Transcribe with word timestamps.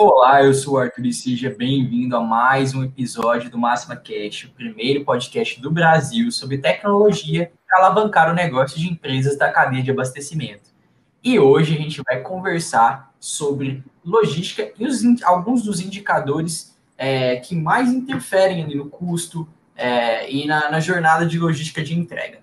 Olá, 0.00 0.44
eu 0.44 0.54
sou 0.54 0.74
o 0.74 0.78
Arthur 0.78 1.06
e 1.06 1.12
seja 1.12 1.50
bem-vindo 1.50 2.16
a 2.16 2.20
mais 2.20 2.72
um 2.72 2.84
episódio 2.84 3.50
do 3.50 3.58
Máxima 3.58 3.96
Cash, 3.96 4.44
o 4.44 4.50
primeiro 4.54 5.04
podcast 5.04 5.60
do 5.60 5.72
Brasil 5.72 6.30
sobre 6.30 6.58
tecnologia 6.58 7.50
para 7.66 7.84
alavancar 7.84 8.30
o 8.30 8.32
negócio 8.32 8.78
de 8.78 8.88
empresas 8.88 9.36
da 9.36 9.50
cadeia 9.50 9.82
de 9.82 9.90
abastecimento. 9.90 10.70
E 11.20 11.36
hoje 11.40 11.74
a 11.74 11.78
gente 11.78 12.00
vai 12.04 12.20
conversar 12.20 13.12
sobre 13.18 13.82
logística 14.04 14.70
e 14.78 14.86
os, 14.86 15.02
alguns 15.24 15.64
dos 15.64 15.80
indicadores 15.80 16.78
é, 16.96 17.34
que 17.38 17.56
mais 17.56 17.92
interferem 17.92 18.62
ali 18.62 18.76
no 18.76 18.88
custo 18.88 19.48
é, 19.74 20.30
e 20.30 20.46
na, 20.46 20.70
na 20.70 20.78
jornada 20.78 21.26
de 21.26 21.40
logística 21.40 21.82
de 21.82 21.98
entrega. 21.98 22.38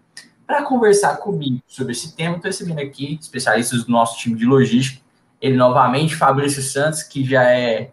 Para 0.45 0.61
conversar 0.63 1.15
comigo 1.19 1.61
sobre 1.65 1.93
esse 1.93 2.17
tema, 2.17 2.35
estou 2.35 2.51
recebendo 2.51 2.79
aqui 2.79 3.17
especialistas 3.17 3.85
do 3.85 3.91
nosso 3.93 4.19
time 4.19 4.35
de 4.35 4.43
logística. 4.43 5.04
Ele 5.45 5.57
novamente, 5.57 6.15
Fabrício 6.15 6.59
Santos, 6.63 7.03
que 7.03 7.23
já 7.23 7.43
é, 7.43 7.91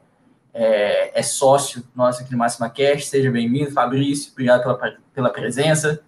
é, 0.55 1.21
é 1.21 1.23
sócio 1.23 1.85
nosso 1.95 2.23
aqui 2.23 2.33
no 2.33 2.39
Máxima 2.39 2.71
Cash. 2.71 3.09
Seja 3.09 3.31
bem-vindo, 3.31 3.71
Fabrício. 3.73 4.33
Obrigado 4.33 4.63
pela, 4.63 4.97
pela 5.13 5.29
presença. 5.29 6.03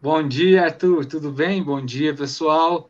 Bom 0.00 0.26
dia, 0.26 0.64
Arthur. 0.64 1.04
Tudo 1.04 1.30
bem? 1.30 1.62
Bom 1.62 1.84
dia, 1.84 2.14
pessoal. 2.14 2.88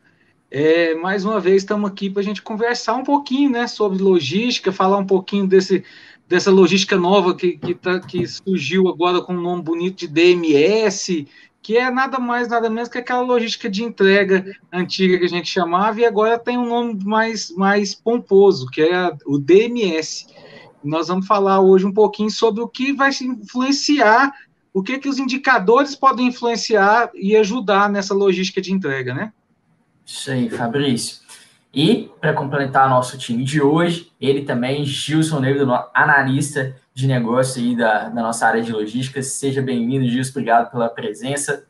É, 0.48 0.94
mais 0.94 1.24
uma 1.24 1.40
vez 1.40 1.64
estamos 1.64 1.90
aqui 1.90 2.08
para 2.08 2.20
a 2.20 2.24
gente 2.24 2.40
conversar 2.40 2.94
um 2.94 3.02
pouquinho 3.02 3.50
né, 3.50 3.66
sobre 3.66 4.00
logística, 4.00 4.70
falar 4.70 4.98
um 4.98 5.06
pouquinho 5.06 5.48
desse, 5.48 5.82
dessa 6.28 6.52
logística 6.52 6.96
nova 6.96 7.34
que, 7.34 7.58
que, 7.58 7.74
tá, 7.74 7.98
que 7.98 8.24
surgiu 8.28 8.86
agora 8.86 9.20
com 9.20 9.34
o 9.34 9.36
um 9.36 9.42
nome 9.42 9.62
bonito 9.64 9.98
de 9.98 10.06
DMS, 10.06 11.26
que 11.66 11.76
é 11.76 11.90
nada 11.90 12.20
mais, 12.20 12.46
nada 12.46 12.70
menos 12.70 12.88
que 12.88 12.98
aquela 12.98 13.22
logística 13.22 13.68
de 13.68 13.82
entrega 13.82 14.56
antiga 14.72 15.18
que 15.18 15.24
a 15.24 15.28
gente 15.28 15.50
chamava, 15.50 16.00
e 16.00 16.04
agora 16.04 16.38
tem 16.38 16.56
um 16.56 16.68
nome 16.68 17.04
mais, 17.04 17.50
mais 17.50 17.92
pomposo, 17.92 18.70
que 18.70 18.82
é 18.82 19.12
o 19.26 19.36
DMS. 19.36 20.28
Nós 20.84 21.08
vamos 21.08 21.26
falar 21.26 21.60
hoje 21.60 21.84
um 21.84 21.92
pouquinho 21.92 22.30
sobre 22.30 22.62
o 22.62 22.68
que 22.68 22.92
vai 22.92 23.10
influenciar, 23.20 24.32
o 24.72 24.80
que, 24.80 24.96
que 24.96 25.08
os 25.08 25.18
indicadores 25.18 25.96
podem 25.96 26.28
influenciar 26.28 27.10
e 27.12 27.36
ajudar 27.36 27.90
nessa 27.90 28.14
logística 28.14 28.62
de 28.62 28.72
entrega, 28.72 29.12
né? 29.12 29.32
Isso 30.06 30.30
aí, 30.30 30.48
Fabrício. 30.48 31.16
E, 31.74 32.08
para 32.20 32.32
complementar 32.32 32.88
nosso 32.88 33.18
time 33.18 33.42
de 33.42 33.60
hoje, 33.60 34.12
ele 34.20 34.44
também, 34.44 34.84
Gilson 34.84 35.40
Negro, 35.40 35.68
analista 35.92 36.76
de 36.96 37.06
negócio 37.06 37.62
aí 37.62 37.76
da, 37.76 38.08
da 38.08 38.22
nossa 38.22 38.46
área 38.46 38.62
de 38.62 38.72
logística. 38.72 39.22
Seja 39.22 39.60
bem-vindo, 39.60 40.08
Gilson, 40.08 40.30
obrigado 40.30 40.70
pela 40.70 40.88
presença. 40.88 41.68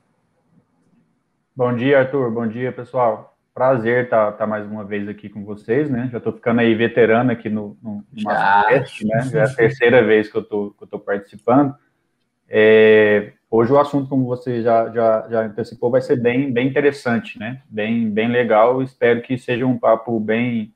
Bom 1.54 1.74
dia, 1.74 1.98
Arthur, 1.98 2.30
bom 2.30 2.46
dia, 2.46 2.70
pessoal. 2.70 3.36
Prazer 3.52 4.04
estar 4.04 4.30
tá, 4.30 4.38
tá 4.38 4.46
mais 4.46 4.64
uma 4.64 4.84
vez 4.84 5.08
aqui 5.08 5.28
com 5.28 5.44
vocês, 5.44 5.90
né? 5.90 6.08
Já 6.12 6.18
estou 6.18 6.32
ficando 6.32 6.60
aí 6.60 6.72
veterano 6.76 7.32
aqui 7.32 7.48
no, 7.48 7.76
no, 7.82 8.04
no 8.12 8.22
Mastercast, 8.22 9.04
né? 9.04 9.22
Já 9.32 9.40
é 9.40 9.42
a 9.42 9.52
terceira 9.52 10.04
vez 10.04 10.30
que 10.30 10.36
eu 10.36 10.42
estou 10.42 11.00
participando. 11.04 11.74
É, 12.48 13.32
Hoje 13.48 13.72
o 13.72 13.78
assunto, 13.78 14.08
como 14.08 14.26
você 14.26 14.60
já, 14.60 14.90
já, 14.90 15.26
já 15.30 15.46
antecipou, 15.46 15.90
vai 15.90 16.02
ser 16.02 16.16
bem, 16.16 16.52
bem 16.52 16.68
interessante, 16.68 17.38
né? 17.38 17.62
Bem, 17.68 18.10
bem 18.10 18.28
legal. 18.28 18.82
Espero 18.82 19.22
que 19.22 19.38
seja 19.38 19.64
um 19.64 19.78
papo 19.78 20.18
bem, 20.18 20.74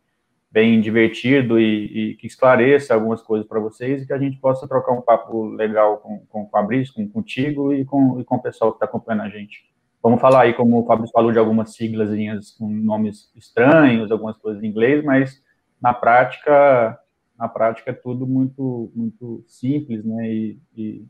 bem 0.50 0.80
divertido 0.80 1.60
e, 1.60 2.12
e 2.12 2.14
que 2.16 2.26
esclareça 2.26 2.94
algumas 2.94 3.22
coisas 3.22 3.46
para 3.46 3.60
vocês 3.60 4.02
e 4.02 4.06
que 4.06 4.12
a 4.12 4.18
gente 4.18 4.38
possa 4.38 4.66
trocar 4.66 4.92
um 4.92 5.00
papo 5.00 5.46
legal 5.50 5.98
com, 5.98 6.18
com 6.28 6.42
o 6.42 6.48
Fabrício, 6.48 6.94
com, 6.94 7.08
contigo 7.08 7.72
e 7.72 7.84
com, 7.84 8.20
e 8.20 8.24
com 8.24 8.36
o 8.36 8.42
pessoal 8.42 8.72
que 8.72 8.76
está 8.76 8.86
acompanhando 8.86 9.22
a 9.22 9.28
gente. 9.28 9.70
Vamos 10.02 10.20
falar 10.20 10.42
aí, 10.42 10.54
como 10.54 10.80
o 10.80 10.86
Fabrício 10.86 11.12
falou, 11.12 11.30
de 11.30 11.38
algumas 11.38 11.74
siglas 11.74 12.10
com 12.52 12.68
nomes 12.68 13.30
estranhos, 13.36 14.10
algumas 14.10 14.36
coisas 14.38 14.62
em 14.62 14.66
inglês, 14.66 15.04
mas 15.04 15.42
na 15.80 15.92
prática, 15.94 16.98
na 17.38 17.48
prática 17.48 17.90
é 17.90 17.94
tudo 17.94 18.26
muito, 18.26 18.90
muito 18.94 19.44
simples, 19.46 20.04
né? 20.04 20.28
E, 20.28 20.58
e 20.76 21.04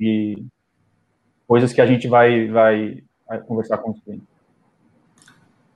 e 0.00 0.42
coisas 1.46 1.72
que 1.74 1.80
a 1.80 1.86
gente 1.86 2.08
vai, 2.08 2.48
vai, 2.48 3.04
vai 3.28 3.38
conversar 3.42 3.76
com 3.78 3.90
os 3.90 4.00
clientes. 4.00 4.26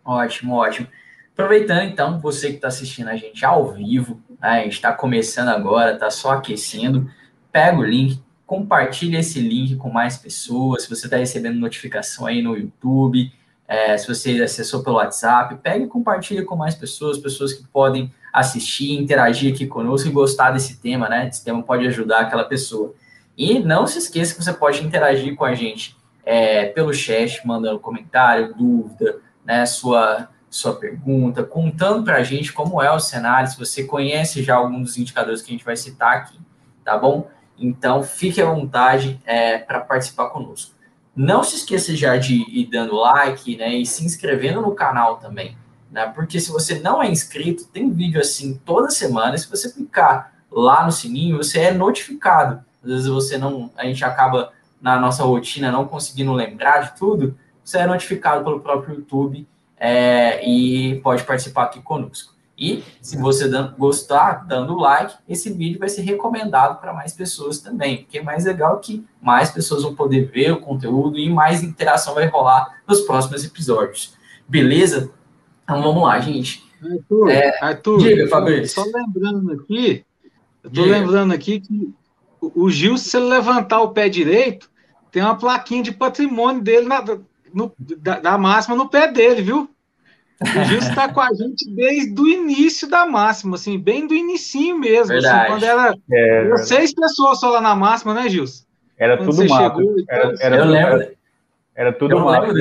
Ótimo, 0.02 0.54
ótimo. 0.54 0.88
Aproveitando, 1.34 1.82
então, 1.82 2.20
você 2.20 2.50
que 2.50 2.54
está 2.54 2.68
assistindo 2.68 3.08
a 3.08 3.16
gente 3.16 3.44
ao 3.44 3.72
vivo, 3.72 4.22
né, 4.40 4.66
está 4.68 4.92
começando 4.92 5.48
agora, 5.48 5.94
está 5.94 6.08
só 6.08 6.30
aquecendo, 6.32 7.10
pega 7.50 7.76
o 7.76 7.84
link, 7.84 8.22
compartilha 8.46 9.18
esse 9.18 9.40
link 9.40 9.74
com 9.74 9.90
mais 9.90 10.16
pessoas, 10.16 10.84
se 10.84 10.88
você 10.88 11.06
está 11.06 11.16
recebendo 11.16 11.58
notificação 11.58 12.26
aí 12.26 12.40
no 12.40 12.56
YouTube, 12.56 13.32
é, 13.66 13.96
se 13.96 14.06
você 14.06 14.42
acessou 14.42 14.84
pelo 14.84 14.96
WhatsApp, 14.96 15.56
pega 15.56 15.84
e 15.84 15.88
compartilha 15.88 16.44
com 16.44 16.54
mais 16.54 16.74
pessoas, 16.74 17.18
pessoas 17.18 17.52
que 17.52 17.66
podem 17.66 18.12
assistir, 18.32 18.92
interagir 18.92 19.52
aqui 19.52 19.66
conosco 19.66 20.08
e 20.08 20.12
gostar 20.12 20.50
desse 20.50 20.80
tema, 20.80 21.08
né? 21.08 21.28
Esse 21.28 21.44
tema 21.44 21.62
pode 21.62 21.86
ajudar 21.86 22.20
aquela 22.20 22.44
pessoa. 22.44 22.94
E 23.36 23.58
não 23.58 23.86
se 23.86 23.98
esqueça 23.98 24.34
que 24.34 24.44
você 24.44 24.52
pode 24.52 24.84
interagir 24.84 25.34
com 25.34 25.44
a 25.44 25.54
gente 25.54 25.96
é, 26.24 26.66
pelo 26.66 26.92
chat, 26.92 27.44
mandando 27.46 27.78
comentário, 27.80 28.54
dúvida, 28.54 29.18
né, 29.44 29.66
sua, 29.66 30.28
sua 30.56 30.74
pergunta, 30.74 31.42
contando 31.42 32.04
para 32.04 32.16
a 32.16 32.22
gente 32.22 32.52
como 32.52 32.80
é 32.82 32.90
o 32.90 33.00
cenário, 33.00 33.50
se 33.50 33.58
você 33.58 33.84
conhece 33.84 34.42
já 34.42 34.56
algum 34.56 34.82
dos 34.82 34.96
indicadores 34.96 35.42
que 35.42 35.50
a 35.50 35.52
gente 35.52 35.64
vai 35.64 35.76
citar 35.76 36.16
aqui, 36.16 36.38
tá 36.84 36.96
bom? 36.96 37.28
Então, 37.58 38.02
fique 38.02 38.40
à 38.40 38.46
vontade 38.46 39.20
é, 39.24 39.58
para 39.58 39.80
participar 39.80 40.30
conosco. 40.30 40.74
Não 41.14 41.42
se 41.42 41.56
esqueça 41.56 41.94
já 41.94 42.16
de 42.16 42.44
ir 42.48 42.66
dando 42.66 42.96
like, 42.96 43.56
né, 43.56 43.74
e 43.74 43.86
se 43.86 44.04
inscrevendo 44.04 44.60
no 44.60 44.74
canal 44.74 45.16
também, 45.16 45.56
né, 45.90 46.06
porque 46.14 46.40
se 46.40 46.50
você 46.50 46.78
não 46.78 47.02
é 47.02 47.08
inscrito, 47.08 47.66
tem 47.66 47.90
vídeo 47.90 48.20
assim 48.20 48.60
toda 48.64 48.90
semana, 48.90 49.38
se 49.38 49.48
você 49.48 49.72
clicar 49.72 50.34
lá 50.50 50.84
no 50.84 50.92
sininho, 50.92 51.36
você 51.36 51.60
é 51.60 51.72
notificado 51.72 52.64
às 52.84 52.90
vezes 52.90 53.06
você 53.06 53.38
não, 53.38 53.70
a 53.76 53.84
gente 53.84 54.04
acaba 54.04 54.52
na 54.80 55.00
nossa 55.00 55.24
rotina 55.24 55.72
não 55.72 55.88
conseguindo 55.88 56.32
lembrar 56.32 56.80
de 56.80 56.98
tudo, 56.98 57.36
você 57.64 57.78
é 57.78 57.86
notificado 57.86 58.44
pelo 58.44 58.60
próprio 58.60 58.96
YouTube 58.96 59.48
é, 59.78 60.46
e 60.48 61.00
pode 61.00 61.24
participar 61.24 61.64
aqui 61.64 61.80
conosco. 61.82 62.34
E 62.56 62.84
se 63.02 63.16
você 63.16 63.50
gostar, 63.76 64.46
dando 64.46 64.76
like, 64.76 65.14
esse 65.28 65.52
vídeo 65.52 65.78
vai 65.78 65.88
ser 65.88 66.02
recomendado 66.02 66.80
para 66.80 66.92
mais 66.92 67.12
pessoas 67.12 67.58
também, 67.58 67.98
porque 67.98 68.18
é 68.18 68.22
mais 68.22 68.44
legal 68.44 68.78
que 68.78 69.04
mais 69.20 69.50
pessoas 69.50 69.82
vão 69.82 69.94
poder 69.94 70.30
ver 70.30 70.52
o 70.52 70.60
conteúdo 70.60 71.18
e 71.18 71.28
mais 71.28 71.64
interação 71.64 72.14
vai 72.14 72.26
rolar 72.28 72.80
nos 72.86 73.00
próximos 73.00 73.44
episódios. 73.44 74.16
Beleza? 74.48 75.10
Então 75.64 75.82
vamos 75.82 76.04
lá, 76.04 76.20
gente. 76.20 76.62
Arthur, 76.80 77.30
é, 77.30 77.58
Arthur 77.60 77.98
diga, 77.98 78.28
Fabrício. 78.28 78.82
Só 78.82 78.84
lembrando 78.84 79.52
aqui, 79.52 80.04
eu 80.62 80.70
tô 80.70 80.82
diga. 80.82 80.98
lembrando 80.98 81.34
aqui 81.34 81.60
que 81.60 81.92
o 82.40 82.70
Gil, 82.70 82.96
se 82.98 83.16
ele 83.16 83.26
levantar 83.26 83.80
o 83.80 83.90
pé 83.90 84.08
direito, 84.08 84.70
tem 85.10 85.22
uma 85.22 85.36
plaquinha 85.36 85.82
de 85.82 85.92
patrimônio 85.92 86.62
dele 86.62 86.86
na, 86.86 87.02
no, 87.54 87.72
da, 87.78 88.18
da, 88.20 88.38
máxima 88.38 88.76
no 88.76 88.88
pé 88.88 89.10
dele, 89.10 89.42
viu? 89.42 89.70
O 90.42 90.64
Gil 90.64 90.78
está 90.78 91.08
com 91.08 91.20
a 91.20 91.32
gente 91.32 91.70
desde 91.74 92.20
o 92.20 92.26
início 92.26 92.88
da 92.88 93.06
máxima, 93.06 93.54
assim, 93.54 93.78
bem 93.78 94.06
do 94.06 94.14
inicinho 94.14 94.78
mesmo. 94.78 95.16
Assim, 95.16 95.46
quando 95.46 95.62
era, 95.62 95.94
é, 96.12 96.56
seis 96.58 96.92
pessoas 96.92 97.38
só 97.38 97.50
lá 97.50 97.60
na 97.60 97.74
máxima, 97.74 98.12
né, 98.12 98.28
Gil? 98.28 98.44
Era 98.98 99.16
quando 99.16 99.30
tudo 99.30 99.48
mato. 99.48 99.80
Era, 100.08 100.34
era, 100.40 100.56
eu 100.56 100.64
lembro. 100.64 100.94
Era, 100.94 101.14
era 101.74 101.92
tudo 101.92 102.16
eu 102.16 102.20
mato. 102.20 102.52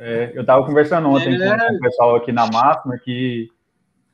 É, 0.00 0.32
eu 0.34 0.40
estava 0.40 0.64
conversando 0.64 1.08
ontem 1.08 1.34
é. 1.34 1.38
com, 1.38 1.66
com 1.66 1.74
o 1.74 1.80
pessoal 1.80 2.16
aqui 2.16 2.32
na 2.32 2.50
máxima 2.50 2.98
que 2.98 3.48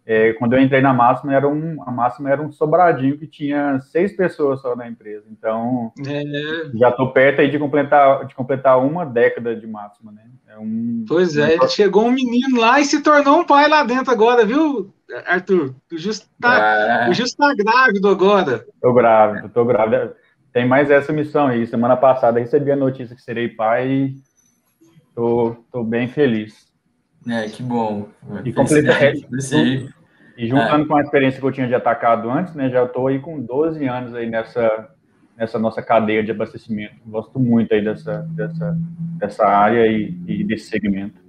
é, 0.07 0.35
quando 0.35 0.53
eu 0.53 0.61
entrei 0.61 0.83
na 0.83 0.93
máxima, 0.93 1.35
era 1.35 1.49
um, 1.49 1.83
a 1.87 1.91
máxima 1.91 2.31
era 2.31 2.43
um 2.43 2.53
sobradinho 2.53 3.17
que 3.17 3.27
tinha 3.27 3.81
seis 3.81 4.15
pessoas 4.15 4.61
só 4.61 4.77
na 4.77 4.87
empresa. 4.87 5.25
Então, 5.31 5.93
é. 6.07 6.71
já 6.75 6.91
estou 6.91 7.11
perto 7.11 7.41
aí 7.41 7.51
de 7.51 7.59
completar, 7.59 8.27
de 8.27 8.35
completar 8.35 8.79
uma 8.79 9.07
década 9.07 9.57
de 9.57 9.67
máxima, 9.67 10.13
né? 10.13 10.23
É 10.47 10.59
um, 10.59 11.05
pois 11.09 11.37
é, 11.37 11.57
um... 11.57 11.69
chegou 11.69 12.05
um 12.05 12.13
menino 12.13 12.61
lá 12.61 12.81
e 12.81 12.85
se 12.85 13.03
tornou 13.03 13.41
um 13.41 13.45
pai 13.45 13.67
lá 13.67 13.83
dentro 13.83 14.13
agora, 14.13 14.45
viu, 14.45 14.93
Arthur? 15.27 15.75
O 15.91 15.97
Justo 15.97 16.29
está 16.35 17.09
é. 17.09 17.27
tá 17.39 17.55
grávido 17.55 18.09
agora. 18.09 18.65
Estou 18.75 18.93
grávido, 18.93 19.47
estou 19.47 19.65
grávido. 19.65 20.13
Tem 20.53 20.69
mais 20.69 20.91
essa 20.91 21.13
missão 21.13 21.47
aí. 21.47 21.67
Semana 21.67 21.97
passada 21.97 22.39
recebi 22.39 22.71
a 22.71 22.77
notícia 22.77 23.17
que 23.17 23.23
serei 23.23 23.49
pai 23.49 23.89
e 23.89 24.15
estou 25.09 25.85
bem 25.85 26.09
feliz. 26.09 26.64
É, 27.29 27.49
que 27.49 27.63
bom. 27.63 28.09
E, 28.45 28.53
completa, 28.53 28.93
é, 28.93 29.15
e 30.37 30.47
juntando 30.47 30.85
é. 30.85 30.87
com 30.87 30.97
a 30.97 31.03
experiência 31.03 31.41
que 31.41 31.47
eu 31.47 31.53
tinha 31.53 31.67
de 31.67 31.75
atacado 31.75 32.31
antes, 32.31 32.55
né, 32.55 32.69
já 32.69 32.85
estou 32.85 33.07
aí 33.07 33.19
com 33.19 33.41
12 33.41 33.87
anos 33.87 34.15
aí 34.15 34.29
nessa, 34.29 34.91
nessa 35.37 35.59
nossa 35.59 35.81
cadeia 35.83 36.23
de 36.23 36.31
abastecimento. 36.31 36.95
Gosto 37.07 37.39
muito 37.39 37.73
aí 37.73 37.83
dessa, 37.83 38.19
dessa, 38.31 38.77
dessa 39.19 39.47
área 39.47 39.87
e, 39.87 40.17
e 40.27 40.45
desse 40.45 40.69
segmento. 40.69 41.25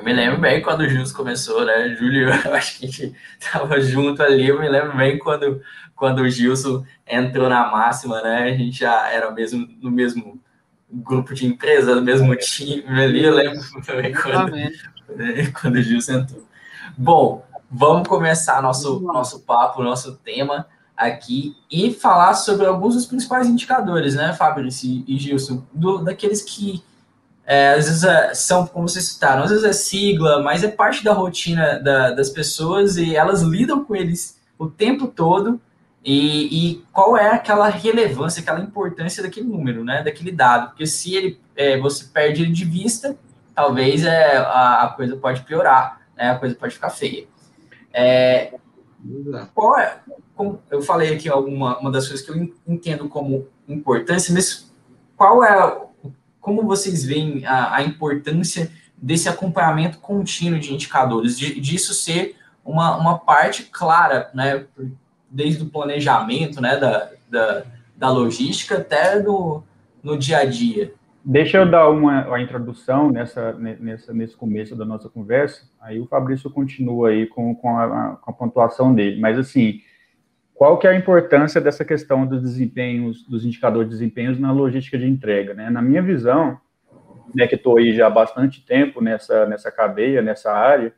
Eu 0.00 0.04
me 0.04 0.12
lembro 0.14 0.40
bem 0.40 0.62
quando 0.62 0.80
o 0.80 0.88
Júlio 0.88 1.12
começou, 1.12 1.64
né? 1.64 1.94
Júlio, 1.94 2.28
eu 2.44 2.54
acho 2.54 2.78
que 2.78 2.86
a 2.86 2.88
gente 2.88 3.14
estava 3.38 3.78
junto 3.80 4.22
ali. 4.22 4.48
Eu 4.48 4.58
me 4.58 4.68
lembro 4.68 4.96
bem 4.96 5.18
quando, 5.18 5.60
quando 5.94 6.20
o 6.20 6.28
Gilson 6.28 6.84
entrou 7.06 7.50
na 7.50 7.70
máxima, 7.70 8.22
né? 8.22 8.44
A 8.44 8.56
gente 8.56 8.78
já 8.78 9.10
era 9.10 9.30
mesmo, 9.30 9.68
no 9.80 9.90
mesmo 9.90 10.40
grupo 10.92 11.34
de 11.34 11.46
empresa, 11.46 11.94
do 11.94 12.02
mesmo 12.02 12.34
time 12.36 12.84
ali, 12.86 13.24
eu 13.24 13.34
lembro 13.34 13.60
também 13.84 14.12
quando, 14.12 14.52
né, 14.52 14.72
quando 15.60 15.76
o 15.76 15.82
Gil 15.82 16.00
sentou. 16.00 16.44
Bom, 16.96 17.44
vamos 17.70 18.08
começar 18.08 18.60
nosso, 18.60 19.00
nosso 19.00 19.40
papo, 19.40 19.82
nosso 19.82 20.16
tema 20.16 20.66
aqui 20.96 21.56
e 21.70 21.92
falar 21.92 22.34
sobre 22.34 22.66
alguns 22.66 22.94
dos 22.94 23.06
principais 23.06 23.46
indicadores, 23.46 24.14
né, 24.14 24.32
Fabrício 24.34 25.02
e 25.06 25.18
Gilson, 25.18 25.64
do, 25.72 25.98
daqueles 25.98 26.42
que 26.42 26.82
é, 27.46 27.72
às 27.72 27.86
vezes 27.86 28.04
é, 28.04 28.34
são, 28.34 28.66
como 28.66 28.88
vocês 28.88 29.06
citaram, 29.06 29.42
às 29.42 29.50
vezes 29.50 29.64
é 29.64 29.72
sigla, 29.72 30.42
mas 30.42 30.62
é 30.62 30.68
parte 30.68 31.02
da 31.02 31.12
rotina 31.12 31.80
da, 31.80 32.10
das 32.10 32.28
pessoas 32.28 32.96
e 32.96 33.16
elas 33.16 33.42
lidam 33.42 33.84
com 33.84 33.96
eles 33.96 34.38
o 34.58 34.68
tempo 34.68 35.08
todo. 35.08 35.60
E, 36.02 36.72
e, 36.72 36.84
qual 36.92 37.16
é 37.16 37.30
aquela 37.30 37.68
relevância, 37.68 38.40
aquela 38.40 38.60
importância 38.60 39.22
daquele 39.22 39.46
número, 39.46 39.84
né, 39.84 40.02
daquele 40.02 40.32
dado? 40.32 40.68
Porque 40.68 40.86
se 40.86 41.14
ele 41.14 41.40
é, 41.54 41.78
você 41.78 42.04
perde 42.04 42.42
ele 42.42 42.52
de 42.52 42.64
vista, 42.64 43.18
talvez 43.54 44.04
é, 44.04 44.38
a, 44.38 44.84
a 44.84 44.88
coisa 44.88 45.16
pode 45.16 45.42
piorar, 45.42 46.00
né, 46.16 46.30
a 46.30 46.38
coisa 46.38 46.54
pode 46.54 46.74
ficar 46.74 46.88
feia. 46.88 47.26
É, 47.92 48.54
qual 49.54 49.78
é, 49.78 50.00
como 50.34 50.62
eu 50.70 50.80
falei 50.80 51.14
aqui 51.14 51.28
alguma 51.28 51.78
uma 51.78 51.90
das 51.90 52.08
coisas 52.08 52.24
que 52.24 52.32
eu 52.32 52.54
entendo 52.66 53.08
como 53.08 53.46
importância, 53.68 54.32
mas 54.32 54.72
qual 55.16 55.44
é 55.44 55.82
como 56.40 56.62
vocês 56.62 57.04
veem 57.04 57.44
a, 57.44 57.76
a 57.76 57.82
importância 57.82 58.70
desse 58.96 59.28
acompanhamento 59.28 59.98
contínuo 59.98 60.58
de 60.58 60.72
indicadores, 60.72 61.38
de, 61.38 61.60
disso 61.60 61.92
ser 61.92 62.36
uma, 62.64 62.96
uma 62.96 63.18
parte 63.18 63.64
clara, 63.64 64.30
né, 64.34 64.66
desde 65.30 65.62
o 65.62 65.70
planejamento, 65.70 66.60
né, 66.60 66.76
da, 66.76 67.10
da, 67.30 67.64
da 67.96 68.10
logística 68.10 68.78
até 68.78 69.20
do, 69.20 69.62
no 70.02 70.18
dia 70.18 70.38
a 70.38 70.44
dia? 70.44 70.92
Deixa 71.24 71.58
eu 71.58 71.70
dar 71.70 71.88
uma, 71.90 72.26
uma 72.26 72.40
introdução 72.40 73.10
nessa, 73.10 73.52
nessa, 73.52 74.12
nesse 74.12 74.36
começo 74.36 74.74
da 74.74 74.84
nossa 74.84 75.08
conversa, 75.08 75.68
aí 75.80 76.00
o 76.00 76.06
Fabrício 76.06 76.50
continua 76.50 77.10
aí 77.10 77.26
com, 77.26 77.54
com, 77.54 77.78
a, 77.78 78.16
com 78.16 78.30
a 78.30 78.34
pontuação 78.34 78.94
dele, 78.94 79.20
mas 79.20 79.38
assim, 79.38 79.80
qual 80.54 80.78
que 80.78 80.86
é 80.86 80.90
a 80.90 80.94
importância 80.94 81.60
dessa 81.60 81.84
questão 81.84 82.26
dos 82.26 82.42
desempenhos, 82.42 83.26
dos 83.26 83.44
indicadores 83.44 83.88
de 83.88 83.94
desempenhos 83.94 84.38
na 84.38 84.52
logística 84.52 84.98
de 84.98 85.06
entrega, 85.06 85.54
né? 85.54 85.70
Na 85.70 85.80
minha 85.80 86.02
visão, 86.02 86.58
né, 87.34 87.46
que 87.46 87.54
estou 87.54 87.78
aí 87.78 87.94
já 87.94 88.06
há 88.06 88.10
bastante 88.10 88.64
tempo 88.64 89.00
nessa, 89.00 89.46
nessa 89.46 89.70
cadeia, 89.70 90.20
nessa 90.20 90.52
área, 90.52 90.92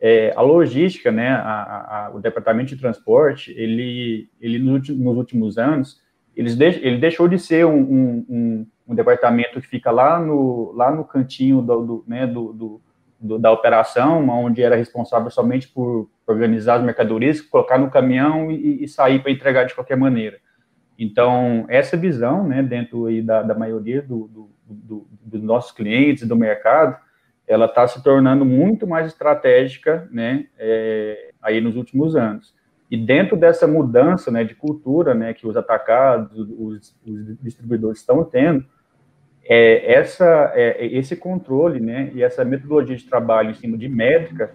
é, 0.00 0.32
a 0.34 0.40
logística, 0.40 1.12
né, 1.12 1.28
a, 1.28 2.06
a, 2.06 2.10
o 2.14 2.20
departamento 2.20 2.74
de 2.74 2.80
transporte, 2.80 3.52
ele, 3.56 4.30
ele 4.40 4.58
nos, 4.58 4.72
últimos, 4.74 5.00
nos 5.00 5.16
últimos 5.16 5.58
anos, 5.58 6.00
eles 6.34 6.56
de, 6.56 6.64
ele 6.64 6.98
deixou 6.98 7.28
de 7.28 7.38
ser 7.38 7.66
um, 7.66 7.78
um, 7.78 8.26
um, 8.28 8.66
um, 8.88 8.94
departamento 8.94 9.60
que 9.60 9.66
fica 9.66 9.90
lá 9.90 10.18
no, 10.18 10.72
lá 10.74 10.90
no 10.90 11.04
cantinho 11.04 11.60
do, 11.60 11.84
do 11.84 12.04
né, 12.06 12.26
do, 12.26 12.52
do 12.52 12.80
do, 13.20 13.38
da 13.38 13.52
operação, 13.52 14.26
onde 14.30 14.62
era 14.62 14.74
responsável 14.74 15.30
somente 15.30 15.68
por 15.68 16.08
organizar 16.26 16.76
as 16.76 16.82
mercadorias, 16.82 17.40
colocar 17.40 17.76
no 17.76 17.90
caminhão 17.90 18.50
e, 18.50 18.82
e 18.82 18.88
sair 18.88 19.20
para 19.20 19.30
entregar 19.30 19.64
de 19.64 19.74
qualquer 19.74 19.96
maneira. 19.96 20.38
Então, 20.98 21.66
essa 21.68 21.96
visão, 21.96 22.46
né, 22.46 22.62
dentro 22.62 23.06
aí 23.06 23.20
da, 23.20 23.42
da 23.42 23.54
maioria 23.54 24.00
do, 24.00 24.50
dos 24.66 25.42
nossos 25.42 25.72
clientes 25.72 26.26
do 26.26 26.36
mercado, 26.36 26.96
ela 27.50 27.66
está 27.66 27.84
se 27.88 28.00
tornando 28.00 28.44
muito 28.44 28.86
mais 28.86 29.08
estratégica, 29.08 30.08
né, 30.12 30.46
é, 30.56 31.32
aí 31.42 31.60
nos 31.60 31.74
últimos 31.74 32.14
anos. 32.14 32.54
E 32.88 32.96
dentro 32.96 33.36
dessa 33.36 33.66
mudança, 33.66 34.30
né, 34.30 34.44
de 34.44 34.54
cultura, 34.54 35.14
né, 35.14 35.34
que 35.34 35.48
os 35.48 35.56
atacados, 35.56 36.30
os, 36.38 36.96
os 37.04 37.42
distribuidores 37.42 37.98
estão 37.98 38.22
tendo, 38.22 38.64
é, 39.44 39.94
essa, 39.94 40.52
é, 40.54 40.86
esse 40.86 41.16
controle 41.16 41.80
né, 41.80 42.12
e 42.14 42.22
essa 42.22 42.44
metodologia 42.44 42.96
de 42.96 43.04
trabalho 43.04 43.50
em 43.50 43.54
cima 43.54 43.76
de 43.76 43.88
métrica, 43.88 44.52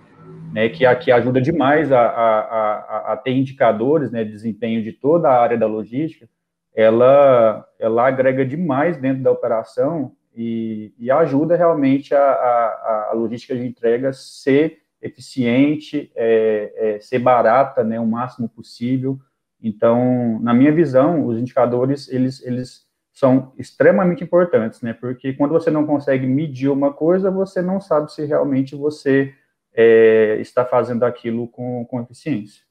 né, 0.53 0.69
que, 0.69 0.95
que 0.95 1.11
ajuda 1.11 1.41
demais 1.41 1.91
a, 1.91 1.99
a, 1.99 2.39
a, 2.39 3.13
a 3.13 3.17
ter 3.17 3.31
indicadores 3.31 4.09
né, 4.09 4.23
de 4.23 4.31
desempenho 4.31 4.81
de 4.81 4.93
toda 4.93 5.27
a 5.27 5.41
área 5.41 5.57
da 5.57 5.67
logística, 5.67 6.29
ela, 6.73 7.65
ela 7.77 8.07
agrega 8.07 8.45
demais 8.45 8.95
dentro 8.95 9.21
da 9.21 9.31
operação 9.31 10.13
e, 10.35 10.93
e 10.99 11.09
ajuda 11.09 11.55
realmente 11.55 12.13
a, 12.13 12.19
a, 12.19 13.09
a, 13.09 13.13
logística 13.13 13.55
de 13.55 13.65
entrega 13.65 14.11
ser 14.11 14.79
eficiente, 15.01 16.11
é, 16.15 16.73
é, 16.75 16.99
ser 16.99 17.19
barata, 17.19 17.83
né, 17.83 17.99
o 17.99 18.05
máximo 18.05 18.49
possível. 18.49 19.17
Então, 19.61 20.39
na 20.41 20.53
minha 20.53 20.73
visão, 20.73 21.25
os 21.25 21.37
indicadores, 21.37 22.09
eles, 22.09 22.43
eles 22.45 22.85
são 23.13 23.53
extremamente 23.57 24.23
importantes, 24.23 24.81
né? 24.81 24.93
Porque 24.93 25.33
quando 25.33 25.53
você 25.53 25.71
não 25.71 25.85
consegue 25.85 26.27
medir 26.27 26.69
uma 26.69 26.91
coisa, 26.91 27.31
você 27.31 27.61
não 27.61 27.79
sabe 27.79 28.11
se 28.11 28.25
realmente 28.25 28.75
você 28.75 29.33
é, 29.73 30.37
está 30.41 30.65
fazendo 30.65 31.03
aquilo 31.03 31.47
com, 31.47 31.85
com 31.85 32.01
eficiência. 32.01 32.63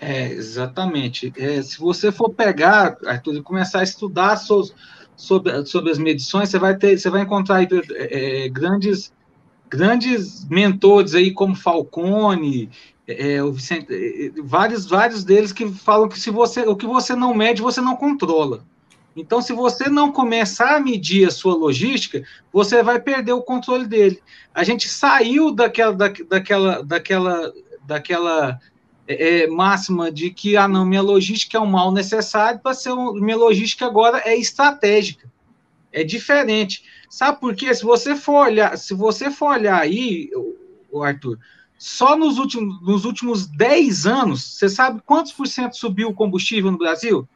É, 0.00 0.26
exatamente. 0.26 1.32
É, 1.36 1.62
se 1.62 1.78
você 1.78 2.12
for 2.12 2.30
pegar, 2.30 2.98
Arthur, 3.06 3.36
e 3.36 3.42
começar 3.42 3.80
a 3.80 3.84
estudar 3.84 4.36
sobre, 4.36 4.74
sobre, 5.16 5.64
sobre 5.66 5.90
as 5.90 5.98
medições, 5.98 6.48
você 6.48 6.58
vai 6.58 6.76
ter, 6.76 6.98
você 6.98 7.10
vai 7.10 7.22
encontrar 7.22 7.56
aí, 7.56 7.68
é, 7.94 8.48
grandes 8.48 9.12
grandes 9.68 10.46
mentores 10.48 11.14
aí 11.14 11.32
como 11.32 11.56
Falcone 11.56 12.70
é, 13.06 13.42
o 13.42 13.52
Vicente, 13.52 13.92
é, 13.92 14.26
é, 14.26 14.30
vários, 14.42 14.86
vários 14.86 15.24
deles 15.24 15.52
que 15.52 15.68
falam 15.68 16.08
que 16.08 16.18
se 16.18 16.30
você, 16.30 16.62
o 16.62 16.76
que 16.76 16.86
você 16.86 17.14
não 17.14 17.34
mede, 17.34 17.62
você 17.62 17.80
não 17.80 17.96
controla. 17.96 18.64
Então, 19.16 19.40
se 19.40 19.52
você 19.52 19.88
não 19.88 20.10
começar 20.10 20.76
a 20.76 20.80
medir 20.80 21.26
a 21.26 21.30
sua 21.30 21.54
logística, 21.54 22.24
você 22.52 22.82
vai 22.82 23.00
perder 23.00 23.32
o 23.32 23.42
controle 23.42 23.86
dele. 23.86 24.20
A 24.52 24.64
gente 24.64 24.88
saiu 24.88 25.52
daquela, 25.52 25.92
da, 25.92 26.12
daquela, 26.28 26.82
daquela, 26.82 27.52
daquela 27.86 28.58
é, 29.06 29.42
é 29.42 29.46
máxima 29.46 30.10
de 30.10 30.30
que 30.30 30.56
ah, 30.56 30.68
não, 30.68 30.84
minha 30.84 31.02
logística 31.02 31.58
é 31.58 31.60
um 31.60 31.66
mal 31.66 31.92
necessário 31.92 32.60
para 32.60 32.74
ser 32.74 32.92
um, 32.92 33.12
minha 33.14 33.36
logística 33.36 33.86
agora 33.86 34.22
é 34.24 34.36
estratégica. 34.36 35.30
É 35.92 36.02
diferente. 36.02 36.82
Sabe 37.08 37.38
por 37.38 37.54
quê? 37.54 37.72
Se 37.72 37.84
você 37.84 38.16
for 38.16 38.46
olhar, 38.46 38.76
se 38.76 38.94
você 38.94 39.30
for 39.30 39.52
olhar 39.52 39.80
aí, 39.80 40.28
o 40.90 41.02
Arthur, 41.02 41.38
só 41.78 42.16
nos 42.16 42.38
últimos, 42.38 42.80
nos 42.82 43.04
últimos 43.04 43.46
10 43.46 44.06
anos, 44.06 44.42
você 44.42 44.68
sabe 44.68 45.00
quantos 45.04 45.32
por 45.32 45.46
cento 45.46 45.76
subiu 45.76 46.08
o 46.08 46.14
combustível 46.14 46.70
no 46.72 46.78
Brasil? 46.78 47.28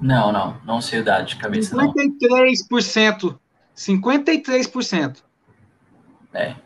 Não, 0.00 0.32
não, 0.32 0.60
não 0.64 0.80
sei 0.80 1.00
o 1.00 1.04
dado 1.04 1.26
de 1.26 1.36
cabeça. 1.36 1.76
53%. 1.76 3.22
Não. 3.22 3.38
53%. 3.76 5.22
É. 6.34 6.56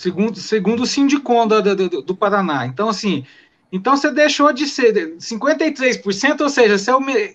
Segundo, 0.00 0.40
segundo 0.40 0.82
o 0.84 0.86
Sindicom 0.86 1.46
do, 1.46 1.60
do, 1.76 2.00
do, 2.00 2.16
Paraná. 2.16 2.64
Então, 2.64 2.88
assim, 2.88 3.26
então 3.70 3.94
você 3.94 4.10
deixou 4.10 4.50
de 4.50 4.66
ser 4.66 5.14
53%, 5.18 6.40
ou 6.40 6.48
seja, 6.48 6.76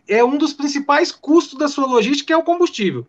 é, 0.07 0.17
é 0.17 0.25
um 0.25 0.35
dos 0.35 0.51
principais 0.51 1.11
custos 1.11 1.59
da 1.59 1.67
sua 1.67 1.85
logística, 1.85 2.33
é 2.33 2.37
o 2.37 2.41
combustível 2.41 3.07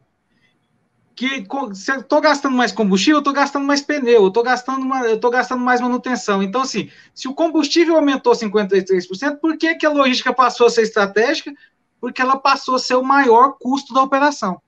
que 1.14 1.46
se 1.72 1.90
eu 1.90 2.00
estou 2.00 2.20
gastando 2.20 2.54
mais 2.54 2.70
combustível, 2.70 3.16
eu 3.16 3.20
estou 3.20 3.32
gastando 3.32 3.64
mais 3.64 3.80
pneu, 3.80 4.20
eu 4.20 4.28
estou 4.28 4.42
gastando, 4.42 4.86
gastando 5.30 5.64
mais 5.64 5.80
manutenção. 5.80 6.42
Então, 6.42 6.60
assim, 6.60 6.90
se 7.14 7.26
o 7.26 7.32
combustível 7.32 7.96
aumentou 7.96 8.34
53%, 8.34 9.38
por 9.40 9.56
que, 9.56 9.74
que 9.76 9.86
a 9.86 9.90
logística 9.90 10.34
passou 10.34 10.66
a 10.66 10.70
ser 10.70 10.82
estratégica? 10.82 11.54
Porque 11.98 12.20
ela 12.20 12.36
passou 12.36 12.74
a 12.74 12.78
ser 12.78 12.96
o 12.96 13.02
maior 13.02 13.56
custo 13.58 13.94
da 13.94 14.02
operação. 14.02 14.60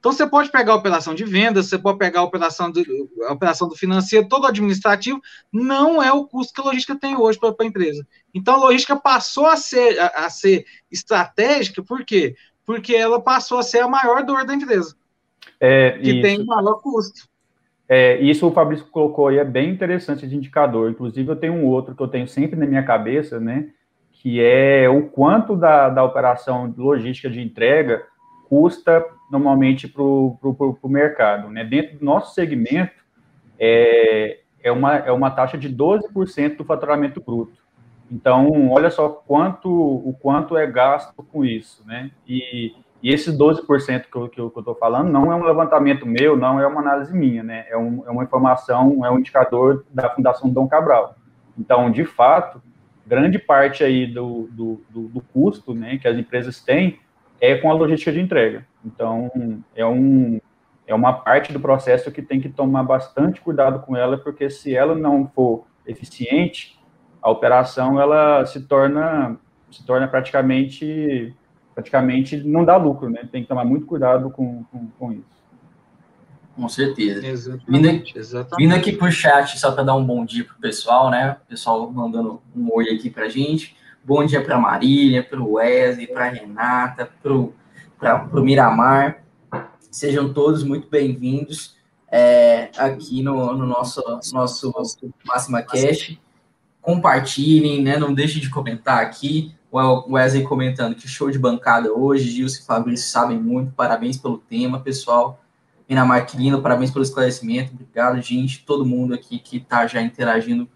Então, 0.00 0.12
você 0.12 0.26
pode 0.26 0.50
pegar 0.50 0.72
a 0.72 0.76
operação 0.76 1.14
de 1.14 1.24
vendas, 1.24 1.66
você 1.66 1.78
pode 1.78 1.98
pegar 1.98 2.20
a 2.20 2.24
operação 2.24 2.72
do, 2.72 2.82
a 3.28 3.34
operação 3.34 3.68
do 3.68 3.76
financeiro, 3.76 4.26
todo 4.26 4.44
o 4.44 4.46
administrativo, 4.46 5.20
não 5.52 6.02
é 6.02 6.10
o 6.10 6.26
custo 6.26 6.54
que 6.54 6.60
a 6.62 6.64
logística 6.64 6.98
tem 6.98 7.16
hoje 7.16 7.38
para 7.38 7.54
a 7.60 7.64
empresa. 7.66 8.06
Então, 8.34 8.54
a 8.54 8.64
logística 8.64 8.96
passou 8.96 9.46
a 9.46 9.56
ser, 9.56 10.00
a, 10.00 10.06
a 10.24 10.30
ser 10.30 10.64
estratégica, 10.90 11.82
por 11.82 12.02
quê? 12.02 12.34
Porque 12.64 12.96
ela 12.96 13.20
passou 13.20 13.58
a 13.58 13.62
ser 13.62 13.80
a 13.80 13.88
maior 13.88 14.24
dor 14.24 14.46
da 14.46 14.54
empresa. 14.54 14.96
É, 15.60 15.98
que 15.98 16.12
isso. 16.12 16.22
tem 16.22 16.46
maior 16.46 16.80
custo. 16.80 17.28
É, 17.86 18.18
isso 18.22 18.46
o 18.46 18.52
Fabrício 18.52 18.86
colocou 18.86 19.28
aí, 19.28 19.36
é 19.36 19.44
bem 19.44 19.68
interessante 19.68 20.26
de 20.26 20.34
indicador. 20.34 20.90
Inclusive, 20.90 21.28
eu 21.28 21.36
tenho 21.36 21.52
um 21.52 21.66
outro 21.66 21.94
que 21.94 22.02
eu 22.02 22.08
tenho 22.08 22.26
sempre 22.26 22.58
na 22.58 22.64
minha 22.64 22.84
cabeça, 22.84 23.38
né? 23.38 23.68
Que 24.12 24.40
é 24.40 24.88
o 24.88 25.08
quanto 25.08 25.54
da, 25.56 25.90
da 25.90 26.02
operação 26.02 26.72
logística 26.78 27.28
de 27.28 27.42
entrega 27.42 28.06
custa 28.48 29.04
normalmente 29.30 29.86
para 29.86 30.02
o 30.02 30.78
mercado. 30.84 31.48
Né? 31.48 31.64
Dentro 31.64 31.98
do 31.98 32.04
nosso 32.04 32.34
segmento, 32.34 32.92
é, 33.58 34.40
é, 34.62 34.72
uma, 34.72 34.96
é 34.96 35.12
uma 35.12 35.30
taxa 35.30 35.56
de 35.56 35.68
12% 35.68 36.56
do 36.56 36.64
faturamento 36.64 37.20
bruto. 37.20 37.60
Então, 38.10 38.70
olha 38.70 38.90
só 38.90 39.08
quanto, 39.08 39.70
o 39.70 40.16
quanto 40.20 40.56
é 40.56 40.66
gasto 40.66 41.14
com 41.22 41.44
isso, 41.44 41.86
né? 41.86 42.10
E 42.26 42.74
e 43.02 43.12
esses 43.12 43.36
12% 43.36 44.04
que 44.10 44.16
eu, 44.16 44.28
que 44.28 44.38
eu 44.38 44.52
estou 44.54 44.74
falando 44.74 45.10
não 45.10 45.32
é 45.32 45.34
um 45.34 45.44
levantamento 45.44 46.04
meu, 46.04 46.36
não 46.36 46.60
é 46.60 46.66
uma 46.66 46.80
análise 46.80 47.16
minha, 47.16 47.42
né? 47.42 47.64
É, 47.68 47.76
um, 47.76 48.04
é 48.06 48.10
uma 48.10 48.22
informação, 48.22 49.04
é 49.04 49.10
um 49.10 49.18
indicador 49.18 49.84
da 49.90 50.10
Fundação 50.10 50.50
Dom 50.50 50.68
Cabral. 50.68 51.16
Então, 51.58 51.90
de 51.90 52.04
fato, 52.04 52.62
grande 53.06 53.38
parte 53.38 53.82
aí 53.82 54.06
do, 54.06 54.48
do, 54.52 54.80
do, 54.90 55.08
do 55.08 55.20
custo 55.32 55.74
né, 55.74 55.98
que 55.98 56.06
as 56.06 56.16
empresas 56.16 56.60
têm 56.60 56.98
é 57.40 57.56
com 57.56 57.70
a 57.70 57.74
logística 57.74 58.12
de 58.12 58.20
entrega. 58.20 58.66
Então, 58.84 59.30
é 59.74 59.84
um, 59.84 60.40
é 60.86 60.94
uma 60.94 61.12
parte 61.12 61.52
do 61.52 61.60
processo 61.60 62.10
que 62.10 62.22
tem 62.22 62.40
que 62.40 62.48
tomar 62.48 62.82
bastante 62.82 63.40
cuidado 63.40 63.80
com 63.80 63.96
ela, 63.96 64.18
porque 64.18 64.50
se 64.50 64.74
ela 64.74 64.94
não 64.94 65.28
for 65.34 65.64
eficiente, 65.86 66.78
a 67.22 67.30
operação 67.30 68.00
ela 68.00 68.44
se 68.46 68.60
torna 68.62 69.36
se 69.70 69.84
torna 69.86 70.08
praticamente 70.08 71.34
praticamente 71.74 72.36
não 72.38 72.64
dá 72.64 72.76
lucro, 72.76 73.08
né? 73.08 73.28
Tem 73.30 73.42
que 73.42 73.48
tomar 73.48 73.64
muito 73.64 73.86
cuidado 73.86 74.30
com, 74.30 74.64
com, 74.64 74.88
com 74.98 75.12
isso. 75.12 75.40
Com 76.56 76.68
certeza. 76.68 77.26
Exatamente, 77.26 78.12
vindo, 78.12 78.18
exatamente. 78.18 78.56
vindo 78.58 78.74
aqui 78.74 78.92
pro 78.92 79.10
chat, 79.10 79.58
só 79.58 79.72
para 79.72 79.84
dar 79.84 79.94
um 79.94 80.04
bom 80.04 80.24
dia 80.24 80.44
pro 80.44 80.56
pessoal, 80.56 81.10
né? 81.10 81.36
O 81.44 81.48
pessoal 81.48 81.90
mandando 81.90 82.42
um 82.54 82.68
oi 82.72 82.90
aqui 82.90 83.08
pra 83.08 83.28
gente. 83.28 83.76
Bom 84.02 84.24
dia 84.24 84.42
para 84.42 84.58
Marília, 84.58 85.22
para 85.22 85.40
o 85.40 85.52
Wesley, 85.52 86.06
para 86.06 86.28
Renata, 86.28 87.08
para 87.22 87.32
o 87.32 87.54
Miramar. 88.32 89.22
Sejam 89.90 90.32
todos 90.32 90.62
muito 90.62 90.88
bem-vindos 90.88 91.76
é, 92.10 92.70
aqui 92.78 93.22
no, 93.22 93.52
no, 93.52 93.66
nosso, 93.66 94.02
nosso 94.32 94.72
Máxima 95.26 95.62
Cash. 95.62 96.16
Compartilhem, 96.80 97.82
né? 97.82 97.98
Não 97.98 98.14
deixem 98.14 98.40
de 98.40 98.48
comentar 98.48 99.02
aqui. 99.02 99.54
O 99.70 100.14
Wesley 100.14 100.44
comentando 100.44 100.94
que 100.94 101.06
show 101.06 101.30
de 101.30 101.38
bancada 101.38 101.92
hoje. 101.92 102.30
Gilson 102.30 102.62
e 102.62 102.66
Fabrício 102.66 103.10
sabem 103.10 103.38
muito. 103.38 103.72
Parabéns 103.72 104.16
pelo 104.16 104.38
tema, 104.38 104.80
pessoal. 104.80 105.42
Miramar 105.86 106.24
Quirino, 106.24 106.62
parabéns 106.62 106.90
pelo 106.90 107.04
esclarecimento. 107.04 107.72
Obrigado, 107.74 108.20
gente. 108.22 108.64
Todo 108.64 108.86
mundo 108.86 109.12
aqui 109.12 109.38
que 109.38 109.58
está 109.58 109.86
já 109.86 110.00
interagindo 110.00 110.66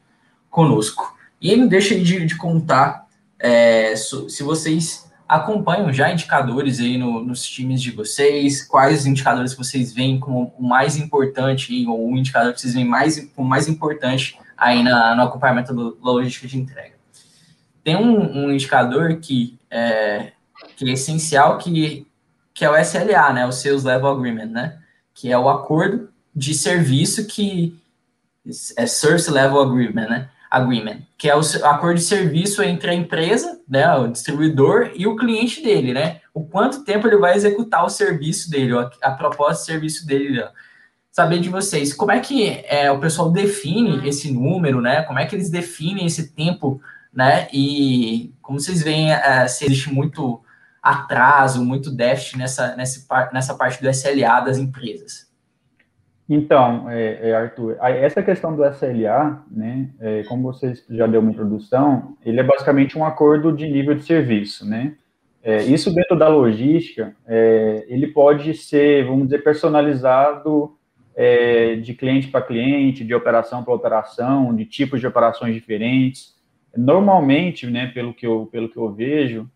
conosco. 0.50 1.16
E 1.40 1.57
não 1.57 1.69
deixem 1.69 2.02
de, 2.02 2.26
de 2.26 2.37
contar 2.37 3.07
é, 3.38 3.95
se 3.97 4.43
vocês 4.43 5.03
acompanham 5.28 5.93
já 5.93 6.12
indicadores 6.12 6.81
aí 6.81 6.99
no, 6.99 7.25
nos 7.25 7.45
times 7.47 7.81
de 7.81 7.90
vocês, 7.90 8.62
quais 8.62 9.07
indicadores 9.07 9.54
vocês 9.54 9.93
veem 9.93 10.21
como 10.21 10.54
o 10.59 10.62
mais 10.62 10.97
importante, 10.97 11.87
ou 11.87 12.11
o 12.11 12.16
indicador 12.16 12.52
que 12.52 12.61
vocês 12.61 12.75
veem 12.75 12.87
mais, 12.87 13.31
como 13.35 13.49
mais 13.49 13.69
importante 13.69 14.38
aí 14.57 14.83
na, 14.83 15.14
no 15.14 15.23
acompanhamento 15.23 15.75
da 15.75 16.11
logística 16.11 16.47
de 16.47 16.59
entrega. 16.59 16.95
Tem 17.83 17.97
um, 17.97 18.45
um 18.45 18.50
indicador 18.52 19.16
que 19.16 19.59
é, 19.71 20.33
que 20.76 20.88
é 20.88 20.93
essencial, 20.93 21.59
que, 21.59 22.07
que 22.52 22.64
é 22.64 22.71
o 22.71 22.76
SLA, 22.76 23.33
né, 23.33 23.47
o 23.47 23.52
Sales 23.52 23.85
Level 23.85 24.09
Agreement, 24.09 24.47
né, 24.47 24.78
que 25.12 25.31
é 25.31 25.38
o 25.38 25.49
acordo 25.49 26.09
de 26.35 26.54
serviço 26.54 27.26
que 27.26 27.78
é 28.76 28.87
Service 28.87 29.31
Level 29.31 29.61
Agreement, 29.61 30.09
né, 30.09 30.28
Agreement, 30.54 31.00
que 31.18 31.28
é 31.28 31.34
o 31.37 31.40
acordo 31.64 31.96
de 31.96 32.04
serviço 32.04 32.62
entre 32.62 32.88
a 32.88 32.94
empresa, 32.94 33.61
né, 33.68 33.92
o 33.96 34.06
distribuidor 34.06 34.92
e 34.94 35.04
o 35.04 35.16
cliente 35.16 35.61
dele, 35.61 35.92
né? 35.92 36.20
O 36.32 36.44
quanto 36.44 36.84
tempo 36.84 37.08
ele 37.08 37.16
vai 37.16 37.34
executar 37.34 37.84
o 37.84 37.88
serviço 37.88 38.49
dele, 38.49 38.78
a, 38.78 38.88
a 39.02 39.11
proposta 39.11 39.62
de 39.62 39.66
serviço 39.66 40.06
dele. 40.06 40.38
Né? 40.38 40.49
Saber 41.11 41.40
de 41.40 41.49
vocês, 41.49 41.92
como 41.92 42.12
é 42.12 42.20
que 42.20 42.64
é, 42.68 42.88
o 42.90 43.00
pessoal 43.00 43.32
define 43.32 44.08
esse 44.08 44.32
número, 44.32 44.80
né? 44.80 45.02
Como 45.02 45.18
é 45.18 45.26
que 45.26 45.34
eles 45.34 45.50
definem 45.50 46.06
esse 46.06 46.28
tempo, 46.32 46.80
né? 47.12 47.49
E 47.52 48.32
como 48.40 48.61
vocês 48.61 48.80
veem, 48.80 49.12
é, 49.12 49.49
se 49.49 49.64
existe 49.64 49.92
muito 49.92 50.40
atraso, 50.80 51.64
muito 51.64 51.90
déficit 51.90 52.38
nessa, 52.38 52.76
nessa, 52.76 53.30
nessa 53.32 53.54
parte 53.54 53.82
do 53.82 53.90
SLA 53.90 54.40
das 54.40 54.58
empresas. 54.58 55.26
Então, 56.28 56.88
é, 56.88 57.31
é, 57.31 57.35
Arthur, 57.35 57.76
essa 57.81 58.23
questão 58.23 58.57
do 58.57 58.64
SLA, 58.64 59.45
né, 59.50 59.90
é, 60.00 60.23
como 60.25 60.43
vocês 60.43 60.85
já 60.88 61.07
deu 61.07 61.21
uma 61.21 61.31
introdução, 61.31 62.16
ele 62.25 62.40
é 62.40 62.43
basicamente 62.43 62.97
um 62.97 63.04
acordo 63.04 63.52
de 63.52 63.69
nível 63.69 63.95
de 63.95 64.04
serviço, 64.04 64.66
né? 64.66 64.95
É, 65.43 65.62
isso 65.64 65.95
dentro 65.95 66.16
da 66.16 66.26
logística, 66.26 67.14
é, 67.26 67.85
ele 67.88 68.07
pode 68.07 68.54
ser, 68.54 69.04
vamos 69.04 69.25
dizer, 69.25 69.45
personalizado 69.45 70.75
é, 71.14 71.76
de 71.76 71.93
cliente 71.93 72.28
para 72.28 72.40
cliente, 72.40 73.04
de 73.04 73.14
operação 73.14 73.62
para 73.62 73.75
operação, 73.75 74.57
de 74.57 74.64
tipos 74.64 75.00
de 75.00 75.07
operações 75.07 75.54
diferentes. 75.54 76.35
Normalmente, 76.75 77.66
né, 77.66 77.88
pelo 77.88 78.14
que 78.14 78.26
eu, 78.26 78.49
pelo 78.50 78.71
que 78.71 78.78
eu 78.78 78.90
vejo, 78.90 79.49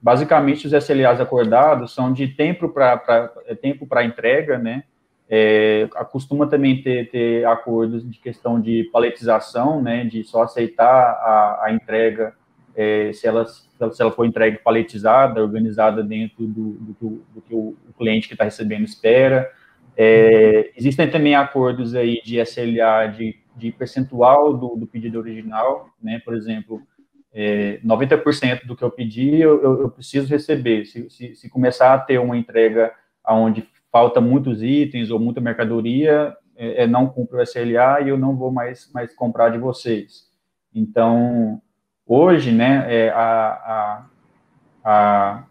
basicamente 0.00 0.66
os 0.66 0.72
SLAs 0.72 1.20
acordados 1.20 1.92
são 1.92 2.12
de 2.12 2.28
tempo 2.28 2.68
para 2.68 3.28
tempo 3.60 3.84
para 3.84 4.04
entrega, 4.04 4.56
né? 4.56 4.84
É, 5.32 5.88
costuma 6.10 6.48
também 6.48 6.82
ter, 6.82 7.08
ter, 7.08 7.46
acordos 7.46 8.08
de 8.10 8.18
questão 8.18 8.60
de 8.60 8.90
paletização, 8.92 9.80
né, 9.80 10.04
de 10.04 10.24
só 10.24 10.42
aceitar 10.42 10.90
a, 10.90 11.66
a 11.66 11.72
entrega 11.72 12.34
é, 12.74 13.12
se, 13.12 13.28
ela, 13.28 13.46
se 13.46 13.68
ela 14.00 14.10
for 14.10 14.24
entregue 14.24 14.58
paletizada, 14.58 15.40
organizada 15.40 16.02
dentro 16.02 16.46
do, 16.46 16.72
do, 16.72 17.24
do 17.32 17.42
que 17.42 17.54
o, 17.54 17.76
cliente 17.96 18.26
que 18.26 18.34
está 18.34 18.44
recebendo 18.44 18.84
espera. 18.84 19.48
É, 19.96 20.72
existem 20.76 21.08
também 21.08 21.34
acordos 21.34 21.94
aí 21.94 22.20
de 22.24 22.40
SLA 22.40 23.06
de, 23.08 23.36
de 23.54 23.70
percentual 23.70 24.54
do, 24.56 24.74
do 24.74 24.86
pedido 24.86 25.18
original, 25.18 25.90
né, 26.02 26.20
por 26.24 26.34
exemplo, 26.34 26.82
é, 27.32 27.78
90% 27.84 28.66
do 28.66 28.74
que 28.74 28.82
eu 28.82 28.90
pedi 28.90 29.40
eu, 29.40 29.62
eu, 29.62 29.90
preciso 29.90 30.26
receber. 30.28 30.86
Se, 30.86 31.08
se, 31.08 31.36
se, 31.36 31.48
começar 31.48 31.94
a 31.94 31.98
ter 31.98 32.18
uma 32.18 32.36
entrega 32.36 32.92
onde 33.28 33.68
falta 33.90 34.20
muitos 34.20 34.62
itens 34.62 35.10
ou 35.10 35.18
muita 35.18 35.40
mercadoria, 35.40 36.36
é, 36.56 36.84
é, 36.84 36.86
não 36.86 37.06
cumpre 37.06 37.38
o 37.38 37.42
SLA 37.42 38.02
e 38.02 38.08
eu 38.08 38.18
não 38.18 38.36
vou 38.36 38.50
mais, 38.50 38.90
mais 38.92 39.14
comprar 39.14 39.48
de 39.48 39.58
vocês. 39.58 40.28
Então, 40.74 41.60
hoje, 42.06 42.52
né, 42.52 42.84
é, 42.88 43.10
a, 43.10 43.16
a, 43.24 44.06
a, 44.84 45.44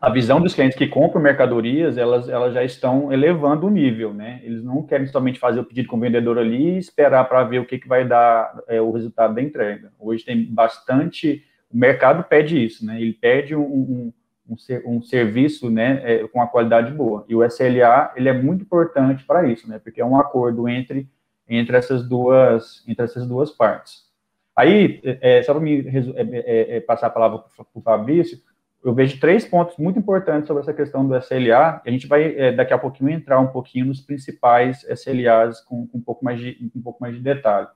a 0.00 0.10
visão 0.10 0.40
dos 0.40 0.54
clientes 0.54 0.76
que 0.76 0.86
compram 0.86 1.20
mercadorias, 1.20 1.98
elas, 1.98 2.28
elas 2.28 2.54
já 2.54 2.64
estão 2.64 3.12
elevando 3.12 3.66
o 3.66 3.70
nível, 3.70 4.14
né? 4.14 4.40
Eles 4.42 4.64
não 4.64 4.82
querem 4.82 5.06
somente 5.06 5.38
fazer 5.38 5.60
o 5.60 5.64
pedido 5.64 5.88
com 5.88 5.96
o 5.96 6.00
vendedor 6.00 6.38
ali 6.38 6.74
e 6.74 6.78
esperar 6.78 7.28
para 7.28 7.44
ver 7.44 7.60
o 7.60 7.66
que, 7.66 7.78
que 7.78 7.88
vai 7.88 8.06
dar 8.06 8.58
é, 8.68 8.80
o 8.80 8.90
resultado 8.90 9.34
da 9.34 9.42
entrega. 9.42 9.92
Hoje 9.98 10.24
tem 10.24 10.44
bastante, 10.44 11.44
o 11.70 11.76
mercado 11.76 12.24
pede 12.24 12.64
isso, 12.64 12.86
né? 12.86 13.00
Ele 13.00 13.12
pede 13.12 13.54
um, 13.54 13.62
um 13.62 14.12
um, 14.48 14.56
um 14.96 15.02
serviço 15.02 15.70
né, 15.70 16.00
é, 16.02 16.28
com 16.28 16.38
uma 16.38 16.48
qualidade 16.48 16.92
boa. 16.92 17.24
E 17.28 17.34
o 17.34 17.44
SLA 17.44 18.12
ele 18.16 18.28
é 18.28 18.32
muito 18.32 18.62
importante 18.62 19.24
para 19.24 19.46
isso, 19.46 19.68
né, 19.68 19.78
porque 19.78 20.00
é 20.00 20.04
um 20.04 20.18
acordo 20.18 20.68
entre, 20.68 21.08
entre, 21.48 21.76
essas, 21.76 22.08
duas, 22.08 22.82
entre 22.88 23.04
essas 23.04 23.26
duas 23.26 23.50
partes. 23.50 24.08
Aí, 24.56 25.00
é, 25.04 25.38
é 25.38 25.42
só 25.42 25.52
para 25.52 25.62
me 25.62 25.80
é, 25.80 26.22
é, 26.22 26.76
é, 26.76 26.80
passar 26.80 27.08
a 27.08 27.10
palavra 27.10 27.38
para 27.38 27.66
o 27.74 27.80
Fabrício, 27.80 28.38
eu 28.84 28.94
vejo 28.94 29.20
três 29.20 29.44
pontos 29.44 29.76
muito 29.76 29.98
importantes 29.98 30.46
sobre 30.46 30.62
essa 30.62 30.72
questão 30.72 31.06
do 31.06 31.16
SLA, 31.16 31.82
a 31.84 31.90
gente 31.90 32.06
vai 32.06 32.54
daqui 32.54 32.72
a 32.72 32.78
pouquinho 32.78 33.10
entrar 33.10 33.40
um 33.40 33.48
pouquinho 33.48 33.86
nos 33.86 34.00
principais 34.00 34.84
SLAs 34.84 35.60
com, 35.60 35.86
com 35.88 35.98
um, 35.98 36.00
pouco 36.00 36.24
mais 36.24 36.38
de, 36.38 36.70
um 36.74 36.80
pouco 36.80 37.00
mais 37.00 37.14
de 37.14 37.20
detalhe. 37.20 37.66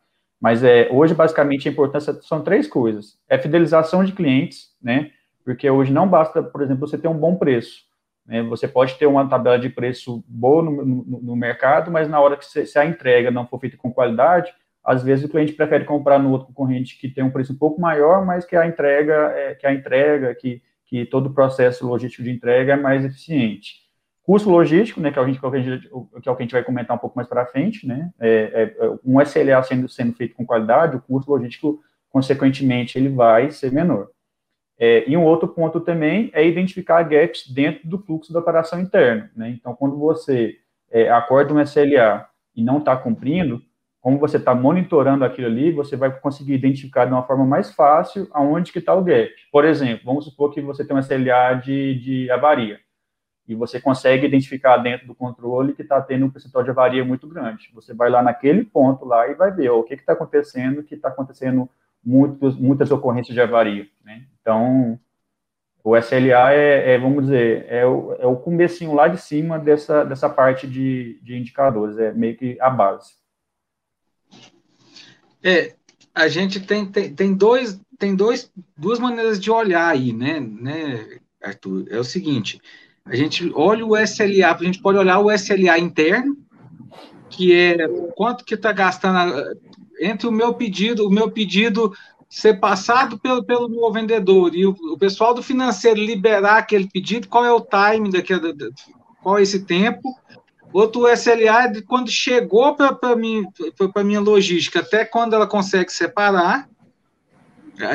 Mas 0.41 0.64
é, 0.64 0.88
hoje, 0.91 1.14
basicamente, 1.14 1.69
a 1.69 1.73
importância 1.73 2.12
são 2.23 2.43
três 2.43 2.67
coisas. 2.67 3.17
É 3.29 3.38
fidelização 3.38 4.02
de 4.02 4.12
clientes, 4.12 4.71
né? 4.83 5.12
Porque 5.45 5.69
hoje 5.69 5.93
não 5.93 6.09
basta, 6.09 6.43
por 6.43 6.63
exemplo, 6.63 6.87
você 6.87 6.99
ter 6.99 7.09
um 7.09 7.19
bom 7.19 7.37
preço. 7.37 7.83
Né? 8.27 8.43
Você 8.45 8.69
pode 8.69 8.95
ter 8.95 9.07
uma 9.07 9.29
tabela 9.29 9.59
de 9.59 9.69
preço 9.69 10.25
boa 10.27 10.63
no, 10.63 10.85
no, 10.85 11.21
no 11.23 11.37
mercado, 11.37 11.91
mas 11.91 12.09
na 12.09 12.21
hora 12.21 12.37
que 12.37 12.45
você, 12.45 12.65
se 12.65 12.79
a 12.79 12.85
entrega 12.85 13.31
não 13.31 13.47
for 13.47 13.59
feita 13.59 13.77
com 13.77 13.93
qualidade, 13.93 14.53
às 14.85 15.03
vezes 15.03 15.25
o 15.25 15.29
cliente 15.29 15.53
prefere 15.53 15.85
comprar 15.85 16.19
no 16.19 16.31
outro 16.31 16.49
concorrente 16.49 16.99
que 16.99 17.09
tem 17.09 17.23
um 17.23 17.31
preço 17.31 17.53
um 17.53 17.59
pouco 17.59 17.81
maior, 17.81 18.25
mas 18.25 18.45
que 18.45 18.57
a 18.57 18.67
entrega, 18.67 19.33
é, 19.35 19.55
que 19.55 19.67
a 19.67 19.73
entrega, 19.73 20.35
que, 20.35 20.63
que 20.87 21.05
todo 21.05 21.27
o 21.27 21.35
processo 21.35 21.87
logístico 21.87 22.23
de 22.23 22.31
entrega 22.31 22.73
é 22.73 22.77
mais 22.77 23.05
eficiente. 23.05 23.83
Custo 24.25 24.51
logístico, 24.51 25.01
né, 25.01 25.11
que 25.11 25.19
é 25.19 25.23
o 25.23 25.25
que 25.25 25.31
a 25.31 25.61
gente, 25.61 25.89
que 25.89 26.29
é 26.29 26.33
o 26.33 26.37
que 26.37 26.43
a 26.43 26.45
gente 26.45 26.53
vai 26.53 26.63
comentar 26.63 26.97
um 26.97 27.01
pouco 27.01 27.17
mais 27.17 27.29
para 27.29 27.47
frente, 27.47 27.87
né, 27.87 28.11
é, 28.21 28.75
é, 28.79 28.91
um 29.05 29.21
SLA 29.21 29.63
sendo, 29.63 29.89
sendo 29.89 30.13
feito 30.15 30.35
com 30.35 30.47
qualidade, 30.47 30.97
o 30.97 31.01
custo 31.01 31.31
logístico, 31.31 31.81
consequentemente, 32.09 32.99
ele 32.99 33.09
vai 33.09 33.51
ser 33.51 33.73
menor. 33.73 34.09
É, 34.79 35.09
e 35.09 35.17
um 35.17 35.25
outro 35.25 35.49
ponto 35.49 35.81
também 35.81 36.31
é 36.33 36.47
identificar 36.47 37.02
gaps 37.02 37.47
dentro 37.49 37.88
do 37.88 37.99
fluxo 37.99 38.33
da 38.33 38.41
operação 38.41 38.81
interna. 38.81 39.31
Né? 39.37 39.50
Então, 39.50 39.75
quando 39.75 39.99
você 39.99 40.57
é, 40.91 41.11
acorda 41.11 41.55
um 41.55 41.61
SLA 41.61 42.26
e 42.55 42.62
não 42.62 42.79
está 42.79 42.97
cumprindo, 42.97 43.62
como 44.00 44.19
você 44.19 44.37
está 44.37 44.55
monitorando 44.55 45.25
aquilo 45.25 45.47
ali, 45.47 45.71
você 45.71 45.97
vai 45.97 46.11
conseguir 46.11 46.55
identificar 46.55 47.05
de 47.05 47.12
uma 47.12 47.23
forma 47.23 47.47
mais 47.47 47.73
fácil 47.73 48.29
aonde 48.33 48.73
que 48.73 48.81
está 48.81 48.93
o 48.93 49.05
gap. 49.05 49.31
Por 49.52 49.64
exemplo, 49.64 50.05
vamos 50.05 50.25
supor 50.25 50.52
que 50.52 50.61
você 50.61 50.85
tem 50.85 50.97
um 50.97 50.99
SLA 50.99 51.55
de, 51.62 51.95
de 52.00 52.31
avaria, 52.31 52.81
e 53.47 53.55
você 53.55 53.81
consegue 53.81 54.26
identificar 54.26 54.76
dentro 54.79 55.07
do 55.07 55.14
controle 55.14 55.75
que 55.75 55.83
está 55.83 56.00
tendo 56.00 56.26
um 56.26 56.31
percentual 56.31 56.64
de 56.64 56.71
avaria 56.71 57.05
muito 57.05 57.26
grande. 57.26 57.71
Você 57.75 57.93
vai 57.93 58.09
lá 58.09 58.23
naquele 58.23 58.64
ponto 58.64 59.05
lá 59.05 59.29
e 59.29 59.35
vai 59.35 59.50
ver 59.50 59.69
ó, 59.71 59.79
o 59.79 59.85
que 59.85 59.95
está 59.95 60.12
acontecendo, 60.12 60.83
que 60.83 60.95
está 60.95 61.09
acontecendo 61.09 61.69
muitos, 62.05 62.57
muitas 62.57 62.91
ocorrências 62.91 63.35
de 63.35 63.41
avaria. 63.41 63.87
Né? 64.05 64.25
Então, 64.41 64.99
o 65.85 65.97
SLA 65.97 66.53
é, 66.53 66.95
é, 66.95 66.99
vamos 66.99 67.25
dizer, 67.25 67.67
é 67.69 67.85
o, 67.85 68.15
é 68.19 68.27
o 68.27 68.37
comecinho 68.37 68.95
lá 68.95 69.09
de 69.09 69.21
cima 69.21 69.59
dessa, 69.59 70.05
dessa 70.05 70.29
parte 70.29 70.67
de, 70.67 71.19
de 71.23 71.37
indicadores, 71.37 71.99
é 71.99 72.13
meio 72.13 72.37
que 72.37 72.57
a 72.61 72.71
base. 72.71 73.15
É, 75.43 75.75
a 76.15 76.29
gente 76.29 76.61
tem, 76.61 76.87
tem, 76.87 77.13
tem, 77.13 77.35
dois, 77.35 77.81
tem 77.99 78.15
dois, 78.15 78.51
duas 78.77 79.01
maneiras 79.01 79.41
de 79.41 79.51
olhar 79.51 79.89
aí, 79.89 80.13
né, 80.13 80.39
né, 80.39 81.19
Arthur? 81.43 81.87
É 81.91 81.99
o 81.99 82.05
seguinte, 82.05 82.61
A 83.05 83.17
gente 83.17 83.51
olha 83.55 83.85
o 83.85 83.97
SLA, 83.97 84.53
a 84.53 84.65
gente 84.65 84.81
pode 84.81 84.99
olhar 84.99 85.19
o 85.19 85.33
SLA 85.33 85.79
interno, 85.79 86.37
que 87.29 87.53
é 87.53 87.89
quanto 88.15 88.45
que 88.45 88.55
está 88.55 88.71
gastando 88.71 89.19
entre 90.03 90.27
o 90.27 90.33
meu 90.33 90.53
pedido, 90.55 91.07
o 91.07 91.11
meu 91.11 91.31
pedido 91.31 91.93
ser 92.29 92.59
passado 92.59 93.19
pelo, 93.19 93.45
pelo 93.45 93.69
meu 93.69 93.93
vendedor 93.93 94.55
e 94.55 94.67
o, 94.67 94.71
o 94.71 94.99
pessoal 94.99 95.35
do 95.35 95.43
financeiro 95.43 96.01
liberar 96.01 96.57
aquele 96.57 96.89
pedido, 96.89 97.29
qual 97.29 97.45
é 97.45 97.53
o 97.53 97.61
time 97.61 98.11
daquele, 98.11 98.55
qual 99.23 99.39
é 99.39 99.43
esse 99.43 99.65
tempo. 99.65 100.09
Outro 100.73 101.07
SLA 101.13 101.65
é 101.65 101.69
de 101.69 101.83
quando 101.83 102.11
chegou 102.11 102.75
para 102.75 103.15
mim, 103.15 103.45
para 103.93 104.03
minha 104.03 104.21
logística, 104.21 104.81
até 104.81 105.05
quando 105.05 105.35
ela 105.35 105.47
consegue 105.47 105.93
separar, 105.93 106.67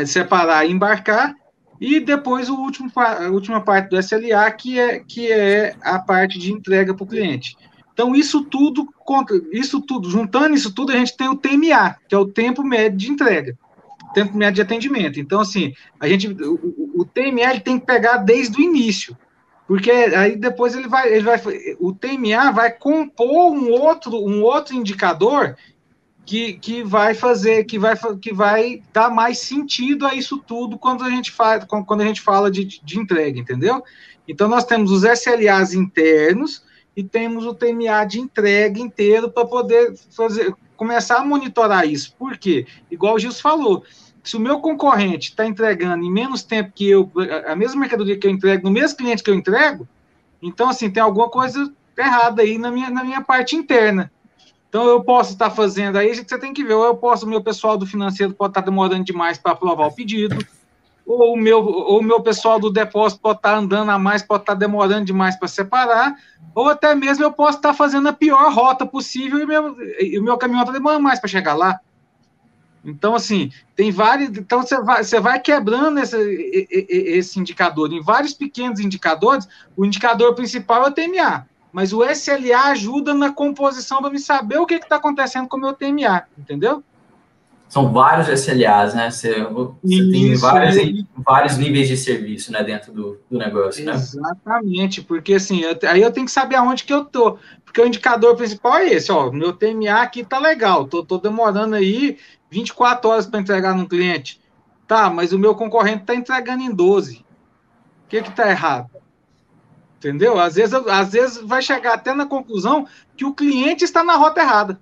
separar 0.06 0.66
e 0.66 0.72
embarcar. 0.72 1.34
E 1.82 2.00
depois 2.00 2.50
o 2.50 2.56
último, 2.56 2.92
a 2.96 3.30
última 3.30 3.62
parte 3.62 3.90
do 3.90 3.98
SLA, 3.98 4.50
que 4.52 4.80
é, 4.80 5.00
que 5.00 5.32
é 5.32 5.76
a 5.82 5.98
parte 5.98 6.38
de 6.38 6.52
entrega 6.52 6.94
para 6.94 7.04
o 7.04 7.08
cliente. 7.08 7.56
Então, 7.98 8.16
isso 8.16 8.44
tudo, 8.44 8.88
isso 9.52 9.82
tudo, 9.82 10.08
juntando 10.08 10.54
isso 10.54 10.72
tudo, 10.72 10.92
a 10.92 10.96
gente 10.96 11.18
tem 11.18 11.30
o 11.30 11.36
TMA, 11.36 11.96
que 12.08 12.14
é 12.14 12.18
o 12.18 12.28
tempo 12.28 12.64
médio 12.64 12.96
de 12.96 13.10
entrega, 13.10 13.58
tempo 14.14 14.38
médio 14.38 14.54
de 14.54 14.62
atendimento. 14.62 15.20
Então, 15.20 15.40
assim, 15.40 15.74
a 16.00 16.08
gente, 16.08 16.28
o, 16.28 16.92
o 16.96 17.04
TMA 17.04 17.50
ele 17.50 17.60
tem 17.60 17.80
que 17.80 17.88
pegar 17.88 18.18
desde 18.18 18.56
o 18.56 18.62
início, 18.62 19.18
porque 19.68 19.90
aí 19.90 20.36
depois 20.36 20.76
ele 20.76 20.88
vai, 20.88 21.12
ele 21.12 21.24
vai, 21.24 21.42
o 21.80 21.92
TMA 21.92 22.52
vai 22.52 22.72
compor 22.72 23.52
um 23.52 23.72
outro, 23.72 24.16
um 24.16 24.44
outro 24.44 24.76
indicador 24.76 25.58
que, 26.24 26.54
que 26.54 26.84
vai 26.84 27.16
fazer, 27.16 27.64
que 27.64 27.80
vai, 27.80 27.98
que 28.22 28.32
vai 28.32 28.84
dar 28.94 29.10
mais 29.10 29.40
sentido 29.40 30.06
a 30.06 30.14
isso 30.14 30.38
tudo 30.38 30.78
quando 30.78 31.04
a 31.04 31.10
gente 31.10 31.32
faz, 31.32 31.66
quando 31.66 32.02
a 32.02 32.06
gente 32.06 32.22
fala 32.22 32.52
de, 32.52 32.64
de 32.64 33.00
entrega, 33.00 33.40
entendeu? 33.40 33.84
Então 34.28 34.48
nós 34.48 34.66
temos 34.66 34.92
os 34.92 35.04
SLAs 35.04 35.74
internos 35.74 36.67
e 36.98 37.04
temos 37.04 37.46
o 37.46 37.54
TMA 37.54 38.04
de 38.06 38.20
entrega 38.20 38.80
inteiro 38.80 39.30
para 39.30 39.46
poder 39.46 39.96
fazer, 40.10 40.52
começar 40.76 41.18
a 41.18 41.24
monitorar 41.24 41.88
isso. 41.88 42.16
Por 42.18 42.40
quê? 42.40 42.66
Igual 42.90 43.14
o 43.14 43.20
Gilson 43.20 43.40
falou, 43.40 43.84
se 44.24 44.36
o 44.36 44.40
meu 44.40 44.60
concorrente 44.60 45.30
está 45.30 45.46
entregando 45.46 46.04
em 46.04 46.12
menos 46.12 46.42
tempo 46.42 46.72
que 46.74 46.90
eu, 46.90 47.12
a 47.46 47.56
mesma 47.56 47.82
mercadoria 47.82 48.18
que 48.18 48.26
eu 48.26 48.32
entrego, 48.32 48.64
no 48.64 48.72
mesmo 48.72 48.98
cliente 48.98 49.22
que 49.22 49.30
eu 49.30 49.36
entrego, 49.36 49.88
então, 50.42 50.70
assim, 50.70 50.90
tem 50.90 51.02
alguma 51.02 51.30
coisa 51.30 51.72
errada 51.96 52.42
aí 52.42 52.58
na 52.58 52.72
minha, 52.72 52.90
na 52.90 53.04
minha 53.04 53.22
parte 53.22 53.56
interna. 53.56 54.12
Então 54.68 54.86
eu 54.88 55.04
posso 55.04 55.34
estar 55.34 55.52
fazendo 55.52 55.98
aí, 55.98 56.16
você 56.16 56.38
tem 56.40 56.52
que 56.52 56.64
ver, 56.64 56.74
ou 56.74 56.84
eu 56.84 56.96
posso, 56.96 57.28
o 57.28 57.30
meu 57.30 57.42
pessoal 57.42 57.78
do 57.78 57.86
financeiro 57.86 58.34
pode 58.34 58.52
estar 58.52 58.62
demorando 58.62 59.04
demais 59.04 59.38
para 59.38 59.52
aprovar 59.52 59.88
o 59.88 59.94
pedido, 59.94 60.36
ou 61.08 61.34
o 61.34 61.38
meu, 61.38 61.64
ou 61.64 62.04
meu 62.04 62.22
pessoal 62.22 62.60
do 62.60 62.70
depósito 62.70 63.22
pode 63.22 63.40
estar 63.40 63.56
andando 63.56 63.90
a 63.90 63.98
mais, 63.98 64.22
pode 64.22 64.44
estar 64.44 64.54
demorando 64.54 65.06
demais 65.06 65.38
para 65.38 65.48
separar, 65.48 66.16
ou 66.54 66.68
até 66.68 66.94
mesmo 66.94 67.24
eu 67.24 67.32
posso 67.32 67.58
estar 67.58 67.74
fazendo 67.74 68.10
a 68.10 68.14
pior 68.14 68.52
rota 68.52 68.86
possível 68.86 69.40
e, 70.00 70.20
o 70.20 70.24
meu 70.24 70.38
caminhão 70.38 70.62
está 70.62 70.74
demorando 70.74 71.02
mais 71.02 71.20
para 71.20 71.30
chegar 71.30 71.54
lá. 71.54 71.80
Então, 72.84 73.16
assim, 73.16 73.52
tem 73.76 73.92
vários. 73.92 74.38
Então, 74.38 74.62
você 74.62 74.80
vai, 74.82 75.04
vai 75.04 75.40
quebrando 75.40 76.00
esse, 76.00 76.18
esse 76.70 77.40
indicador 77.40 77.92
em 77.92 78.02
vários 78.02 78.34
pequenos 78.34 78.80
indicadores. 78.80 79.48
O 79.76 79.86
indicador 79.86 80.36
principal 80.36 80.86
é 80.86 80.90
o 80.90 80.92
TMA. 80.92 81.48
Mas 81.72 81.92
o 81.92 82.04
SLA 82.04 82.70
ajuda 82.70 83.14
na 83.14 83.32
composição 83.32 84.02
para 84.02 84.10
me 84.10 84.20
saber 84.20 84.58
o 84.58 84.66
que 84.66 84.76
está 84.76 84.96
acontecendo 84.96 85.50
com 85.50 85.58
o 85.58 85.60
meu 85.60 85.74
TMA, 85.74 86.24
entendeu? 86.38 86.82
São 87.70 87.92
vários 87.92 88.30
SLAs, 88.30 88.94
né? 88.94 89.12
Você, 89.12 89.44
você 89.44 90.10
tem 90.10 90.36
vários, 90.36 91.06
vários 91.18 91.58
níveis 91.58 91.88
de 91.88 91.98
serviço 91.98 92.52
né, 92.52 92.64
dentro 92.64 92.94
do, 92.94 93.20
do 93.30 93.38
negócio, 93.38 93.84
né? 93.84 93.94
Exatamente, 93.94 95.02
porque 95.02 95.34
assim, 95.34 95.62
eu, 95.62 95.78
aí 95.90 96.02
eu 96.02 96.12
tenho 96.12 96.26
que 96.26 96.32
saber 96.32 96.56
aonde 96.56 96.86
que 96.86 96.94
eu 96.94 97.04
tô. 97.04 97.38
Porque 97.66 97.82
o 97.82 97.86
indicador 97.86 98.36
principal 98.38 98.78
é 98.78 98.94
esse, 98.94 99.12
ó. 99.12 99.30
Meu 99.32 99.52
TMA 99.52 100.02
aqui 100.02 100.24
tá 100.24 100.40
legal, 100.40 100.88
tô, 100.88 101.04
tô 101.04 101.18
demorando 101.18 101.76
aí 101.76 102.18
24 102.50 103.10
horas 103.10 103.26
para 103.26 103.42
entregar 103.42 103.76
no 103.76 103.88
cliente. 103.88 104.40
Tá, 104.88 105.10
mas 105.10 105.34
o 105.34 105.40
meu 105.40 105.54
concorrente 105.54 106.02
está 106.02 106.16
entregando 106.16 106.64
em 106.64 106.74
12. 106.74 107.18
O 107.18 108.08
que 108.08 108.18
está 108.18 108.50
errado? 108.50 108.90
Entendeu? 109.98 110.40
Às 110.40 110.56
vezes, 110.56 110.74
às 110.74 111.12
vezes 111.12 111.38
vai 111.38 111.62
chegar 111.62 111.96
até 111.96 112.14
na 112.14 112.26
conclusão 112.26 112.88
que 113.18 113.26
o 113.26 113.34
cliente 113.34 113.84
está 113.84 114.04
na 114.04 114.16
rota 114.16 114.40
errada. 114.40 114.80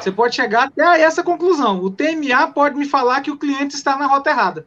Você 0.00 0.10
pode 0.10 0.34
chegar 0.34 0.64
até 0.64 1.02
essa 1.02 1.22
conclusão. 1.22 1.80
O 1.82 1.90
TMA 1.90 2.48
pode 2.54 2.76
me 2.76 2.84
falar 2.84 3.20
que 3.20 3.30
o 3.30 3.38
cliente 3.38 3.74
está 3.74 3.96
na 3.96 4.06
rota 4.06 4.30
errada. 4.30 4.66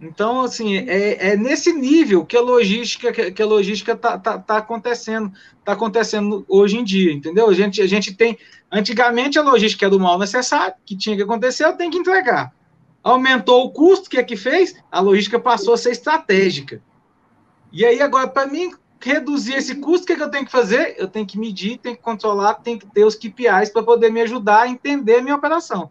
Então, 0.00 0.40
assim, 0.40 0.76
é, 0.76 1.32
é 1.32 1.36
nesse 1.36 1.72
nível 1.72 2.24
que 2.24 2.36
a 2.36 2.40
logística 2.40 3.12
que 3.30 3.42
a 3.42 3.46
logística 3.46 3.92
está 3.92 4.18
tá, 4.18 4.38
tá 4.38 4.56
acontecendo, 4.56 5.30
está 5.58 5.72
acontecendo 5.72 6.44
hoje 6.48 6.78
em 6.78 6.84
dia, 6.84 7.12
entendeu? 7.12 7.50
A 7.50 7.52
gente, 7.52 7.82
a 7.82 7.86
gente 7.86 8.14
tem, 8.14 8.38
antigamente 8.72 9.38
a 9.38 9.42
logística 9.42 9.84
era 9.84 9.90
do 9.90 10.00
mal 10.00 10.18
necessário, 10.18 10.74
que 10.86 10.96
tinha 10.96 11.14
que 11.14 11.22
acontecer, 11.22 11.66
eu 11.66 11.74
tenho 11.74 11.90
que 11.90 11.98
entregar. 11.98 12.50
Aumentou 13.02 13.66
o 13.66 13.70
custo, 13.70 14.06
o 14.06 14.10
que 14.10 14.16
é 14.16 14.22
que 14.22 14.36
fez? 14.36 14.74
A 14.90 15.00
logística 15.00 15.38
passou 15.38 15.74
a 15.74 15.78
ser 15.78 15.90
estratégica. 15.90 16.82
E 17.70 17.84
aí, 17.84 18.00
agora, 18.00 18.26
para 18.26 18.46
mim 18.46 18.72
reduzir 19.08 19.54
esse 19.54 19.76
custo, 19.76 20.04
o 20.04 20.06
que, 20.06 20.12
é 20.12 20.16
que 20.16 20.22
eu 20.22 20.30
tenho 20.30 20.44
que 20.44 20.52
fazer? 20.52 20.94
Eu 20.98 21.08
tenho 21.08 21.26
que 21.26 21.38
medir, 21.38 21.78
tenho 21.78 21.96
que 21.96 22.02
controlar, 22.02 22.54
tenho 22.54 22.78
que 22.78 22.86
ter 22.86 23.04
os 23.04 23.14
KPIs 23.14 23.70
para 23.72 23.82
poder 23.82 24.10
me 24.10 24.20
ajudar 24.20 24.62
a 24.62 24.68
entender 24.68 25.16
a 25.16 25.22
minha 25.22 25.36
operação. 25.36 25.90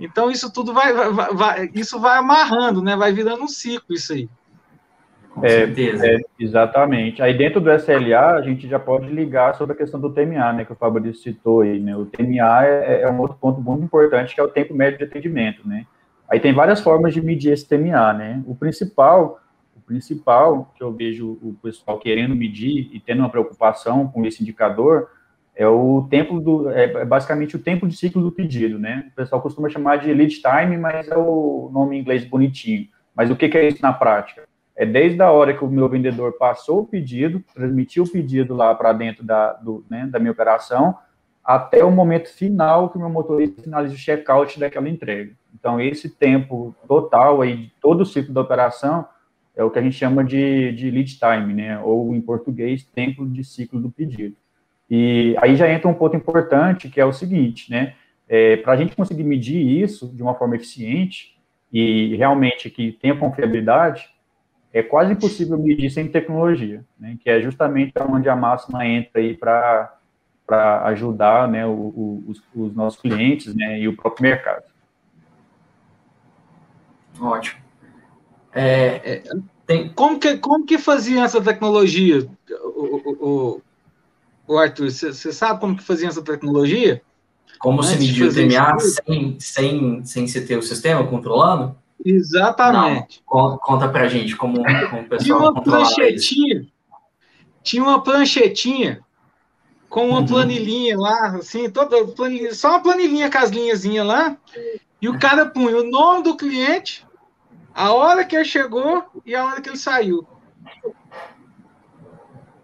Então, 0.00 0.30
isso 0.30 0.52
tudo 0.52 0.72
vai, 0.72 0.92
vai, 0.92 1.34
vai, 1.34 1.70
isso 1.74 1.98
vai 1.98 2.18
amarrando, 2.18 2.80
né? 2.80 2.96
Vai 2.96 3.12
virando 3.12 3.42
um 3.42 3.48
ciclo 3.48 3.94
isso 3.94 4.12
aí. 4.12 4.28
Com 5.38 5.44
é, 5.44 5.50
certeza. 5.50 6.06
É, 6.06 6.20
exatamente. 6.38 7.22
Aí 7.22 7.36
dentro 7.36 7.60
do 7.60 7.70
SLA, 7.72 8.36
a 8.36 8.42
gente 8.42 8.68
já 8.68 8.78
pode 8.78 9.08
ligar 9.08 9.54
sobre 9.56 9.74
a 9.74 9.76
questão 9.76 10.00
do 10.00 10.10
TMA, 10.10 10.52
né, 10.52 10.64
que 10.64 10.72
o 10.72 10.76
Fabrício 10.76 11.22
citou 11.22 11.60
aí, 11.60 11.78
né? 11.78 11.96
O 11.96 12.06
TMA 12.06 12.64
é, 12.64 13.02
é 13.02 13.10
um 13.10 13.20
outro 13.20 13.36
ponto 13.40 13.60
muito 13.60 13.84
importante, 13.84 14.34
que 14.34 14.40
é 14.40 14.44
o 14.44 14.48
tempo 14.48 14.74
médio 14.74 14.98
de 14.98 15.04
atendimento, 15.04 15.66
né? 15.66 15.84
Aí 16.28 16.40
tem 16.40 16.52
várias 16.52 16.80
formas 16.80 17.14
de 17.14 17.22
medir 17.22 17.52
esse 17.52 17.66
TMA, 17.66 18.12
né? 18.12 18.42
O 18.46 18.54
principal 18.54 19.40
principal 19.88 20.70
que 20.76 20.82
eu 20.82 20.92
vejo 20.92 21.38
o 21.42 21.56
pessoal 21.62 21.98
querendo 21.98 22.36
medir 22.36 22.90
e 22.92 23.00
tendo 23.00 23.20
uma 23.20 23.30
preocupação 23.30 24.06
com 24.06 24.24
esse 24.26 24.42
indicador 24.42 25.08
é 25.56 25.66
o 25.66 26.06
tempo 26.08 26.38
do, 26.38 26.70
é 26.70 27.04
basicamente 27.04 27.56
o 27.56 27.58
tempo 27.58 27.88
de 27.88 27.96
ciclo 27.96 28.22
do 28.22 28.30
pedido, 28.30 28.78
né? 28.78 29.08
O 29.10 29.16
pessoal 29.16 29.42
costuma 29.42 29.68
chamar 29.68 29.96
de 29.96 30.14
lead 30.14 30.40
time, 30.40 30.76
mas 30.76 31.08
é 31.08 31.16
o 31.16 31.68
nome 31.72 31.96
em 31.96 32.00
inglês 32.00 32.24
bonitinho. 32.24 32.86
Mas 33.12 33.28
o 33.28 33.34
que, 33.34 33.48
que 33.48 33.58
é 33.58 33.66
isso 33.66 33.82
na 33.82 33.92
prática? 33.92 34.46
É 34.76 34.86
desde 34.86 35.20
a 35.20 35.32
hora 35.32 35.52
que 35.52 35.64
o 35.64 35.68
meu 35.68 35.88
vendedor 35.88 36.34
passou 36.34 36.82
o 36.82 36.86
pedido, 36.86 37.42
transmitiu 37.52 38.04
o 38.04 38.08
pedido 38.08 38.54
lá 38.54 38.72
para 38.72 38.92
dentro 38.92 39.24
da, 39.24 39.54
do, 39.54 39.84
né, 39.90 40.06
da 40.06 40.20
minha 40.20 40.30
operação, 40.30 40.96
até 41.42 41.82
o 41.82 41.90
momento 41.90 42.32
final 42.32 42.88
que 42.90 42.96
o 42.96 43.00
meu 43.00 43.10
motorista 43.10 43.60
finaliza 43.60 43.94
o 43.94 43.98
check-out 43.98 44.60
daquela 44.60 44.88
entrega. 44.88 45.32
Então, 45.52 45.80
esse 45.80 46.08
tempo 46.08 46.72
total 46.86 47.42
aí 47.42 47.56
de 47.56 47.72
todo 47.80 48.02
o 48.02 48.06
ciclo 48.06 48.32
da 48.32 48.42
operação 48.42 49.08
é 49.58 49.64
o 49.64 49.70
que 49.70 49.78
a 49.80 49.82
gente 49.82 49.96
chama 49.96 50.24
de, 50.24 50.70
de 50.70 50.88
lead 50.88 51.18
time, 51.18 51.52
né? 51.52 51.80
Ou 51.80 52.14
em 52.14 52.20
português, 52.20 52.84
tempo 52.84 53.26
de 53.26 53.42
ciclo 53.42 53.80
do 53.80 53.90
pedido. 53.90 54.36
E 54.88 55.36
aí 55.38 55.56
já 55.56 55.68
entra 55.68 55.88
um 55.88 55.94
ponto 55.94 56.16
importante, 56.16 56.88
que 56.88 57.00
é 57.00 57.04
o 57.04 57.12
seguinte, 57.12 57.68
né? 57.68 57.94
É, 58.28 58.56
Para 58.58 58.74
a 58.74 58.76
gente 58.76 58.94
conseguir 58.94 59.24
medir 59.24 59.60
isso 59.82 60.14
de 60.14 60.22
uma 60.22 60.36
forma 60.36 60.54
eficiente 60.54 61.36
e 61.72 62.14
realmente 62.14 62.70
que 62.70 62.92
tenha 62.92 63.16
confiabilidade, 63.16 64.08
é 64.72 64.80
quase 64.80 65.12
impossível 65.12 65.58
medir 65.58 65.90
sem 65.90 66.06
tecnologia, 66.06 66.84
né? 66.96 67.18
Que 67.20 67.28
é 67.28 67.40
justamente 67.40 67.92
onde 68.08 68.28
a 68.28 68.36
máxima 68.36 68.86
entra 68.86 69.20
aí 69.20 69.36
para 69.36 69.92
ajudar 70.84 71.48
né, 71.48 71.66
o, 71.66 71.70
o, 71.70 72.24
os, 72.28 72.42
os 72.54 72.74
nossos 72.76 73.00
clientes 73.00 73.52
né, 73.56 73.80
e 73.80 73.88
o 73.88 73.96
próprio 73.96 74.22
mercado. 74.22 74.62
Ótimo. 77.20 77.67
É, 78.60 79.00
é, 79.04 79.22
tem, 79.64 79.88
como, 79.90 80.18
que, 80.18 80.36
como 80.38 80.66
que 80.66 80.78
fazia 80.78 81.22
essa 81.22 81.40
tecnologia, 81.40 82.28
o, 82.64 83.14
o, 83.20 83.62
o 84.48 84.58
Arthur? 84.58 84.90
Você 84.90 85.32
sabe 85.32 85.60
como 85.60 85.76
que 85.76 85.82
fazia 85.84 86.08
essa 86.08 86.22
tecnologia? 86.22 87.00
Como 87.60 87.84
se 87.84 87.96
media 87.96 88.26
o 88.26 88.34
TMA 88.34 88.78
sem, 88.80 89.36
sem, 89.38 90.04
sem 90.04 90.26
se 90.26 90.40
ter 90.44 90.58
o 90.58 90.62
sistema 90.62 91.06
controlando? 91.06 91.76
Exatamente. 92.04 93.22
Não, 93.32 93.56
conta 93.58 93.88
pra 93.88 94.08
gente 94.08 94.34
como, 94.34 94.56
como 94.56 95.02
o 95.02 95.08
pessoal 95.08 95.18
Tinha 95.18 95.36
uma 95.36 95.62
pranchetinha, 95.62 96.60
isso. 96.60 96.72
tinha 97.62 97.82
uma 97.84 98.02
pranchetinha 98.02 99.00
com 99.88 100.08
uma 100.08 100.18
uhum. 100.18 100.26
planilhinha 100.26 100.98
lá, 100.98 101.36
assim, 101.36 101.70
toda 101.70 102.04
planilhinha, 102.08 102.54
só 102.54 102.70
uma 102.70 102.82
planilhinha 102.82 103.30
com 103.30 103.38
as 103.38 103.50
linhazinhas 103.50 104.06
lá, 104.06 104.36
e 105.00 105.08
o 105.08 105.16
cara 105.16 105.46
punha 105.46 105.78
o 105.78 105.88
nome 105.88 106.24
do 106.24 106.36
cliente, 106.36 107.06
a 107.78 107.92
hora 107.92 108.24
que 108.24 108.34
ele 108.34 108.44
chegou 108.44 109.04
e 109.24 109.36
a 109.36 109.44
hora 109.44 109.60
que 109.60 109.68
ele 109.68 109.76
saiu. 109.76 110.26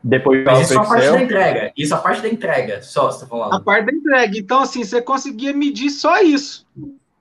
Depois 0.03 0.45
Mas 0.45 0.63
isso 0.63 0.75
é 0.75 0.77
a 0.77 0.85
parte 0.85 1.09
da 1.09 1.23
entrega. 1.23 1.73
Isso 1.77 1.95
é 1.95 1.97
a 1.97 2.01
parte 2.01 2.21
da 2.21 2.29
entrega, 2.29 2.83
só 2.83 3.13
você 3.13 3.21
tá 3.21 3.27
falando. 3.29 3.55
A 3.55 3.61
parte 3.61 3.87
da 3.87 3.93
entrega. 3.93 4.37
Então, 4.37 4.61
assim, 4.61 4.83
você 4.83 5.01
conseguia 5.01 5.53
medir 5.53 5.91
só 5.91 6.21
isso. 6.21 6.67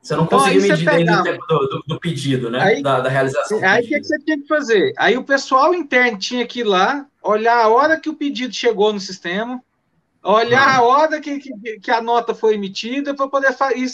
Você 0.02 0.16
não 0.16 0.24
então, 0.24 0.40
conseguiu 0.40 0.62
medir 0.64 0.90
pegava... 0.90 1.22
o 1.22 1.24
tempo 1.24 1.46
do, 1.48 1.60
do, 1.60 1.84
do, 1.88 2.00
pedido, 2.00 2.50
né? 2.50 2.62
Aí, 2.62 2.82
da, 2.82 3.00
da 3.00 3.10
realização. 3.10 3.64
Aí 3.64 3.86
o 3.86 3.88
que, 3.88 4.04
você 4.04 4.20
tinha 4.20 4.42
que 4.42 4.48
fazer? 4.48 4.92
Aí 4.98 5.16
o 5.16 5.24
pessoal 5.24 5.76
interno 5.76 6.18
tinha 6.18 6.48
que 6.48 6.62
ir 6.62 6.66
lá, 6.66 7.06
olhar 7.22 7.58
a 7.58 7.70
hora 7.70 8.00
que 8.00 8.10
o 8.10 8.16
pedido 8.16 8.56
chegou 8.56 8.92
no 8.92 9.00
sistema, 9.00 9.64
olhar 10.24 10.78
a 10.78 10.82
hora 10.82 11.22
que, 11.22 11.38
que, 11.38 11.80
que 11.80 11.92
a 11.92 12.02
nota 12.02 12.34
foi 12.34 12.56
emitida 12.56 13.14
para 13.14 13.28
poder 13.28 13.56
ir 13.76 13.88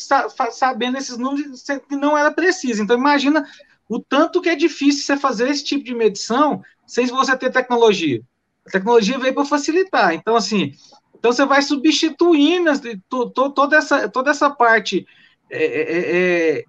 sabendo 0.51 0.97
esses 0.97 1.17
números 1.17 1.63
que 1.87 1.95
não 1.97 2.17
era 2.17 2.31
preciso. 2.31 2.81
Então, 2.81 2.97
imagina 2.97 3.45
o 3.89 3.99
tanto 3.99 4.39
que 4.41 4.49
é 4.49 4.55
difícil 4.55 5.03
você 5.03 5.17
fazer 5.17 5.49
esse 5.49 5.63
tipo 5.63 5.83
de 5.83 5.95
medição 5.95 6.61
sem 6.85 7.07
você 7.07 7.35
ter 7.35 7.51
tecnologia. 7.51 8.21
A 8.67 8.69
tecnologia 8.69 9.17
veio 9.17 9.33
para 9.33 9.45
facilitar. 9.45 10.13
Então, 10.13 10.35
assim, 10.35 10.73
então 11.17 11.33
você 11.33 11.43
vai 11.45 11.61
substituindo 11.63 12.71
toda 13.09 13.77
essa, 13.77 14.07
toda 14.07 14.29
essa 14.29 14.49
parte 14.49 15.07
é, 15.49 15.63
é, 15.63 16.59
é, 16.59 16.65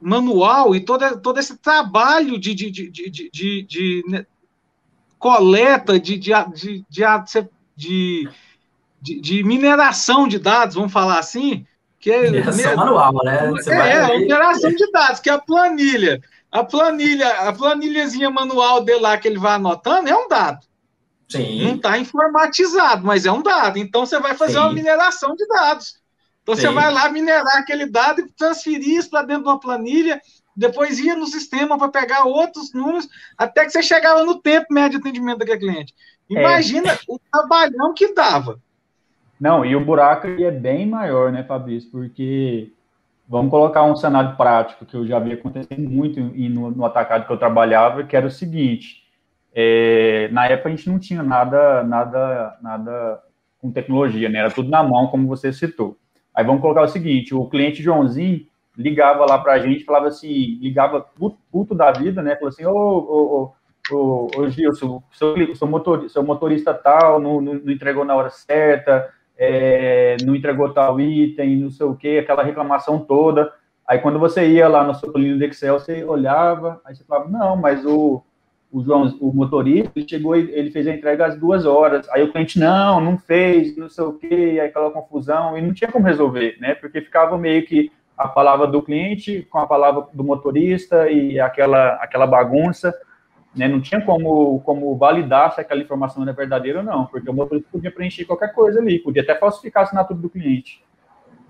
manual 0.00 0.74
e 0.74 0.80
toda, 0.80 1.16
todo 1.16 1.38
esse 1.38 1.56
trabalho 1.58 2.38
de, 2.38 2.54
de, 2.54 2.70
de, 2.70 2.90
de, 3.62 4.04
né, 4.08 4.24
coleta, 5.18 5.98
de, 5.98 6.16
de, 7.76 8.28
de, 9.02 9.42
mineração 9.42 10.28
de 10.28 10.38
dados, 10.38 10.76
vamos 10.76 10.92
falar 10.92 11.18
assim, 11.18 11.66
que 11.98 12.10
é 12.10 12.30
mineração 12.30 12.76
manual, 12.76 13.12
né? 13.24 13.50
Você 13.50 13.72
é, 13.72 13.92
é 13.92 14.18
mineração 14.18 14.70
de 14.70 14.90
dados, 14.92 15.20
que 15.20 15.28
é 15.28 15.32
a 15.32 15.38
planilha. 15.38 16.22
A 16.56 16.64
planilha, 16.64 17.28
a 17.40 17.52
planilhazinha 17.52 18.30
manual 18.30 18.82
dele 18.82 19.00
lá 19.00 19.18
que 19.18 19.28
ele 19.28 19.38
vai 19.38 19.56
anotando 19.56 20.08
é 20.08 20.16
um 20.16 20.26
dado. 20.26 20.66
Sim. 21.28 21.64
Não 21.64 21.74
está 21.74 21.98
informatizado, 21.98 23.04
mas 23.04 23.26
é 23.26 23.32
um 23.32 23.42
dado. 23.42 23.78
Então 23.78 24.06
você 24.06 24.18
vai 24.18 24.34
fazer 24.34 24.54
Sim. 24.54 24.60
uma 24.60 24.72
mineração 24.72 25.34
de 25.36 25.46
dados. 25.46 26.00
Então 26.42 26.54
Sim. 26.54 26.62
você 26.62 26.68
vai 26.70 26.90
lá 26.90 27.10
minerar 27.10 27.58
aquele 27.58 27.84
dado 27.84 28.22
e 28.22 28.32
transferir 28.32 28.88
isso 28.88 29.10
para 29.10 29.22
dentro 29.22 29.42
de 29.42 29.48
uma 29.50 29.60
planilha, 29.60 30.18
depois 30.56 30.98
ia 30.98 31.14
no 31.14 31.26
sistema 31.26 31.76
para 31.76 31.90
pegar 31.90 32.24
outros 32.24 32.72
números, 32.72 33.06
até 33.36 33.64
que 33.66 33.70
você 33.70 33.82
chegava 33.82 34.24
no 34.24 34.40
tempo 34.40 34.72
médio 34.72 34.98
de 34.98 35.08
atendimento 35.08 35.38
daquele 35.38 35.58
cliente. 35.58 35.94
É. 36.30 36.40
Imagina 36.40 36.92
é. 36.92 36.98
o 37.06 37.18
trabalhão 37.30 37.92
que 37.92 38.14
dava. 38.14 38.58
Não, 39.38 39.62
e 39.62 39.76
o 39.76 39.84
buraco 39.84 40.26
é 40.26 40.50
bem 40.50 40.86
maior, 40.86 41.30
né, 41.30 41.44
Fabrício? 41.44 41.90
Porque 41.90 42.72
vamos 43.28 43.50
colocar 43.50 43.82
um 43.84 43.96
cenário 43.96 44.36
prático 44.36 44.86
que 44.86 44.94
eu 44.94 45.06
já 45.06 45.18
vi 45.18 45.32
acontecendo 45.32 45.88
muito 45.88 46.20
no, 46.20 46.70
no 46.70 46.84
atacado 46.84 47.26
que 47.26 47.32
eu 47.32 47.38
trabalhava, 47.38 48.04
que 48.04 48.16
era 48.16 48.26
o 48.26 48.30
seguinte: 48.30 49.02
é, 49.54 50.28
na 50.32 50.46
época 50.46 50.68
a 50.68 50.72
gente 50.72 50.88
não 50.88 50.98
tinha 50.98 51.22
nada, 51.22 51.82
nada, 51.82 52.56
nada 52.62 53.22
com 53.58 53.72
tecnologia, 53.72 54.28
né? 54.28 54.38
Era 54.40 54.50
tudo 54.50 54.70
na 54.70 54.82
mão, 54.82 55.08
como 55.08 55.26
você 55.26 55.52
citou. 55.52 55.96
Aí 56.34 56.44
vamos 56.44 56.60
colocar 56.60 56.82
o 56.82 56.88
seguinte: 56.88 57.34
o 57.34 57.48
cliente 57.48 57.82
Joãozinho 57.82 58.46
ligava 58.76 59.24
lá 59.24 59.38
para 59.38 59.54
a 59.54 59.58
gente, 59.58 59.84
falava 59.84 60.08
assim, 60.08 60.58
ligava 60.60 61.00
puto, 61.00 61.74
da 61.74 61.90
vida, 61.92 62.22
né? 62.22 62.36
Falou 62.36 62.48
assim, 62.48 62.66
ô, 62.66 62.72
ô, 62.72 63.52
ô, 63.90 64.28
ô 64.36 64.48
Gilson, 64.50 65.02
seu, 65.12 65.56
seu, 65.56 65.66
motor, 65.66 66.10
seu 66.10 66.22
motorista 66.22 66.74
tal 66.74 67.18
não, 67.18 67.40
não 67.40 67.72
entregou 67.72 68.04
na 68.04 68.14
hora 68.14 68.28
certa, 68.28 69.10
é, 69.38 70.16
não 70.24 70.34
entregou 70.34 70.72
tal 70.72 71.00
item, 71.00 71.56
não 71.56 71.70
sei 71.70 71.86
o 71.86 71.94
que, 71.94 72.18
aquela 72.18 72.42
reclamação 72.42 72.98
toda. 72.98 73.52
Aí 73.86 73.98
quando 73.98 74.18
você 74.18 74.46
ia 74.48 74.68
lá 74.68 74.82
no 74.84 74.94
seu 74.94 75.12
planilha 75.12 75.36
do 75.36 75.44
Excel, 75.44 75.78
você 75.78 76.04
olhava, 76.04 76.80
aí 76.84 76.94
você 76.94 77.04
falava, 77.04 77.30
não, 77.30 77.56
mas 77.56 77.84
o, 77.84 78.22
o 78.72 78.82
João, 78.82 79.16
o 79.20 79.32
motorista, 79.32 79.92
ele 79.94 80.08
chegou 80.08 80.36
e 80.36 80.50
ele 80.52 80.70
fez 80.70 80.86
a 80.88 80.92
entrega 80.92 81.26
às 81.26 81.38
duas 81.38 81.64
horas. 81.64 82.08
Aí 82.10 82.22
o 82.22 82.32
cliente, 82.32 82.58
não, 82.58 83.00
não 83.00 83.16
fez, 83.16 83.76
não 83.76 83.88
sei 83.88 84.04
o 84.04 84.12
que, 84.12 84.26
aí 84.26 84.60
aquela 84.60 84.90
confusão, 84.90 85.56
e 85.56 85.62
não 85.62 85.72
tinha 85.72 85.90
como 85.90 86.06
resolver, 86.06 86.56
né? 86.60 86.74
Porque 86.74 87.00
ficava 87.00 87.38
meio 87.38 87.64
que 87.64 87.92
a 88.18 88.26
palavra 88.26 88.66
do 88.66 88.82
cliente 88.82 89.46
com 89.50 89.58
a 89.58 89.66
palavra 89.66 90.06
do 90.12 90.24
motorista 90.24 91.08
e 91.10 91.38
aquela, 91.38 91.94
aquela 91.96 92.26
bagunça. 92.26 92.94
Né, 93.56 93.66
não 93.66 93.80
tinha 93.80 94.02
como, 94.02 94.60
como 94.60 94.94
validar 94.96 95.52
se 95.52 95.60
aquela 95.62 95.80
informação 95.80 96.22
era 96.22 96.32
verdadeira 96.32 96.80
ou 96.80 96.84
não, 96.84 97.06
porque 97.06 97.30
o 97.30 97.32
motorista 97.32 97.70
podia 97.72 97.90
preencher 97.90 98.26
qualquer 98.26 98.52
coisa 98.52 98.80
ali, 98.80 98.98
podia 98.98 99.22
até 99.22 99.34
falsificar 99.34 99.82
a 99.82 99.86
assinatura 99.86 100.18
do 100.18 100.28
cliente. 100.28 100.84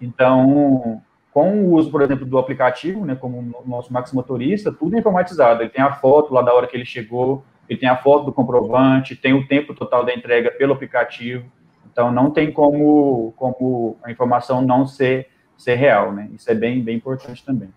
Então, 0.00 1.02
com 1.32 1.64
o 1.64 1.74
uso, 1.74 1.90
por 1.90 2.00
exemplo, 2.02 2.24
do 2.24 2.38
aplicativo, 2.38 3.04
né, 3.04 3.14
como 3.14 3.38
o 3.38 3.68
nosso 3.68 3.92
Max 3.92 4.12
Motorista, 4.12 4.72
tudo 4.72 4.96
é 4.96 5.00
informatizado. 5.00 5.62
Ele 5.62 5.68
tem 5.68 5.82
a 5.82 5.94
foto 5.94 6.32
lá 6.32 6.42
da 6.42 6.54
hora 6.54 6.66
que 6.66 6.76
ele 6.76 6.84
chegou, 6.84 7.44
ele 7.68 7.78
tem 7.78 7.88
a 7.88 7.96
foto 7.96 8.26
do 8.26 8.32
comprovante, 8.32 9.16
tem 9.16 9.34
o 9.34 9.46
tempo 9.46 9.74
total 9.74 10.04
da 10.04 10.14
entrega 10.14 10.50
pelo 10.52 10.72
aplicativo. 10.72 11.44
Então, 11.90 12.12
não 12.12 12.30
tem 12.30 12.52
como, 12.52 13.34
como 13.36 13.96
a 14.02 14.10
informação 14.10 14.62
não 14.62 14.86
ser, 14.86 15.28
ser 15.56 15.74
real, 15.74 16.12
né? 16.12 16.30
Isso 16.32 16.50
é 16.50 16.54
bem, 16.54 16.82
bem 16.82 16.96
importante 16.96 17.44
também. 17.44 17.70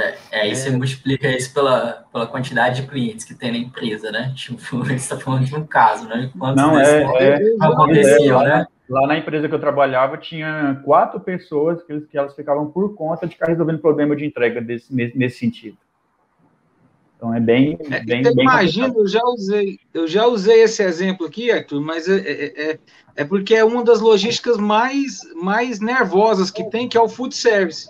É, 0.00 0.14
é, 0.30 0.40
aí 0.42 0.56
você 0.56 0.70
multiplica 0.70 1.28
isso 1.28 1.52
pela, 1.52 2.04
pela 2.12 2.26
quantidade 2.26 2.82
de 2.82 2.88
clientes 2.88 3.24
que 3.24 3.34
tem 3.34 3.52
na 3.52 3.58
empresa, 3.58 4.10
né? 4.10 4.32
Tipo, 4.36 4.58
você 4.78 4.94
está 4.94 5.18
falando 5.18 5.44
de 5.44 5.54
um 5.54 5.66
caso, 5.66 6.08
né? 6.08 6.30
Quantos 6.38 6.62
Não, 6.62 6.78
é, 6.78 7.02
é, 7.02 7.56
aconteciam, 7.60 8.42
é, 8.42 8.48
né? 8.48 8.66
Lá 8.88 9.06
na 9.06 9.16
empresa 9.16 9.48
que 9.48 9.54
eu 9.54 9.60
trabalhava, 9.60 10.18
tinha 10.18 10.80
quatro 10.84 11.18
pessoas 11.18 11.82
que, 11.82 12.00
que 12.02 12.18
elas 12.18 12.34
ficavam 12.34 12.66
por 12.70 12.94
conta 12.94 13.26
de 13.26 13.34
ficar 13.34 13.46
resolvendo 13.46 13.78
problema 13.78 14.14
de 14.14 14.26
entrega 14.26 14.60
desse, 14.60 14.94
nesse, 14.94 15.16
nesse 15.16 15.38
sentido. 15.38 15.78
Então 17.16 17.32
é 17.32 17.40
bem, 17.40 17.78
é, 17.90 18.00
bem, 18.00 18.22
bem 18.22 18.32
Imagina, 18.42 18.92
eu 18.94 19.06
já 19.06 19.24
usei, 19.24 19.78
eu 19.94 20.06
já 20.06 20.26
usei 20.26 20.62
esse 20.62 20.82
exemplo 20.82 21.26
aqui, 21.26 21.50
Arthur, 21.50 21.80
mas 21.80 22.06
é, 22.06 22.18
é, 22.18 22.70
é, 22.72 22.78
é 23.16 23.24
porque 23.24 23.54
é 23.54 23.64
uma 23.64 23.82
das 23.82 24.00
logísticas 24.00 24.58
mais, 24.58 25.20
mais 25.34 25.80
nervosas 25.80 26.50
que 26.50 26.68
tem, 26.68 26.86
que 26.86 26.98
é 26.98 27.00
o 27.00 27.08
food 27.08 27.34
service. 27.34 27.88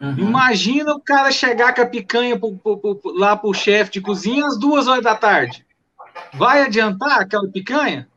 Uhum. 0.00 0.18
Imagina 0.18 0.94
o 0.94 1.00
cara 1.00 1.30
chegar 1.30 1.74
com 1.74 1.82
a 1.82 1.86
picanha 1.86 2.38
pro, 2.38 2.56
pro, 2.56 2.78
pro, 2.78 3.00
lá 3.14 3.36
para 3.36 3.50
o 3.50 3.54
chefe 3.54 3.92
de 3.92 4.00
cozinha 4.00 4.46
às 4.46 4.58
duas 4.58 4.88
horas 4.88 5.04
da 5.04 5.14
tarde. 5.14 5.66
Vai 6.34 6.62
adiantar 6.62 7.20
aquela 7.20 7.46
picanha? 7.48 8.08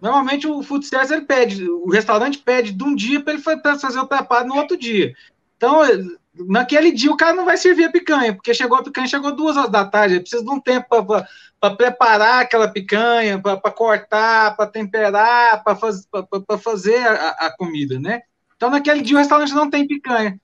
Normalmente 0.00 0.46
o 0.46 0.62
food 0.62 0.84
service 0.86 1.12
ele 1.12 1.26
pede, 1.26 1.68
o 1.68 1.88
restaurante 1.90 2.38
pede 2.38 2.72
de 2.72 2.82
um 2.82 2.94
dia 2.94 3.20
para 3.20 3.34
ele 3.34 3.42
fazer 3.42 4.00
o 4.00 4.06
preparo 4.06 4.48
no 4.48 4.56
outro 4.56 4.76
dia. 4.76 5.14
Então, 5.56 5.82
naquele 6.34 6.90
dia 6.90 7.12
o 7.12 7.16
cara 7.16 7.34
não 7.34 7.44
vai 7.44 7.56
servir 7.56 7.84
a 7.84 7.92
picanha, 7.92 8.34
porque 8.34 8.54
chegou 8.54 8.78
a 8.78 8.82
picanha, 8.82 9.06
chegou 9.06 9.30
duas 9.30 9.56
horas 9.56 9.70
da 9.70 9.84
tarde, 9.84 10.14
ele 10.14 10.20
precisa 10.22 10.42
de 10.42 10.50
um 10.50 10.58
tempo 10.58 10.86
para 11.60 11.76
preparar 11.76 12.40
aquela 12.40 12.66
picanha, 12.66 13.38
para 13.38 13.70
cortar, 13.70 14.56
para 14.56 14.66
temperar, 14.66 15.62
para 15.62 15.76
faz, 15.76 16.08
fazer 16.62 17.06
a, 17.06 17.30
a 17.46 17.56
comida, 17.56 18.00
né? 18.00 18.22
Então, 18.56 18.70
naquele 18.70 19.02
dia 19.02 19.16
o 19.16 19.18
restaurante 19.18 19.52
não 19.52 19.68
tem 19.68 19.86
picanha. 19.86 20.40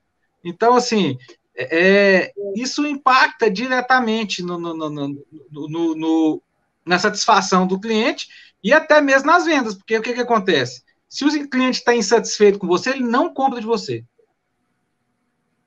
Então, 0.47 0.77
assim, 0.77 1.19
é, 1.57 2.33
isso 2.55 2.87
impacta 2.87 3.51
diretamente 3.51 4.45
no, 4.45 4.57
no, 4.57 4.75
no, 4.75 5.97
no, 5.97 6.43
na 6.85 7.01
satisfação 7.01 7.67
do 7.67 7.81
cliente 7.81 8.29
e 8.63 8.73
até 8.73 9.01
mesmo 9.01 9.27
nas 9.27 9.45
vendas, 9.45 9.75
porque 9.75 9.99
o 9.99 10.03
que, 10.03 10.15
que 10.15 10.21
acontece? 10.21 10.85
Se 11.09 11.25
o 11.25 11.51
cliente 11.51 11.79
está 11.79 11.97
insatisfeito 11.97 12.61
com 12.61 12.67
você, 12.69 12.91
ele 12.91 13.03
não 13.03 13.35
compra 13.35 13.61
de 13.61 13.67
você. 13.67 14.05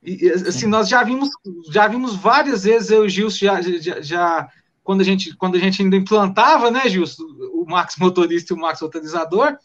E, 0.01 0.29
assim, 0.29 0.65
nós 0.65 0.87
já 0.87 1.03
vimos, 1.03 1.29
já 1.69 1.85
vimos 1.85 2.15
várias 2.15 2.63
vezes, 2.63 2.89
eu 2.89 3.03
e 3.03 3.07
o 3.07 3.09
Gilson, 3.09 3.45
já, 3.45 3.61
já, 3.61 4.01
já, 4.01 4.49
quando, 4.81 5.01
a 5.01 5.03
gente, 5.03 5.35
quando 5.35 5.55
a 5.55 5.59
gente 5.59 5.81
ainda 5.81 5.97
implantava, 5.97 6.71
né, 6.71 6.87
Gilson, 6.87 7.23
o 7.51 7.65
Max 7.67 7.97
Motorista 7.97 8.53
e 8.53 8.55
o 8.55 8.59
Max 8.59 8.79
Motorizador, 8.81 9.57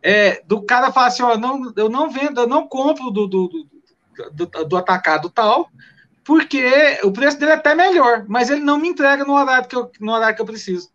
é, 0.00 0.40
do 0.44 0.62
cara 0.62 0.92
falar 0.92 1.08
assim, 1.08 1.24
ó, 1.24 1.36
não, 1.36 1.72
eu 1.76 1.88
não 1.88 2.08
vendo, 2.08 2.40
eu 2.40 2.46
não 2.46 2.68
compro 2.68 3.10
do, 3.10 3.26
do, 3.26 3.48
do 3.48 3.75
do, 4.32 4.46
do 4.46 4.76
atacado 4.76 5.30
tal, 5.30 5.70
porque 6.24 6.98
o 7.04 7.12
preço 7.12 7.38
dele 7.38 7.52
é 7.52 7.54
até 7.54 7.74
melhor, 7.74 8.24
mas 8.28 8.50
ele 8.50 8.60
não 8.60 8.78
me 8.78 8.88
entrega 8.88 9.24
no 9.24 9.34
horário 9.34 9.68
que 9.68 9.76
eu, 9.76 9.90
no 10.00 10.12
horário 10.12 10.34
que 10.34 10.42
eu 10.42 10.46
preciso. 10.46 10.90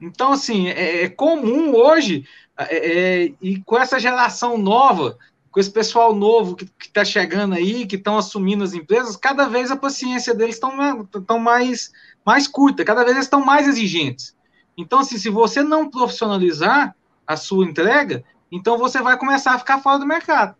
Então, 0.00 0.32
assim, 0.32 0.68
é, 0.68 1.04
é 1.04 1.08
comum 1.08 1.74
hoje, 1.74 2.26
é, 2.58 3.24
é, 3.24 3.32
e 3.40 3.60
com 3.62 3.78
essa 3.78 3.98
geração 3.98 4.58
nova, 4.58 5.16
com 5.50 5.60
esse 5.60 5.70
pessoal 5.70 6.14
novo 6.14 6.54
que 6.54 6.66
está 6.80 7.04
chegando 7.04 7.54
aí, 7.54 7.86
que 7.86 7.96
estão 7.96 8.18
assumindo 8.18 8.62
as 8.62 8.74
empresas, 8.74 9.16
cada 9.16 9.48
vez 9.48 9.70
a 9.70 9.76
paciência 9.76 10.34
deles 10.34 10.56
estão 10.56 11.38
mais, 11.38 11.92
mais 12.24 12.46
curta, 12.46 12.84
cada 12.84 13.04
vez 13.04 13.16
eles 13.16 13.26
estão 13.26 13.44
mais 13.44 13.66
exigentes. 13.66 14.36
Então, 14.76 14.98
assim, 14.98 15.16
se 15.16 15.30
você 15.30 15.62
não 15.62 15.88
profissionalizar 15.88 16.94
a 17.26 17.36
sua 17.36 17.64
entrega, 17.64 18.22
então 18.52 18.76
você 18.76 19.00
vai 19.00 19.16
começar 19.16 19.54
a 19.54 19.58
ficar 19.58 19.78
fora 19.78 19.98
do 19.98 20.06
mercado. 20.06 20.54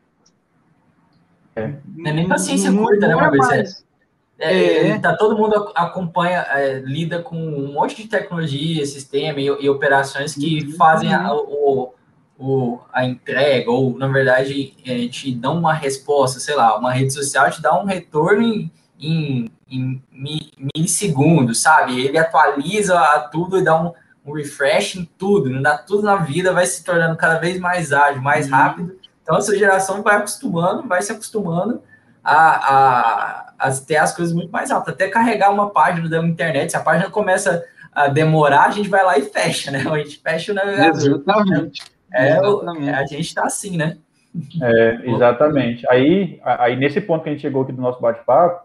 É. 1.56 1.72
Não 1.96 2.10
é 2.10 2.12
nem 2.12 2.28
paciência 2.28 2.70
curta, 2.70 3.08
né, 3.08 3.14
Fabrício? 3.14 3.86
É, 4.38 4.54
é, 4.54 4.88
é. 4.90 4.98
Tá, 4.98 5.16
todo 5.16 5.36
mundo 5.36 5.72
acompanha, 5.74 6.46
é, 6.50 6.80
lida 6.80 7.22
com 7.22 7.36
um 7.36 7.72
monte 7.72 7.96
de 7.96 8.06
tecnologia, 8.06 8.84
sistema 8.84 9.40
e, 9.40 9.46
e 9.46 9.68
operações 9.68 10.34
que 10.34 10.62
uhum. 10.62 10.76
fazem 10.76 11.14
a, 11.14 11.34
o, 11.34 11.94
o, 12.38 12.78
a 12.92 13.06
entrega, 13.06 13.70
ou 13.70 13.96
na 13.96 14.06
verdade 14.08 14.74
é, 14.84 15.08
te 15.08 15.34
dão 15.34 15.58
uma 15.58 15.72
resposta, 15.72 16.38
sei 16.38 16.54
lá, 16.54 16.78
uma 16.78 16.92
rede 16.92 17.14
social 17.14 17.50
te 17.50 17.62
dá 17.62 17.80
um 17.80 17.86
retorno 17.86 18.42
em, 18.42 18.70
em, 19.00 19.50
em 19.70 20.02
milissegundos, 20.76 21.62
sabe? 21.62 22.04
Ele 22.04 22.18
atualiza 22.18 23.00
tudo 23.32 23.58
e 23.58 23.64
dá 23.64 23.82
um, 23.82 23.92
um 24.26 24.34
refresh 24.34 24.96
em 24.96 25.08
tudo, 25.16 25.48
não 25.48 25.62
dá 25.62 25.78
tudo 25.78 26.02
na 26.02 26.16
vida, 26.16 26.52
vai 26.52 26.66
se 26.66 26.84
tornando 26.84 27.16
cada 27.16 27.38
vez 27.38 27.58
mais 27.58 27.90
ágil, 27.90 28.20
mais 28.20 28.44
uhum. 28.44 28.52
rápido 28.52 29.05
Então, 29.26 29.38
essa 29.38 29.58
geração 29.58 30.04
vai 30.04 30.14
acostumando, 30.14 30.86
vai 30.86 31.02
se 31.02 31.10
acostumando 31.10 31.82
a, 32.22 32.36
a, 32.74 33.54
a 33.58 33.70
ter 33.72 33.96
as 33.96 34.14
coisas 34.14 34.32
muito 34.32 34.52
mais 34.52 34.70
rápido. 34.70 34.90
Até 34.90 35.08
carregar 35.08 35.50
uma 35.50 35.68
página 35.68 36.08
da 36.08 36.24
internet, 36.24 36.70
se 36.70 36.76
a 36.76 36.80
página 36.80 37.10
começa 37.10 37.64
a 37.90 38.06
demorar, 38.06 38.66
a 38.66 38.70
gente 38.70 38.88
vai 38.88 39.04
lá 39.04 39.18
e 39.18 39.22
fecha, 39.22 39.72
né? 39.72 39.82
A 39.90 39.98
gente 39.98 40.20
fecha 40.22 40.52
o 40.52 40.54
navegador. 40.54 40.94
Exatamente. 40.94 41.82
É, 42.14 42.38
Exatamente. 42.38 42.90
a 42.90 43.06
gente 43.06 43.20
está 43.22 43.42
assim, 43.42 43.76
né? 43.76 43.96
É, 44.62 45.10
exatamente. 45.10 45.84
Aí, 45.90 46.40
aí, 46.44 46.76
nesse 46.76 47.00
ponto 47.00 47.24
que 47.24 47.30
a 47.30 47.32
gente 47.32 47.42
chegou 47.42 47.62
aqui 47.62 47.72
do 47.72 47.82
nosso 47.82 48.00
bate-papo, 48.00 48.64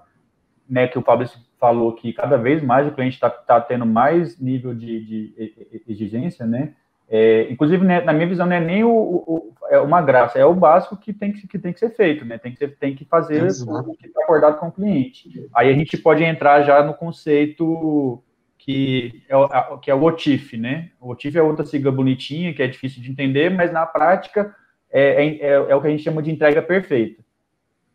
né, 0.69 0.87
que 0.87 0.99
o 0.99 1.01
Fabrício 1.01 1.39
falou 1.59 1.95
que 1.95 2.13
cada 2.13 2.37
vez 2.37 2.61
mais 2.61 2.87
o 2.87 2.91
cliente 2.91 3.15
está 3.15 3.31
tá 3.31 3.59
tendo 3.59 3.85
mais 3.85 4.39
nível 4.39 4.75
de, 4.75 5.05
de 5.05 5.83
exigência, 5.87 6.45
né? 6.45 6.73
É, 7.13 7.51
inclusive, 7.51 7.83
né, 7.83 7.99
na 7.99 8.13
minha 8.13 8.27
visão, 8.27 8.45
não 8.45 8.55
é 8.55 8.59
nem 8.61 8.85
o, 8.85 8.89
o, 8.89 9.53
é 9.69 9.77
uma 9.79 10.01
graça, 10.01 10.39
é 10.39 10.45
o 10.45 10.53
básico 10.53 10.95
que 10.95 11.11
tem 11.11 11.33
que, 11.33 11.45
que, 11.45 11.59
tem 11.59 11.73
que 11.73 11.79
ser 11.79 11.89
feito, 11.89 12.23
né? 12.23 12.37
Tem 12.37 12.53
que, 12.53 12.57
ser, 12.57 12.77
tem 12.77 12.95
que 12.95 13.03
fazer 13.03 13.43
o 13.43 13.95
que 13.95 14.07
está 14.07 14.23
acordado 14.23 14.57
com 14.57 14.69
o 14.69 14.71
cliente. 14.71 15.29
Aí 15.53 15.69
a 15.69 15.73
gente 15.73 15.97
pode 15.97 16.23
entrar 16.23 16.61
já 16.63 16.81
no 16.81 16.93
conceito 16.93 18.23
que 18.57 19.23
é, 19.27 19.35
o, 19.35 19.77
que 19.79 19.91
é 19.91 19.93
o 19.93 20.03
OTIF, 20.03 20.55
né? 20.55 20.91
O 21.01 21.09
OTIF 21.09 21.37
é 21.37 21.43
outra 21.43 21.65
sigla 21.65 21.91
bonitinha, 21.91 22.53
que 22.53 22.63
é 22.63 22.67
difícil 22.67 23.01
de 23.01 23.11
entender, 23.11 23.49
mas 23.49 23.73
na 23.73 23.85
prática 23.85 24.55
é, 24.89 25.25
é, 25.25 25.35
é, 25.37 25.47
é 25.53 25.75
o 25.75 25.81
que 25.81 25.87
a 25.87 25.89
gente 25.89 26.03
chama 26.03 26.21
de 26.21 26.31
entrega 26.31 26.61
perfeita. 26.61 27.21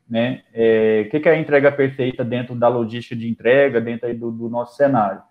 Né? 0.09 0.43
É, 0.55 1.05
o 1.07 1.11
que 1.11 1.29
é 1.29 1.33
a 1.33 1.39
entrega 1.39 1.73
perfeita 1.73 2.25
dentro 2.25 2.55
da 2.55 2.69
logística 2.69 3.17
de 3.17 3.29
entrega, 3.29 3.81
dentro 3.81 4.13
do, 4.15 4.31
do, 4.31 4.49
nosso 4.49 4.77
cenário? 4.77 5.23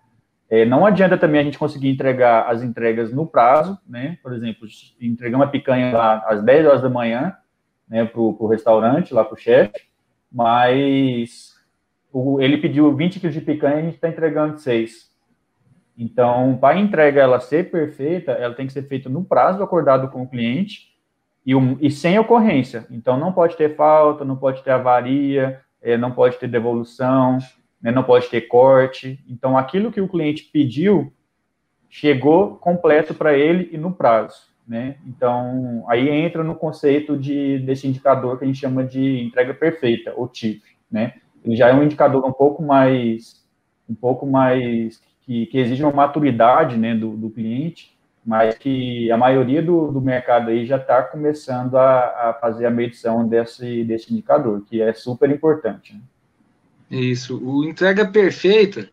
É, 0.48 0.64
não 0.64 0.86
adianta 0.86 1.18
também 1.18 1.40
a 1.40 1.44
gente 1.44 1.58
conseguir 1.58 1.88
entregar 1.88 2.48
as 2.48 2.62
entregas 2.62 3.12
no 3.12 3.26
prazo, 3.26 3.78
né? 3.86 4.16
Por 4.22 4.32
exemplo, 4.32 4.66
entregar 5.00 5.36
uma 5.36 5.48
picanha 5.48 5.92
lá 5.92 6.24
às 6.26 6.42
10 6.42 6.66
horas 6.66 6.82
da 6.82 6.88
manhã, 6.88 7.36
né, 7.88 8.04
para 8.04 8.20
o 8.20 8.46
restaurante, 8.46 9.14
lá 9.14 9.24
para 9.24 9.34
o 9.34 9.38
chefe, 9.38 9.82
mas 10.30 11.54
o, 12.12 12.40
ele 12.40 12.58
pediu 12.58 12.94
20 12.94 13.20
quilos 13.20 13.34
de 13.34 13.40
picanha 13.40 13.76
e 13.76 13.78
a 13.78 13.82
gente 13.82 13.94
está 13.94 14.08
entregando 14.08 14.58
6. 14.58 15.10
Então, 15.98 16.58
para 16.60 16.76
a 16.76 16.80
entrega 16.80 17.22
ela 17.22 17.40
ser 17.40 17.70
perfeita, 17.70 18.32
ela 18.32 18.54
tem 18.54 18.66
que 18.66 18.72
ser 18.72 18.82
feita 18.82 19.08
no 19.08 19.24
prazo 19.24 19.62
acordado 19.62 20.08
com 20.08 20.22
o 20.22 20.28
cliente 20.28 20.94
e, 21.44 21.54
um, 21.54 21.78
e 21.80 21.90
sem 21.90 22.18
ocorrência. 22.18 22.86
Então, 22.90 23.18
não 23.18 23.32
pode 23.32 23.56
ter 23.56 23.76
falta, 23.76 24.24
não 24.24 24.36
pode 24.36 24.62
ter 24.62 24.72
avaria, 24.72 25.60
é, 25.80 25.96
não 25.96 26.10
pode 26.10 26.36
ter 26.36 26.48
devolução, 26.48 27.38
né, 27.80 27.90
não 27.90 28.02
pode 28.02 28.28
ter 28.28 28.42
corte. 28.42 29.22
Então, 29.28 29.56
aquilo 29.56 29.92
que 29.92 30.00
o 30.00 30.08
cliente 30.08 30.44
pediu 30.52 31.12
chegou 31.88 32.56
completo 32.56 33.14
para 33.14 33.36
ele 33.36 33.70
e 33.72 33.78
no 33.78 33.92
prazo. 33.92 34.48
Né? 34.66 34.96
Então, 35.06 35.84
aí 35.88 36.08
entra 36.08 36.42
no 36.42 36.54
conceito 36.54 37.16
de, 37.16 37.60
desse 37.60 37.86
indicador 37.86 38.38
que 38.38 38.44
a 38.44 38.46
gente 38.46 38.58
chama 38.58 38.84
de 38.84 39.22
entrega 39.22 39.54
perfeita, 39.54 40.12
ou 40.16 40.26
TIF. 40.26 40.62
Né? 40.90 41.14
Ele 41.44 41.54
já 41.54 41.68
é 41.68 41.74
um 41.74 41.84
indicador 41.84 42.24
um 42.26 42.32
pouco 42.32 42.62
mais, 42.62 43.46
um 43.88 43.94
pouco 43.94 44.26
mais 44.26 45.00
que, 45.22 45.46
que 45.46 45.58
exige 45.58 45.84
uma 45.84 45.92
maturidade 45.92 46.76
né, 46.76 46.94
do, 46.94 47.16
do 47.16 47.30
cliente, 47.30 47.96
mas 48.24 48.58
que 48.58 49.08
a 49.12 49.16
maioria 49.16 49.62
do, 49.62 49.92
do 49.92 50.00
mercado 50.00 50.50
aí 50.50 50.66
já 50.66 50.76
está 50.76 51.00
começando 51.00 51.76
a, 51.76 52.30
a, 52.30 52.34
fazer 52.40 52.66
a 52.66 52.70
medição 52.70 53.26
desse, 53.28 53.84
desse 53.84 54.12
indicador, 54.12 54.64
que 54.68 54.82
é 54.82 54.92
super 54.92 55.30
importante. 55.30 55.94
Né? 55.94 56.00
Isso. 56.90 57.38
O 57.42 57.64
entrega 57.64 58.06
perfeita, 58.06 58.90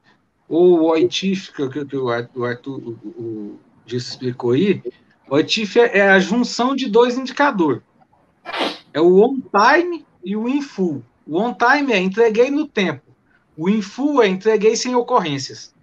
ou 0.48 0.80
o 0.80 0.84
OITIF, 0.86 1.52
que, 1.54 1.86
que 1.86 1.96
o 1.96 2.10
Arthur 2.10 2.80
o, 2.80 2.92
o, 3.06 3.60
explicou 3.88 4.52
aí, 4.52 4.82
o 5.30 5.36
OITIF 5.36 5.80
é, 5.80 6.00
é 6.00 6.10
a 6.10 6.20
junção 6.20 6.76
de 6.76 6.90
dois 6.90 7.18
indicadores. 7.18 7.82
É 8.94 9.02
o 9.02 9.22
on 9.22 9.40
time 9.40 10.06
e 10.24 10.36
o 10.36 10.48
in 10.48 10.62
full. 10.62 11.04
O 11.26 11.40
on 11.40 11.54
time 11.54 11.94
é 11.94 12.00
entreguei 12.00 12.50
no 12.50 12.68
tempo. 12.68 13.02
O 13.56 13.70
in 13.70 13.82
full 13.82 14.22
é 14.22 14.28
entreguei 14.28 14.76
sem 14.76 14.96
ocorrências. 14.96 15.74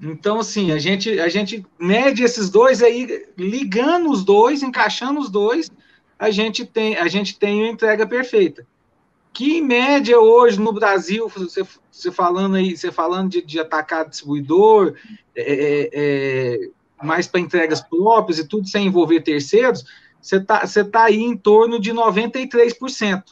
Então, 0.00 0.40
assim, 0.40 0.72
a 0.72 0.78
gente, 0.78 1.18
a 1.20 1.28
gente 1.28 1.64
mede 1.78 2.22
esses 2.22 2.50
dois 2.50 2.82
aí, 2.82 3.26
ligando 3.38 4.10
os 4.10 4.24
dois, 4.24 4.62
encaixando 4.62 5.20
os 5.20 5.30
dois, 5.30 5.70
a 6.18 6.30
gente 6.30 6.64
tem, 6.66 6.96
a 6.96 7.08
gente 7.08 7.38
tem 7.38 7.64
a 7.64 7.70
entrega 7.70 8.06
perfeita. 8.06 8.66
Que 9.34 9.58
em 9.58 9.62
média 9.62 10.18
hoje 10.18 10.60
no 10.60 10.72
Brasil, 10.72 11.28
você, 11.28 11.66
você 11.90 12.10
falando 12.10 12.54
aí, 12.54 12.76
você 12.76 12.90
falando 12.90 13.30
de, 13.30 13.42
de 13.42 13.58
atacar 13.58 14.08
distribuidor, 14.08 14.94
é, 15.36 15.42
é, 15.42 15.90
é 15.92 17.04
mais 17.04 17.26
para 17.26 17.40
entregas 17.40 17.80
próprias 17.80 18.38
e 18.38 18.46
tudo 18.46 18.68
sem 18.68 18.86
envolver 18.86 19.20
terceiros, 19.20 19.84
você 20.20 20.36
está 20.36 20.64
você 20.64 20.84
tá 20.84 21.04
aí 21.04 21.20
em 21.20 21.36
torno 21.36 21.78
de 21.78 21.92
93%. 21.92 23.24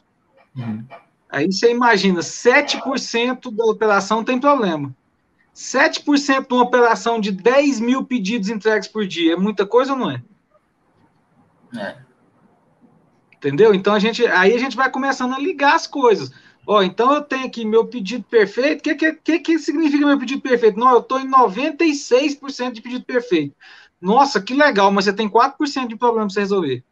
Uhum. 0.56 0.84
Aí 1.30 1.50
você 1.50 1.70
imagina, 1.70 2.20
7% 2.20 3.54
da 3.54 3.64
operação 3.64 4.22
tem 4.22 4.38
problema. 4.38 4.94
7% 5.54 6.48
de 6.48 6.54
uma 6.54 6.62
operação 6.62 7.20
de 7.20 7.30
10 7.30 7.80
mil 7.80 8.04
pedidos 8.04 8.48
entregues 8.48 8.88
por 8.88 9.06
dia 9.06 9.34
é 9.34 9.36
muita 9.36 9.64
coisa 9.64 9.92
ou 9.92 9.98
não 9.98 10.10
é? 10.10 10.22
É. 11.74 11.96
Entendeu? 13.42 13.74
Então 13.74 13.92
a 13.92 13.98
gente 13.98 14.24
aí 14.24 14.54
a 14.54 14.58
gente 14.58 14.76
vai 14.76 14.88
começando 14.88 15.34
a 15.34 15.38
ligar 15.38 15.74
as 15.74 15.88
coisas. 15.88 16.30
Ó, 16.64 16.80
então 16.80 17.12
eu 17.12 17.22
tenho 17.22 17.44
aqui 17.44 17.64
meu 17.64 17.84
pedido 17.84 18.22
perfeito. 18.22 18.78
O 18.78 18.82
que, 18.84 18.94
que, 18.94 19.12
que, 19.14 19.38
que 19.40 19.58
significa 19.58 20.06
meu 20.06 20.16
pedido 20.16 20.40
perfeito? 20.40 20.78
Não, 20.78 20.92
eu 20.92 21.00
estou 21.00 21.18
em 21.18 21.28
96% 21.28 22.70
de 22.70 22.80
pedido 22.80 23.04
perfeito. 23.04 23.52
Nossa, 24.00 24.40
que 24.40 24.54
legal, 24.54 24.92
mas 24.92 25.06
você 25.06 25.12
tem 25.12 25.28
4% 25.28 25.88
de 25.88 25.96
problema 25.96 26.28
para 26.28 26.40
resolver. 26.40 26.84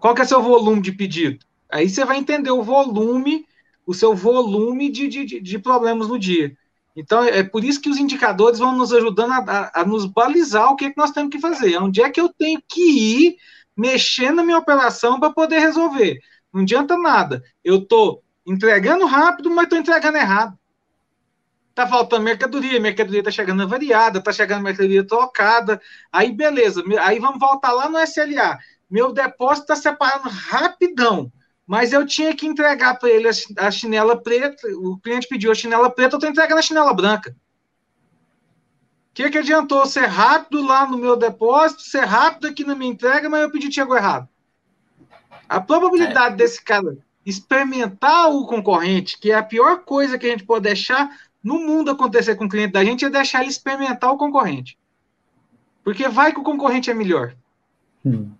Qual 0.00 0.16
que 0.16 0.22
é 0.22 0.24
seu 0.24 0.42
volume 0.42 0.82
de 0.82 0.90
pedido? 0.90 1.38
Aí 1.70 1.88
você 1.88 2.04
vai 2.04 2.16
entender 2.16 2.50
o 2.50 2.64
volume, 2.64 3.46
o 3.86 3.94
seu 3.94 4.16
volume 4.16 4.90
de, 4.90 5.06
de, 5.06 5.40
de 5.40 5.58
problemas 5.60 6.08
no 6.08 6.18
dia. 6.18 6.56
Então, 6.96 7.22
é 7.22 7.44
por 7.44 7.62
isso 7.62 7.80
que 7.80 7.90
os 7.90 7.98
indicadores 7.98 8.58
vão 8.58 8.76
nos 8.76 8.92
ajudando 8.92 9.30
a, 9.32 9.38
a, 9.38 9.82
a 9.82 9.84
nos 9.84 10.06
balizar 10.06 10.72
o 10.72 10.76
que, 10.76 10.86
é 10.86 10.90
que 10.90 10.96
nós 10.96 11.12
temos 11.12 11.30
que 11.30 11.38
fazer. 11.38 11.76
Onde 11.76 12.02
é 12.02 12.10
que 12.10 12.20
eu 12.20 12.28
tenho 12.28 12.60
que 12.66 12.80
ir 12.80 13.36
mexer 13.76 14.30
na 14.32 14.42
minha 14.42 14.58
operação 14.58 15.20
para 15.20 15.32
poder 15.32 15.58
resolver. 15.58 16.20
Não 16.52 16.62
adianta 16.62 16.96
nada. 16.96 17.42
Eu 17.62 17.78
estou 17.78 18.22
entregando 18.46 19.04
rápido, 19.06 19.50
mas 19.50 19.64
estou 19.64 19.78
entregando 19.78 20.16
errado. 20.16 20.58
Está 21.70 21.86
faltando 21.86 22.22
mercadoria, 22.22 22.80
mercadoria 22.80 23.20
está 23.20 23.30
chegando 23.30 23.68
variada, 23.68 24.18
está 24.18 24.32
chegando 24.32 24.62
mercadoria 24.62 25.06
trocada. 25.06 25.80
Aí, 26.10 26.32
beleza. 26.32 26.82
Aí 27.02 27.18
vamos 27.18 27.38
voltar 27.38 27.72
lá 27.72 27.88
no 27.88 27.98
SLA. 27.98 28.58
Meu 28.88 29.12
depósito 29.12 29.72
está 29.72 29.76
separando 29.76 30.28
rapidão 30.28 31.30
mas 31.66 31.92
eu 31.92 32.06
tinha 32.06 32.34
que 32.34 32.46
entregar 32.46 32.96
para 32.96 33.10
ele 33.10 33.28
a, 33.58 33.70
chinela 33.70 34.22
preta. 34.22 34.68
O 34.76 34.98
cliente 34.98 35.26
pediu 35.26 35.50
a 35.50 35.54
chinela 35.54 35.90
preta, 35.90 36.14
eu 36.14 36.18
estou 36.18 36.30
entregando 36.30 36.60
a 36.60 36.62
chinela 36.62 36.94
branca. 36.94 37.34
O 39.16 39.22
que, 39.22 39.30
que 39.30 39.38
adiantou 39.38 39.86
ser 39.86 40.04
rápido 40.04 40.60
lá 40.60 40.86
no 40.86 40.98
meu 40.98 41.16
depósito, 41.16 41.80
ser 41.80 42.04
rápido 42.04 42.48
aqui 42.48 42.64
na 42.64 42.74
minha 42.74 42.92
entrega, 42.92 43.30
mas 43.30 43.40
eu 43.40 43.50
pedi 43.50 43.72
chegou 43.72 43.96
errado? 43.96 44.28
A 45.48 45.58
probabilidade 45.58 46.34
é. 46.34 46.36
desse 46.36 46.62
cara 46.62 46.98
experimentar 47.24 48.30
o 48.30 48.46
concorrente, 48.46 49.18
que 49.18 49.30
é 49.32 49.36
a 49.36 49.42
pior 49.42 49.84
coisa 49.84 50.18
que 50.18 50.26
a 50.26 50.28
gente 50.28 50.44
pode 50.44 50.64
deixar 50.64 51.08
no 51.42 51.58
mundo 51.60 51.90
acontecer 51.90 52.36
com 52.36 52.44
o 52.44 52.48
cliente 52.48 52.74
da 52.74 52.84
gente, 52.84 53.06
é 53.06 53.08
deixar 53.08 53.40
ele 53.40 53.48
experimentar 53.48 54.12
o 54.12 54.18
concorrente. 54.18 54.76
Porque 55.82 56.06
vai 56.08 56.30
que 56.30 56.40
o 56.40 56.44
concorrente 56.44 56.90
é 56.90 56.94
melhor. 56.94 57.34
Hum. 58.04 58.30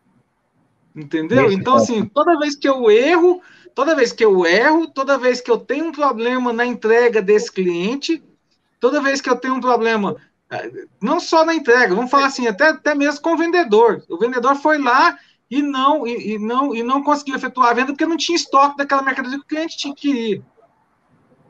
Entendeu? 0.95 1.51
Então, 1.51 1.77
assim, 1.77 2.05
toda 2.05 2.39
vez 2.39 2.55
que 2.55 2.69
eu 2.69 2.91
erro, 2.91 3.41
toda 3.75 3.97
vez 3.97 4.13
que 4.13 4.23
eu 4.23 4.45
erro, 4.45 4.87
toda 4.89 5.17
vez 5.17 5.41
que 5.41 5.51
eu 5.51 5.57
tenho 5.57 5.87
um 5.87 5.93
problema 5.93 6.53
na 6.53 6.67
entrega 6.67 7.23
desse 7.23 7.51
cliente, 7.51 8.23
toda 8.79 9.01
vez 9.01 9.23
que 9.23 9.31
eu 9.31 9.37
tenho 9.37 9.55
um 9.55 9.61
problema, 9.61 10.17
não 11.01 11.19
só 11.19 11.45
na 11.45 11.55
entrega, 11.55 11.95
vamos 11.95 12.11
falar 12.11 12.27
assim, 12.27 12.47
até, 12.47 12.69
até 12.69 12.95
mesmo 12.95 13.21
com 13.21 13.35
o 13.35 13.37
vendedor. 13.37 14.05
O 14.09 14.19
vendedor 14.19 14.55
foi 14.57 14.79
lá 14.79 15.19
e 15.51 15.63
não, 15.63 16.07
e, 16.07 16.35
e 16.35 16.39
não, 16.39 16.75
e 16.75 16.83
não 16.83 17.03
conseguiu 17.03 17.37
efetuar 17.37 17.71
a 17.71 17.75
venda 17.75 17.93
porque 17.93 18.07
não 18.07 18.17
tinha 18.17 18.37
estoque 18.37 18.77
daquela 18.77 19.03
mercadoria 19.03 19.39
que 19.39 19.45
o 19.45 19.49
cliente 19.49 19.77
tinha 19.77 19.95
que 19.95 20.11
ir. 20.11 20.43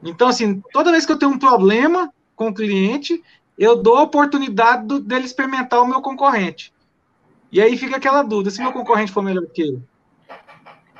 Então, 0.02 0.28
assim, 0.28 0.62
toda 0.72 0.90
vez 0.90 1.04
que 1.04 1.12
eu 1.12 1.18
tenho 1.18 1.32
um 1.32 1.38
problema 1.38 2.12
com 2.34 2.48
o 2.48 2.54
cliente, 2.54 3.22
eu 3.58 3.76
dou 3.76 3.96
a 3.96 4.02
oportunidade 4.02 4.86
do, 4.86 5.00
dele 5.00 5.24
experimentar 5.24 5.82
o 5.82 5.86
meu 5.86 6.00
concorrente. 6.00 6.72
E 7.50 7.60
aí 7.60 7.76
fica 7.76 7.96
aquela 7.96 8.22
dúvida: 8.22 8.50
se 8.50 8.60
meu 8.60 8.72
concorrente 8.72 9.12
for 9.12 9.22
melhor 9.22 9.46
que 9.46 9.62
ele, 9.62 9.82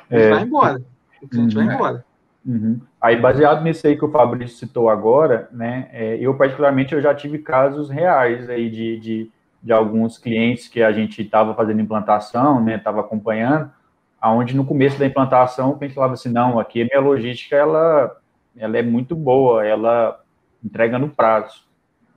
ele 0.09 0.23
é. 0.23 0.29
vai 0.29 0.43
embora. 0.43 0.81
O 1.21 1.27
cliente 1.27 1.55
uhum. 1.55 1.65
vai 1.65 1.75
embora. 1.75 2.05
Uhum. 2.45 2.81
Aí, 3.07 3.15
baseado 3.15 3.63
nisso 3.63 3.87
aí 3.87 3.95
que 3.95 4.03
o 4.03 4.11
Fabrício 4.11 4.57
citou 4.57 4.89
agora, 4.89 5.47
né, 5.49 5.87
é, 5.93 6.17
eu 6.17 6.35
particularmente 6.35 6.93
eu 6.93 7.01
já 7.01 7.15
tive 7.15 7.37
casos 7.37 7.89
reais 7.89 8.49
aí 8.49 8.69
de, 8.69 8.99
de, 8.99 9.31
de 9.63 9.71
alguns 9.71 10.17
clientes 10.17 10.67
que 10.67 10.83
a 10.83 10.91
gente 10.91 11.21
estava 11.21 11.55
fazendo 11.55 11.79
implantação, 11.79 12.61
né, 12.61 12.75
estava 12.75 12.99
acompanhando, 12.99 13.71
aonde 14.19 14.53
no 14.53 14.65
começo 14.65 14.99
da 14.99 15.05
implantação 15.05 15.69
o 15.69 15.77
cliente 15.77 15.95
falava 15.95 16.15
assim, 16.15 16.27
não, 16.27 16.59
aqui 16.59 16.81
a 16.81 16.85
minha 16.85 16.99
logística, 16.99 17.55
ela, 17.55 18.13
ela 18.57 18.77
é 18.77 18.81
muito 18.81 19.15
boa, 19.15 19.65
ela 19.65 20.19
entrega 20.61 20.99
no 20.99 21.07
prazo, 21.07 21.63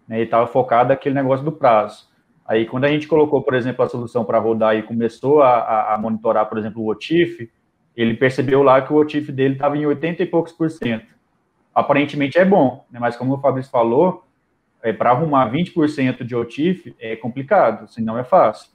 né, 0.09 0.19
e 0.19 0.25
estava 0.25 0.49
focado 0.49 0.89
naquele 0.89 1.15
negócio 1.15 1.45
do 1.45 1.53
prazo. 1.53 2.09
Aí, 2.45 2.67
quando 2.67 2.87
a 2.87 2.89
gente 2.89 3.07
colocou, 3.07 3.45
por 3.45 3.55
exemplo, 3.55 3.85
a 3.85 3.89
solução 3.89 4.25
para 4.25 4.41
rodar 4.41 4.75
e 4.75 4.83
começou 4.83 5.41
a, 5.41 5.95
a, 5.95 5.99
monitorar, 5.99 6.49
por 6.49 6.59
exemplo, 6.59 6.83
o 6.83 6.91
OTIF, 6.91 7.49
ele 8.01 8.15
percebeu 8.15 8.63
lá 8.63 8.81
que 8.81 8.93
o 8.93 8.97
OTIF 8.97 9.33
dele 9.33 9.55
estava 9.55 9.77
em 9.77 9.87
80 9.87 10.23
e 10.23 10.27
poucos 10.27 10.53
por 10.53 10.71
cento. 10.71 11.15
Aparentemente 11.75 12.39
é 12.39 12.45
bom, 12.45 12.85
né? 12.91 12.99
mas 12.99 13.17
como 13.17 13.35
o 13.35 13.41
Fabrício 13.41 13.71
falou, 13.71 14.25
é, 14.83 14.93
para 14.93 15.11
arrumar 15.11 15.51
20% 15.51 16.25
de 16.25 16.35
OTIF 16.35 16.95
é 16.99 17.17
complicado, 17.17 17.85
assim, 17.85 18.03
não 18.03 18.19
é 18.19 18.25
fácil. 18.25 18.71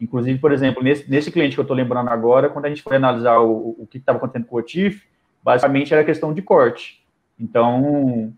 Inclusive, 0.00 0.38
por 0.38 0.52
exemplo, 0.52 0.82
nesse, 0.82 1.08
nesse 1.10 1.30
cliente 1.30 1.54
que 1.54 1.60
eu 1.60 1.64
estou 1.64 1.76
lembrando 1.76 2.10
agora, 2.10 2.48
quando 2.48 2.66
a 2.66 2.68
gente 2.68 2.82
foi 2.82 2.96
analisar 2.96 3.38
o, 3.38 3.76
o 3.78 3.86
que 3.86 3.98
estava 3.98 4.18
acontecendo 4.18 4.46
com 4.46 4.56
o 4.56 4.58
OTIF, 4.58 5.02
basicamente 5.42 5.94
era 5.94 6.04
questão 6.04 6.34
de 6.34 6.42
corte. 6.42 7.04
Então, 7.38 8.32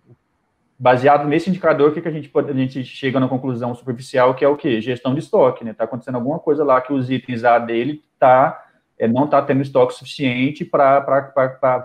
baseado 0.79 1.27
nesse 1.27 1.49
indicador, 1.49 1.90
o 1.90 1.94
que, 1.94 2.01
que 2.01 2.09
a, 2.09 2.12
gente 2.12 2.29
pode, 2.29 2.51
a 2.51 2.55
gente 2.55 2.85
chega 2.85 3.18
na 3.18 3.29
conclusão 3.29 3.75
superficial, 3.75 4.35
que 4.35 4.44
é 4.44 4.49
o 4.49 4.57
quê? 4.57 4.81
Gestão 4.81 5.14
de 5.14 5.20
estoque, 5.20 5.64
né? 5.64 5.70
Está 5.70 5.85
acontecendo 5.85 6.16
alguma 6.16 6.38
coisa 6.38 6.64
lá 6.64 6.81
que 6.81 6.92
os 6.92 7.11
itens 7.11 7.44
A 7.44 7.59
dele 7.59 8.03
tá, 8.18 8.65
é, 8.98 9.06
não 9.06 9.24
está 9.24 9.42
tendo 9.42 9.62
estoque 9.62 9.94
suficiente 9.94 10.64
para 10.64 11.04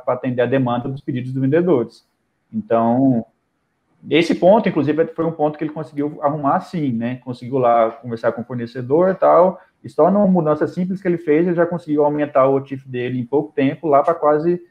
atender 0.08 0.42
a 0.42 0.46
demanda 0.46 0.88
dos 0.88 1.02
pedidos 1.02 1.34
dos 1.34 1.42
vendedores. 1.42 2.06
Então, 2.52 3.26
esse 4.10 4.34
ponto, 4.34 4.68
inclusive, 4.68 5.08
foi 5.08 5.26
um 5.26 5.32
ponto 5.32 5.58
que 5.58 5.64
ele 5.64 5.74
conseguiu 5.74 6.20
arrumar 6.22 6.60
sim, 6.62 6.92
né? 6.92 7.18
Conseguiu 7.18 7.58
lá 7.58 7.92
conversar 7.92 8.32
com 8.32 8.42
o 8.42 8.46
fornecedor 8.46 9.10
e 9.10 9.16
tal, 9.16 9.60
e 9.84 9.90
só 9.90 10.10
numa 10.10 10.28
mudança 10.28 10.68
simples 10.68 11.02
que 11.02 11.08
ele 11.08 11.18
fez, 11.18 11.46
ele 11.46 11.56
já 11.56 11.66
conseguiu 11.66 12.04
aumentar 12.04 12.48
o 12.48 12.62
TIF 12.62 12.88
dele 12.88 13.20
em 13.20 13.26
pouco 13.26 13.54
tempo, 13.54 13.88
lá 13.88 14.02
para 14.02 14.14
quase, 14.14 14.62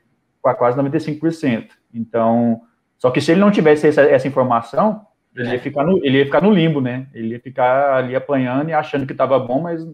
quase 0.41 0.79
95%. 0.79 1.69
Então, 1.93 2.63
só 2.99 3.11
que 3.11 3.21
se 3.21 3.33
ele 3.33 3.41
não 3.41 3.51
tivesse 3.51 3.87
essa, 3.87 4.03
essa 4.03 4.27
informação, 4.27 5.07
ele 5.35 5.53
ia, 5.53 5.61
ficar 5.61 5.85
no, 5.85 5.99
ele 6.05 6.19
ia 6.19 6.25
ficar 6.25 6.43
no 6.43 6.51
limbo, 6.51 6.81
né? 6.81 7.07
Ele 7.15 7.29
ia 7.29 7.41
ficar 7.41 7.95
ali 7.95 8.17
apanhando 8.17 8.69
e 8.69 8.73
achando 8.73 9.07
que 9.07 9.13
estava 9.13 9.39
bom, 9.39 9.61
mas 9.63 9.87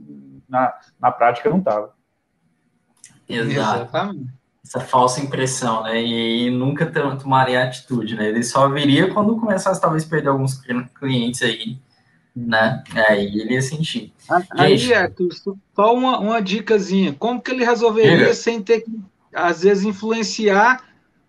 na, 0.48 0.74
na 0.98 1.11
prática 1.11 1.50
não 1.50 1.59
estava. 1.59 1.95
Exato. 3.29 4.17
Essa 4.65 4.81
falsa 4.81 5.21
impressão, 5.21 5.85
né? 5.85 6.03
E, 6.03 6.47
e 6.47 6.51
nunca 6.51 6.87
tomaria 6.87 7.62
atitude, 7.62 8.17
né? 8.17 8.29
Ele 8.29 8.43
só 8.43 8.69
viria 8.69 9.12
quando 9.12 9.37
começasse 9.37 9.81
talvez 9.81 10.05
perder 10.05 10.29
alguns 10.29 10.61
clientes 10.99 11.43
aí, 11.43 11.79
né? 12.35 12.83
Aí 13.09 13.27
ele 13.27 13.55
ia 13.55 13.62
sentir. 13.62 14.12
Aí, 14.51 14.93
Arthur, 14.93 15.29
só 15.75 15.95
uma, 15.95 16.19
uma 16.19 16.43
dicasinha. 16.43 17.15
Como 17.15 17.41
que 17.41 17.53
ele 17.53 17.65
resolveria 17.65 18.19
Diga. 18.19 18.35
sem 18.35 18.61
ter 18.61 18.81
que, 18.81 18.91
às 19.33 19.62
vezes, 19.62 19.85
influenciar 19.85 20.83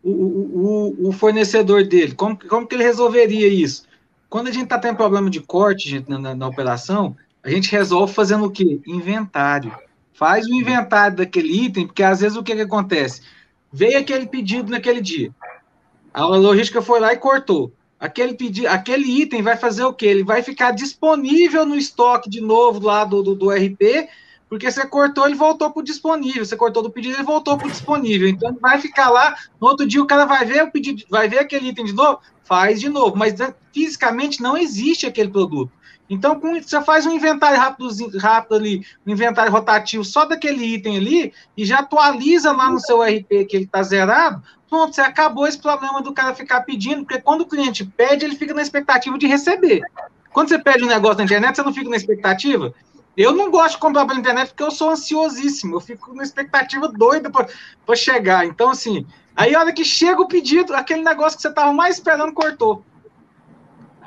o, 0.03 0.11
o, 0.11 1.09
o 1.09 1.11
fornecedor 1.11 1.83
dele? 1.83 2.13
Como, 2.15 2.37
como 2.47 2.65
que 2.65 2.73
ele 2.73 2.83
resolveria 2.83 3.47
isso? 3.47 3.85
Quando 4.29 4.47
a 4.47 4.51
gente 4.51 4.65
está 4.65 4.79
tendo 4.79 4.97
problema 4.97 5.29
de 5.29 5.39
corte 5.39 5.89
gente, 5.89 6.09
na, 6.09 6.35
na, 6.35 6.47
operação, 6.47 7.15
a 7.43 7.49
gente 7.49 7.71
resolve 7.71 8.13
fazendo 8.13 8.45
o 8.45 8.51
quê? 8.51 8.81
Inventário. 8.85 9.71
Faz 10.17 10.47
o 10.47 10.53
inventário 10.53 11.17
daquele 11.17 11.65
item, 11.65 11.85
porque 11.85 12.01
às 12.01 12.21
vezes 12.21 12.35
o 12.35 12.43
que, 12.43 12.55
que 12.55 12.61
acontece? 12.61 13.21
Veio 13.71 13.99
aquele 13.99 14.25
pedido 14.25 14.71
naquele 14.71 14.99
dia. 14.99 15.31
A 16.11 16.25
logística 16.25 16.81
foi 16.81 16.99
lá 16.99 17.13
e 17.13 17.17
cortou. 17.17 17.71
Aquele 17.99 18.33
pedido, 18.33 18.67
aquele 18.67 19.21
item 19.21 19.43
vai 19.43 19.55
fazer 19.55 19.83
o 19.83 19.93
quê? 19.93 20.07
Ele 20.07 20.23
vai 20.23 20.41
ficar 20.41 20.71
disponível 20.71 21.65
no 21.65 21.75
estoque 21.75 22.29
de 22.29 22.41
novo 22.41 22.85
lá 22.85 23.05
do, 23.05 23.21
do, 23.21 23.35
do 23.35 23.49
RP 23.51 24.09
porque 24.49 24.71
você 24.71 24.85
cortou, 24.85 25.25
ele 25.25 25.35
voltou 25.35 25.69
para 25.69 25.81
o 25.81 25.83
disponível. 25.83 26.45
Você 26.45 26.55
cortou 26.55 26.81
do 26.81 26.89
pedido, 26.89 27.15
ele 27.15 27.23
voltou 27.23 27.57
para 27.57 27.67
o 27.67 27.71
disponível. 27.71 28.27
Então 28.27 28.57
vai 28.61 28.79
ficar 28.79 29.09
lá. 29.09 29.35
No 29.59 29.67
outro 29.67 29.85
dia 29.85 30.01
o 30.01 30.07
cara 30.07 30.25
vai 30.25 30.45
ver 30.45 30.63
o 30.63 30.71
pedido, 30.71 31.03
vai 31.09 31.27
ver 31.27 31.39
aquele 31.39 31.69
item 31.69 31.85
de 31.85 31.93
novo, 31.93 32.19
faz 32.43 32.79
de 32.79 32.87
novo. 32.89 33.15
Mas 33.17 33.37
né, 33.37 33.53
fisicamente 33.73 34.41
não 34.41 34.57
existe 34.57 35.05
aquele 35.05 35.29
produto. 35.29 35.71
Então, 36.09 36.39
com, 36.39 36.61
você 36.61 36.81
faz 36.81 37.05
um 37.05 37.11
inventário 37.11 37.59
rápido, 37.59 38.17
rápido 38.17 38.55
ali, 38.55 38.85
um 39.05 39.11
inventário 39.11 39.51
rotativo 39.51 40.03
só 40.03 40.25
daquele 40.25 40.63
item 40.63 40.97
ali, 40.97 41.33
e 41.55 41.65
já 41.65 41.79
atualiza 41.79 42.51
lá 42.51 42.69
no 42.71 42.79
seu 42.79 43.01
RP 43.01 43.45
que 43.45 43.57
ele 43.57 43.65
está 43.65 43.83
zerado. 43.83 44.41
Pronto, 44.69 44.95
você 44.95 45.01
acabou 45.01 45.47
esse 45.47 45.57
problema 45.57 46.01
do 46.01 46.13
cara 46.13 46.33
ficar 46.33 46.61
pedindo, 46.61 47.05
porque 47.05 47.21
quando 47.21 47.41
o 47.41 47.45
cliente 47.45 47.85
pede, 47.85 48.25
ele 48.25 48.35
fica 48.35 48.53
na 48.53 48.61
expectativa 48.61 49.17
de 49.17 49.27
receber. 49.27 49.81
Quando 50.31 50.49
você 50.49 50.59
pede 50.59 50.83
um 50.83 50.87
negócio 50.87 51.17
na 51.17 51.23
internet, 51.23 51.55
você 51.55 51.63
não 51.63 51.73
fica 51.73 51.89
na 51.89 51.95
expectativa? 51.95 52.73
Eu 53.15 53.33
não 53.33 53.49
gosto 53.49 53.71
de 53.71 53.79
comprar 53.79 54.05
pela 54.05 54.19
internet 54.19 54.49
porque 54.49 54.63
eu 54.63 54.69
sou 54.69 54.91
ansiosíssimo. 54.91 55.75
Eu 55.75 55.79
fico 55.79 56.13
na 56.13 56.21
expectativa 56.21 56.87
doida 56.87 57.31
para 57.31 57.95
chegar. 57.95 58.45
Então, 58.45 58.69
assim, 58.69 59.07
aí 59.35 59.55
a 59.55 59.59
hora 59.59 59.73
que 59.73 59.83
chega 59.83 60.21
o 60.21 60.27
pedido, 60.27 60.75
aquele 60.75 61.01
negócio 61.01 61.37
que 61.37 61.41
você 61.41 61.47
estava 61.47 61.73
mais 61.73 61.95
esperando 61.95 62.31
cortou. 62.31 62.83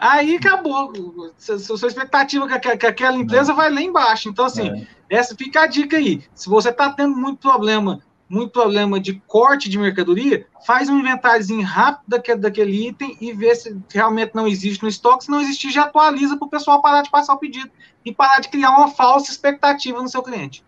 Aí 0.01 0.37
acabou. 0.37 0.91
Sua, 1.37 1.89
expectativa 1.89 2.49
que, 2.49 2.77
que 2.79 2.87
aquela 2.87 3.17
empresa 3.17 3.53
vai 3.53 3.71
lá 3.71 3.83
embaixo. 3.83 4.31
Então, 4.31 4.47
assim, 4.47 4.71
é. 4.71 4.87
essa 5.11 5.37
fica 5.37 5.61
a 5.61 5.67
dica 5.67 5.99
aí. 5.99 6.25
Se 6.35 6.49
você 6.49 6.71
está 6.71 6.91
tendo 6.91 7.15
muito 7.15 7.39
problema 7.39 8.01
muito 8.31 8.53
problema 8.53 9.01
de 9.01 9.21
corte 9.27 9.69
de 9.69 9.77
mercadoria, 9.77 10.47
faz 10.65 10.89
um 10.89 11.01
inventáriozinho 11.01 11.67
rápido 11.67 12.05
daquele, 12.07 12.39
daquele 12.39 12.89
item 12.89 13.19
e 13.21 13.33
vê 13.33 13.53
se 13.57 13.77
realmente 13.93 14.37
não 14.37 14.47
existe 14.47 14.85
no 14.85 14.89
estoque. 14.89 15.25
Se 15.25 15.31
não 15.33 15.41
existir, 15.41 15.73
já 15.73 15.83
atualiza 15.83 16.37
para 16.37 16.47
o 16.47 16.51
pessoal 16.51 16.81
parar 16.81 17.03
de 17.03 17.11
passar 17.11 17.35
o 17.35 17.39
pedido 17.39 17.69
e 18.05 18.15
parar 18.15 18.39
de 18.39 18.49
criar 18.49 18.71
uma 18.71 18.87
falsa 18.87 19.33
expectativa 19.33 20.01
no 20.01 20.09
seu 20.09 20.23
cliente. 20.23 20.65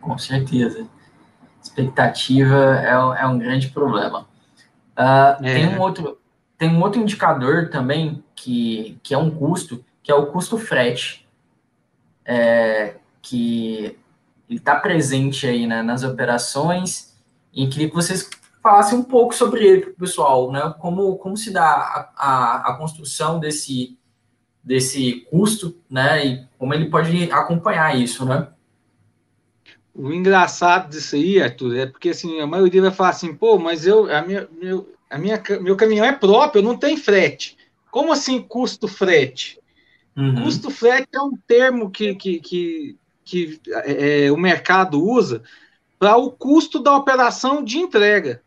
Com 0.00 0.16
certeza. 0.16 0.86
Expectativa 1.60 2.78
é, 2.78 3.22
é 3.22 3.26
um 3.26 3.36
grande 3.36 3.68
problema. 3.70 4.28
Uh, 4.96 5.44
é. 5.44 5.54
Tem, 5.54 5.68
um 5.76 5.80
outro, 5.80 6.19
tem 6.60 6.68
um 6.68 6.82
outro 6.82 7.00
indicador 7.00 7.70
também 7.70 8.22
que, 8.36 8.98
que 9.02 9.14
é 9.14 9.18
um 9.18 9.30
custo, 9.30 9.82
que 10.02 10.12
é 10.12 10.14
o 10.14 10.26
custo 10.26 10.58
frete. 10.58 11.26
É, 12.22 12.96
que 13.22 13.98
está 14.46 14.76
presente 14.76 15.46
aí 15.46 15.66
né, 15.66 15.82
nas 15.82 16.04
operações 16.04 17.18
e 17.50 17.66
queria 17.66 17.88
que 17.88 17.94
vocês 17.94 18.28
falassem 18.62 18.98
um 18.98 19.02
pouco 19.02 19.34
sobre 19.34 19.66
ele 19.66 19.80
para 19.80 19.90
o 19.90 19.94
pessoal, 19.94 20.52
né? 20.52 20.74
Como, 20.78 21.16
como 21.16 21.34
se 21.34 21.50
dá 21.50 21.64
a, 21.64 22.12
a, 22.14 22.70
a, 22.70 22.74
construção 22.76 23.40
desse, 23.40 23.98
desse 24.62 25.26
custo, 25.30 25.74
né? 25.88 26.26
E 26.26 26.46
como 26.58 26.74
ele 26.74 26.90
pode 26.90 27.32
acompanhar 27.32 27.96
isso, 27.96 28.26
né? 28.26 28.48
O 29.94 30.12
engraçado 30.12 30.90
disso 30.90 31.16
aí, 31.16 31.42
Arthur, 31.42 31.76
é 31.76 31.86
porque 31.86 32.10
assim, 32.10 32.38
a 32.38 32.46
maioria 32.46 32.82
vai 32.82 32.90
falar 32.90 33.10
assim, 33.10 33.34
pô, 33.34 33.58
mas 33.58 33.86
eu, 33.86 34.14
a 34.14 34.20
minha, 34.20 34.46
meu, 34.60 34.86
a 35.10 35.18
minha, 35.18 35.42
meu 35.60 35.76
caminhão 35.76 36.06
é 36.06 36.12
próprio, 36.12 36.62
não 36.62 36.76
tem 36.76 36.96
frete. 36.96 37.56
Como 37.90 38.12
assim 38.12 38.40
custo 38.40 38.86
frete? 38.86 39.58
Uhum. 40.16 40.44
Custo 40.44 40.70
frete 40.70 41.08
é 41.12 41.20
um 41.20 41.36
termo 41.46 41.90
que, 41.90 42.14
que, 42.14 42.40
que 42.40 42.96
que 43.30 43.60
é, 43.68 44.26
é, 44.26 44.32
o 44.32 44.36
mercado 44.36 45.00
usa 45.00 45.42
para 45.98 46.16
o 46.16 46.32
custo 46.32 46.80
da 46.80 46.96
operação 46.96 47.62
de 47.62 47.78
entrega. 47.78 48.42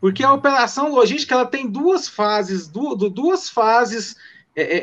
Porque 0.00 0.24
a 0.24 0.32
operação 0.32 0.92
logística 0.92 1.34
ela 1.34 1.46
tem 1.46 1.68
duas 1.68 2.08
fases, 2.08 2.66
duas 2.66 3.48
fases 3.48 4.16
é, 4.56 4.62
é, 4.62 4.80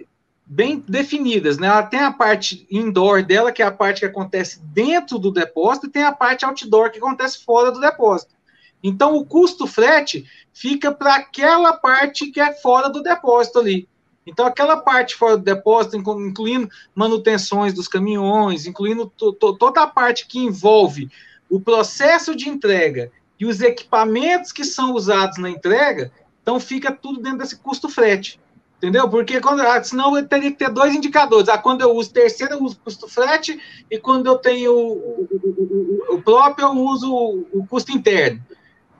é, 0.00 0.04
bem 0.44 0.82
definidas. 0.88 1.56
Né? 1.56 1.68
Ela 1.68 1.84
tem 1.84 2.00
a 2.00 2.12
parte 2.12 2.66
indoor 2.68 3.22
dela, 3.22 3.52
que 3.52 3.62
é 3.62 3.66
a 3.66 3.70
parte 3.70 4.00
que 4.00 4.06
acontece 4.06 4.60
dentro 4.60 5.18
do 5.18 5.30
depósito, 5.30 5.86
e 5.86 5.90
tem 5.90 6.02
a 6.02 6.12
parte 6.12 6.44
outdoor, 6.44 6.90
que 6.90 6.98
acontece 6.98 7.44
fora 7.44 7.70
do 7.70 7.80
depósito. 7.80 8.34
Então, 8.82 9.16
o 9.16 9.24
custo 9.24 9.66
frete 9.66 10.28
fica 10.54 10.92
para 10.92 11.16
aquela 11.16 11.72
parte 11.74 12.30
que 12.30 12.40
é 12.40 12.52
fora 12.54 12.88
do 12.88 13.02
depósito 13.02 13.58
ali. 13.58 13.88
Então, 14.26 14.46
aquela 14.46 14.78
parte 14.78 15.16
fora 15.16 15.36
do 15.36 15.42
depósito, 15.42 15.96
incluindo 15.96 16.70
manutenções 16.94 17.74
dos 17.74 17.88
caminhões, 17.88 18.64
incluindo 18.64 19.12
toda 19.58 19.82
a 19.82 19.86
parte 19.86 20.26
que 20.26 20.38
envolve 20.38 21.10
o 21.50 21.60
processo 21.60 22.34
de 22.34 22.48
entrega 22.48 23.12
e 23.38 23.44
os 23.44 23.60
equipamentos 23.60 24.50
que 24.50 24.64
são 24.64 24.94
usados 24.94 25.36
na 25.36 25.50
entrega, 25.50 26.10
então 26.40 26.58
fica 26.58 26.90
tudo 26.90 27.20
dentro 27.20 27.38
desse 27.38 27.56
custo 27.56 27.88
frete. 27.88 28.40
Entendeu? 28.78 29.08
Porque 29.08 29.40
quando, 29.40 29.60
ah, 29.60 29.82
senão 29.82 30.16
eu 30.16 30.26
teria 30.26 30.50
que 30.50 30.58
ter 30.58 30.70
dois 30.70 30.94
indicadores. 30.94 31.48
Ah, 31.48 31.56
quando 31.56 31.80
eu 31.80 31.92
uso 31.92 32.12
terceiro, 32.12 32.54
eu 32.54 32.62
uso 32.62 32.78
custo 32.78 33.08
frete, 33.08 33.58
e 33.90 33.98
quando 33.98 34.26
eu 34.26 34.36
tenho 34.36 34.72
o, 34.72 35.26
o, 35.30 36.08
o, 36.10 36.14
o 36.16 36.22
próprio, 36.22 36.66
eu 36.66 36.72
uso 36.72 37.12
o, 37.14 37.66
custo 37.66 37.92
interno. 37.92 38.44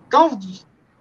Então, 0.07 0.39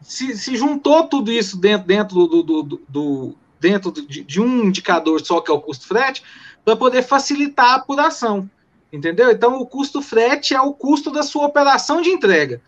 se, 0.03 0.37
se, 0.37 0.55
juntou 0.55 1.07
tudo 1.07 1.31
isso 1.31 1.57
dentro, 1.57 1.87
dentro 1.87 2.27
do, 2.27 2.43
do, 2.43 2.81
do, 2.87 3.35
dentro 3.59 3.91
de, 3.91 4.23
de 4.23 4.41
um 4.41 4.65
indicador 4.65 5.21
só, 5.21 5.39
que 5.41 5.49
é 5.49 5.53
o 5.53 5.61
custo 5.61 5.87
frete, 5.87 6.23
para 6.63 6.75
poder 6.75 7.03
facilitar 7.03 7.71
a 7.71 7.75
apuração. 7.75 8.49
Entendeu? 8.91 9.31
Então, 9.31 9.59
o 9.59 9.65
custo 9.65 10.01
frete 10.01 10.53
é 10.53 10.61
o 10.61 10.73
custo 10.73 11.09
da 11.09 11.23
sua 11.23 11.45
operação 11.45 12.01
de 12.01 12.09
entrega. 12.09 12.61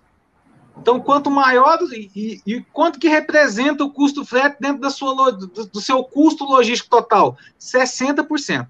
Então, 0.77 0.99
quanto 0.99 1.29
maior 1.29 1.79
e, 1.93 2.41
e, 2.45 2.61
quanto 2.73 2.99
que 2.99 3.07
representa 3.07 3.83
o 3.83 3.91
custo 3.91 4.25
frete 4.25 4.57
dentro 4.59 4.81
da 4.81 4.89
sua, 4.89 5.31
do, 5.31 5.47
do 5.47 5.79
seu 5.79 6.03
custo 6.03 6.43
logístico 6.43 6.89
total? 6.89 7.37
60%. 7.59 8.67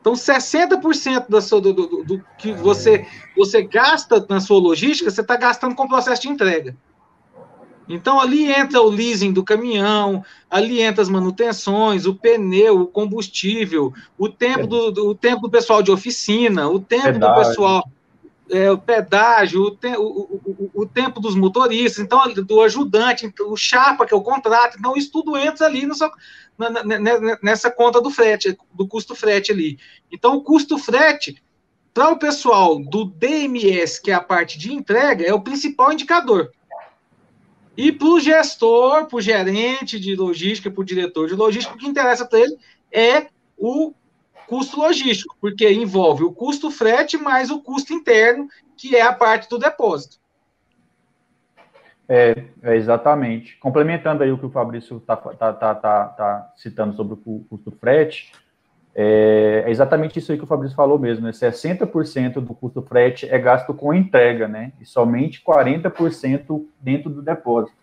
Então, 0.00 0.12
60% 0.12 1.28
da 1.28 1.40
sua, 1.40 1.60
do, 1.60 1.72
do, 1.72 2.04
do, 2.04 2.24
que 2.38 2.52
você, 2.52 3.06
você 3.36 3.62
gasta 3.62 4.24
na 4.28 4.38
sua 4.38 4.60
logística, 4.60 5.10
você 5.10 5.22
está 5.22 5.36
gastando 5.36 5.74
com 5.74 5.84
o 5.84 5.88
processo 5.88 6.22
de 6.22 6.28
entrega. 6.28 6.76
Então 7.88 8.20
ali 8.20 8.50
entra 8.50 8.80
o 8.80 8.88
leasing 8.88 9.32
do 9.32 9.44
caminhão, 9.44 10.24
ali 10.50 10.80
entra 10.80 11.02
as 11.02 11.08
manutenções, 11.08 12.06
o 12.06 12.14
pneu, 12.14 12.80
o 12.80 12.86
combustível, 12.86 13.92
o 14.16 14.28
tempo 14.28 14.66
do, 14.66 14.90
do 14.90 15.08
o 15.10 15.14
tempo 15.14 15.42
do 15.42 15.50
pessoal 15.50 15.82
de 15.82 15.90
oficina, 15.90 16.68
o 16.68 16.80
tempo 16.80 17.04
pedágio. 17.04 17.42
do 17.42 17.48
pessoal, 17.48 17.90
é, 18.50 18.70
o 18.70 18.78
pedágio, 18.78 19.62
o, 19.62 19.70
te, 19.70 19.96
o, 19.96 20.02
o, 20.02 20.70
o, 20.74 20.86
tempo 20.86 21.20
dos 21.20 21.34
motoristas, 21.34 22.02
então 22.02 22.20
do 22.32 22.62
ajudante, 22.62 23.32
o 23.40 23.56
chapa 23.56 24.06
que 24.06 24.14
é 24.14 24.16
o 24.16 24.22
contrato, 24.22 24.76
então 24.78 24.96
isso 24.96 25.10
tudo 25.12 25.36
entra 25.36 25.66
ali 25.66 25.86
no 25.86 25.94
seu, 25.94 26.10
na, 26.56 26.70
na, 26.70 27.38
nessa 27.42 27.70
conta 27.70 28.00
do 28.00 28.10
frete, 28.10 28.56
do 28.72 28.86
custo 28.86 29.14
frete 29.14 29.52
ali. 29.52 29.78
Então 30.10 30.36
o 30.36 30.42
custo 30.42 30.78
frete 30.78 31.42
para 31.92 32.10
o 32.10 32.18
pessoal 32.18 32.78
do 32.78 33.04
DMS, 33.04 34.00
que 34.02 34.10
é 34.10 34.14
a 34.14 34.20
parte 34.20 34.58
de 34.58 34.72
entrega, 34.72 35.24
é 35.24 35.32
o 35.32 35.40
principal 35.40 35.92
indicador. 35.92 36.50
E 37.76 37.90
para 37.90 38.08
o 38.08 38.20
gestor, 38.20 39.06
para 39.06 39.16
o 39.16 39.20
gerente 39.20 39.98
de 39.98 40.14
logística, 40.14 40.70
para 40.70 40.80
o 40.80 40.84
diretor 40.84 41.28
de 41.28 41.34
logística, 41.34 41.74
o 41.74 41.78
que 41.78 41.86
interessa 41.86 42.24
para 42.24 42.40
ele 42.40 42.56
é 42.92 43.26
o 43.58 43.92
custo 44.46 44.78
logístico, 44.78 45.36
porque 45.40 45.70
envolve 45.70 46.22
o 46.22 46.32
custo 46.32 46.70
frete 46.70 47.16
mais 47.16 47.50
o 47.50 47.60
custo 47.60 47.92
interno, 47.92 48.48
que 48.76 48.94
é 48.94 49.02
a 49.02 49.12
parte 49.12 49.48
do 49.48 49.58
depósito. 49.58 50.18
É, 52.08 52.44
é 52.62 52.76
exatamente. 52.76 53.56
Complementando 53.56 54.22
aí 54.22 54.30
o 54.30 54.38
que 54.38 54.46
o 54.46 54.50
Fabrício 54.50 54.98
está 54.98 55.16
tá, 55.16 55.52
tá, 55.52 55.74
tá, 55.74 56.04
tá, 56.08 56.52
citando 56.56 56.94
sobre 56.94 57.14
o 57.14 57.44
custo 57.48 57.70
frete, 57.72 58.30
é, 58.94 59.64
é, 59.66 59.70
exatamente 59.70 60.18
isso 60.18 60.30
aí 60.30 60.38
que 60.38 60.44
o 60.44 60.46
Fabrício 60.46 60.76
falou 60.76 60.98
mesmo, 60.98 61.24
né? 61.26 61.32
60% 61.32 62.34
do 62.34 62.54
custo 62.54 62.80
frete 62.82 63.28
é 63.28 63.38
gasto 63.38 63.74
com 63.74 63.92
entrega, 63.92 64.46
né? 64.46 64.72
E 64.80 64.86
somente 64.86 65.42
40% 65.42 66.64
dentro 66.80 67.10
do 67.10 67.20
depósito. 67.20 67.76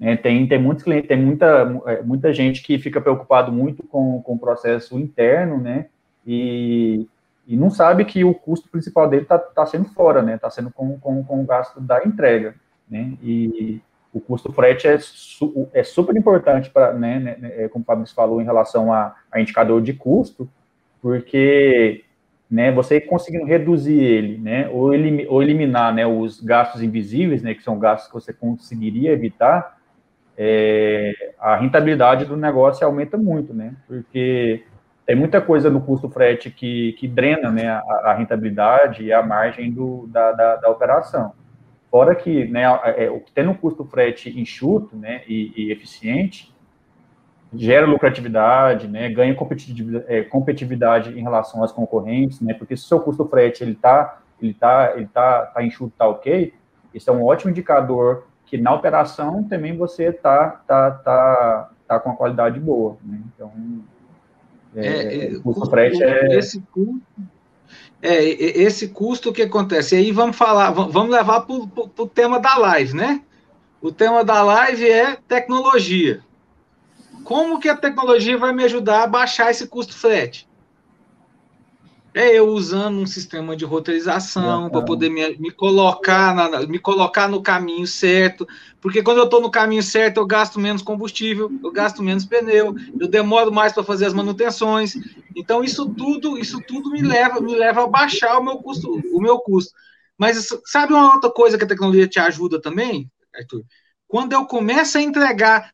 É, 0.00 0.16
tem, 0.16 0.46
tem 0.46 0.58
muitos 0.58 0.84
clientes, 0.84 1.08
tem 1.08 1.20
muita, 1.20 1.82
é, 1.86 2.02
muita 2.02 2.32
gente 2.32 2.62
que 2.62 2.78
fica 2.78 3.00
preocupado 3.00 3.52
muito 3.52 3.82
com, 3.82 4.22
com 4.22 4.34
o 4.34 4.38
processo 4.38 4.98
interno, 4.98 5.58
né? 5.58 5.86
E, 6.26 7.06
e 7.46 7.56
não 7.56 7.70
sabe 7.70 8.04
que 8.04 8.24
o 8.24 8.34
custo 8.34 8.68
principal 8.68 9.08
dele 9.08 9.22
está 9.22 9.38
tá 9.38 9.66
sendo 9.66 9.86
fora, 9.90 10.22
né? 10.22 10.36
Está 10.36 10.50
sendo 10.50 10.70
com, 10.70 10.98
com, 10.98 11.22
com 11.22 11.40
o 11.42 11.46
gasto 11.46 11.80
da 11.80 12.02
entrega, 12.04 12.54
né? 12.88 13.12
E 13.22 13.80
o 14.12 14.20
custo 14.20 14.52
frete 14.52 14.86
é, 14.88 14.98
su, 14.98 15.68
é 15.72 15.82
super 15.82 16.16
importante 16.16 16.70
para, 16.70 16.92
né, 16.92 17.18
né, 17.18 17.36
né, 17.38 17.52
é, 17.64 17.68
como 17.68 17.82
o 17.82 17.86
Fabrício 17.86 18.14
falou, 18.14 18.40
em 18.40 18.44
relação 18.44 18.92
a, 18.92 19.14
a, 19.30 19.40
indicador 19.40 19.82
de 19.82 19.92
custo, 19.92 20.48
porque 21.02 22.04
né, 22.50 22.72
você 22.72 23.00
conseguindo 23.00 23.44
reduzir 23.44 23.98
ele, 23.98 24.38
né, 24.38 24.68
ou, 24.68 24.94
elim, 24.94 25.26
ou 25.28 25.42
eliminar 25.42 25.92
né, 25.94 26.06
os 26.06 26.40
gastos 26.40 26.82
invisíveis, 26.82 27.42
né, 27.42 27.54
que 27.54 27.62
são 27.62 27.78
gastos 27.78 28.08
que 28.08 28.14
você 28.14 28.32
conseguiria 28.32 29.12
evitar, 29.12 29.76
é, 30.38 31.32
a 31.38 31.56
rentabilidade 31.56 32.24
do 32.24 32.36
negócio 32.36 32.86
aumenta 32.86 33.16
muito, 33.16 33.52
né, 33.52 33.74
porque 33.86 34.64
tem 35.06 35.14
muita 35.14 35.40
coisa 35.40 35.70
no 35.70 35.80
custo 35.80 36.10
frete 36.10 36.50
que, 36.50 36.94
que 36.94 37.06
drena 37.06 37.50
né, 37.50 37.68
a, 37.68 37.80
a 38.06 38.14
rentabilidade 38.14 39.04
e 39.04 39.12
a 39.12 39.22
margem 39.22 39.70
do, 39.70 40.06
da, 40.08 40.32
da, 40.32 40.56
da 40.56 40.68
operação. 40.68 41.32
Fora 41.96 42.14
que, 42.14 42.46
né, 42.48 42.64
é, 42.84 43.22
tendo 43.34 43.52
um 43.52 43.54
custo 43.54 43.82
frete 43.82 44.28
enxuto, 44.38 44.94
né, 44.94 45.22
e, 45.26 45.50
e 45.56 45.72
eficiente, 45.72 46.54
gera 47.54 47.86
lucratividade, 47.86 48.86
né, 48.86 49.08
ganha 49.08 49.34
competitividade, 49.34 50.04
é, 50.06 50.22
competitividade 50.22 51.18
em 51.18 51.22
relação 51.22 51.64
às 51.64 51.72
concorrentes, 51.72 52.42
né, 52.42 52.52
porque 52.52 52.76
se 52.76 52.84
o 52.84 52.86
seu 52.86 53.00
custo 53.00 53.24
frete 53.24 53.64
ele 53.64 53.74
tá, 53.74 54.20
ele 54.42 54.52
tá, 54.52 54.92
ele 54.94 55.06
tá, 55.06 55.46
tá 55.46 55.64
enxuto, 55.64 55.94
tá 55.96 56.06
ok, 56.06 56.52
isso 56.92 57.08
é 57.08 57.14
um 57.14 57.24
ótimo 57.24 57.50
indicador 57.50 58.26
que 58.44 58.58
na 58.58 58.74
operação 58.74 59.42
também 59.44 59.74
você 59.74 60.12
tá, 60.12 60.50
tá, 60.66 60.90
tá, 60.90 61.70
tá 61.88 61.98
com 61.98 62.10
a 62.10 62.14
qualidade 62.14 62.60
boa, 62.60 62.98
né, 63.02 63.22
então 63.34 63.50
é, 64.76 65.32
é, 65.32 65.36
o 65.38 65.42
custo 65.42 65.64
frete 65.70 66.02
é 66.02 66.36
esse 66.36 66.60
custo 66.60 67.00
é, 68.02 68.24
esse 68.24 68.88
custo 68.88 69.32
que 69.32 69.42
acontece. 69.42 69.94
E 69.94 69.98
aí 69.98 70.12
vamos 70.12 70.36
falar, 70.36 70.70
vamos 70.70 71.10
levar 71.10 71.42
para 71.42 71.54
o 71.54 72.06
tema 72.06 72.38
da 72.38 72.56
live, 72.56 72.94
né? 72.94 73.22
O 73.80 73.92
tema 73.92 74.24
da 74.24 74.42
live 74.42 74.88
é 74.88 75.16
tecnologia. 75.28 76.22
Como 77.24 77.58
que 77.58 77.68
a 77.68 77.76
tecnologia 77.76 78.38
vai 78.38 78.52
me 78.52 78.64
ajudar 78.64 79.02
a 79.02 79.06
baixar 79.06 79.50
esse 79.50 79.66
custo 79.66 79.94
frete? 79.94 80.45
É 82.16 82.34
eu 82.34 82.48
usando 82.48 82.98
um 82.98 83.04
sistema 83.04 83.54
de 83.54 83.66
roteirização 83.66 84.70
para 84.70 84.80
poder 84.80 85.10
me, 85.10 85.36
me 85.36 85.50
colocar 85.50 86.34
na, 86.34 86.66
me 86.66 86.78
colocar 86.78 87.28
no 87.28 87.42
caminho 87.42 87.86
certo, 87.86 88.48
porque 88.80 89.02
quando 89.02 89.18
eu 89.18 89.24
estou 89.24 89.38
no 89.38 89.50
caminho 89.50 89.82
certo 89.82 90.16
eu 90.16 90.26
gasto 90.26 90.58
menos 90.58 90.80
combustível, 90.80 91.52
eu 91.62 91.70
gasto 91.70 92.02
menos 92.02 92.24
pneu, 92.24 92.74
eu 92.98 93.06
demoro 93.06 93.52
mais 93.52 93.74
para 93.74 93.84
fazer 93.84 94.06
as 94.06 94.14
manutenções. 94.14 94.94
Então 95.36 95.62
isso 95.62 95.90
tudo, 95.90 96.38
isso 96.38 96.58
tudo 96.66 96.90
me 96.90 97.02
leva, 97.02 97.38
me 97.38 97.54
leva 97.54 97.84
a 97.84 97.86
baixar 97.86 98.38
o 98.38 98.42
meu 98.42 98.56
custo, 98.56 98.90
o 99.12 99.20
meu 99.20 99.38
custo. 99.38 99.74
Mas 100.16 100.48
sabe 100.64 100.94
uma 100.94 101.12
outra 101.12 101.30
coisa 101.30 101.58
que 101.58 101.64
a 101.64 101.68
tecnologia 101.68 102.08
te 102.08 102.18
ajuda 102.18 102.58
também, 102.58 103.10
Arthur? 103.34 103.62
Quando 104.08 104.32
eu 104.32 104.46
começo 104.46 104.96
a 104.96 105.02
entregar 105.02 105.70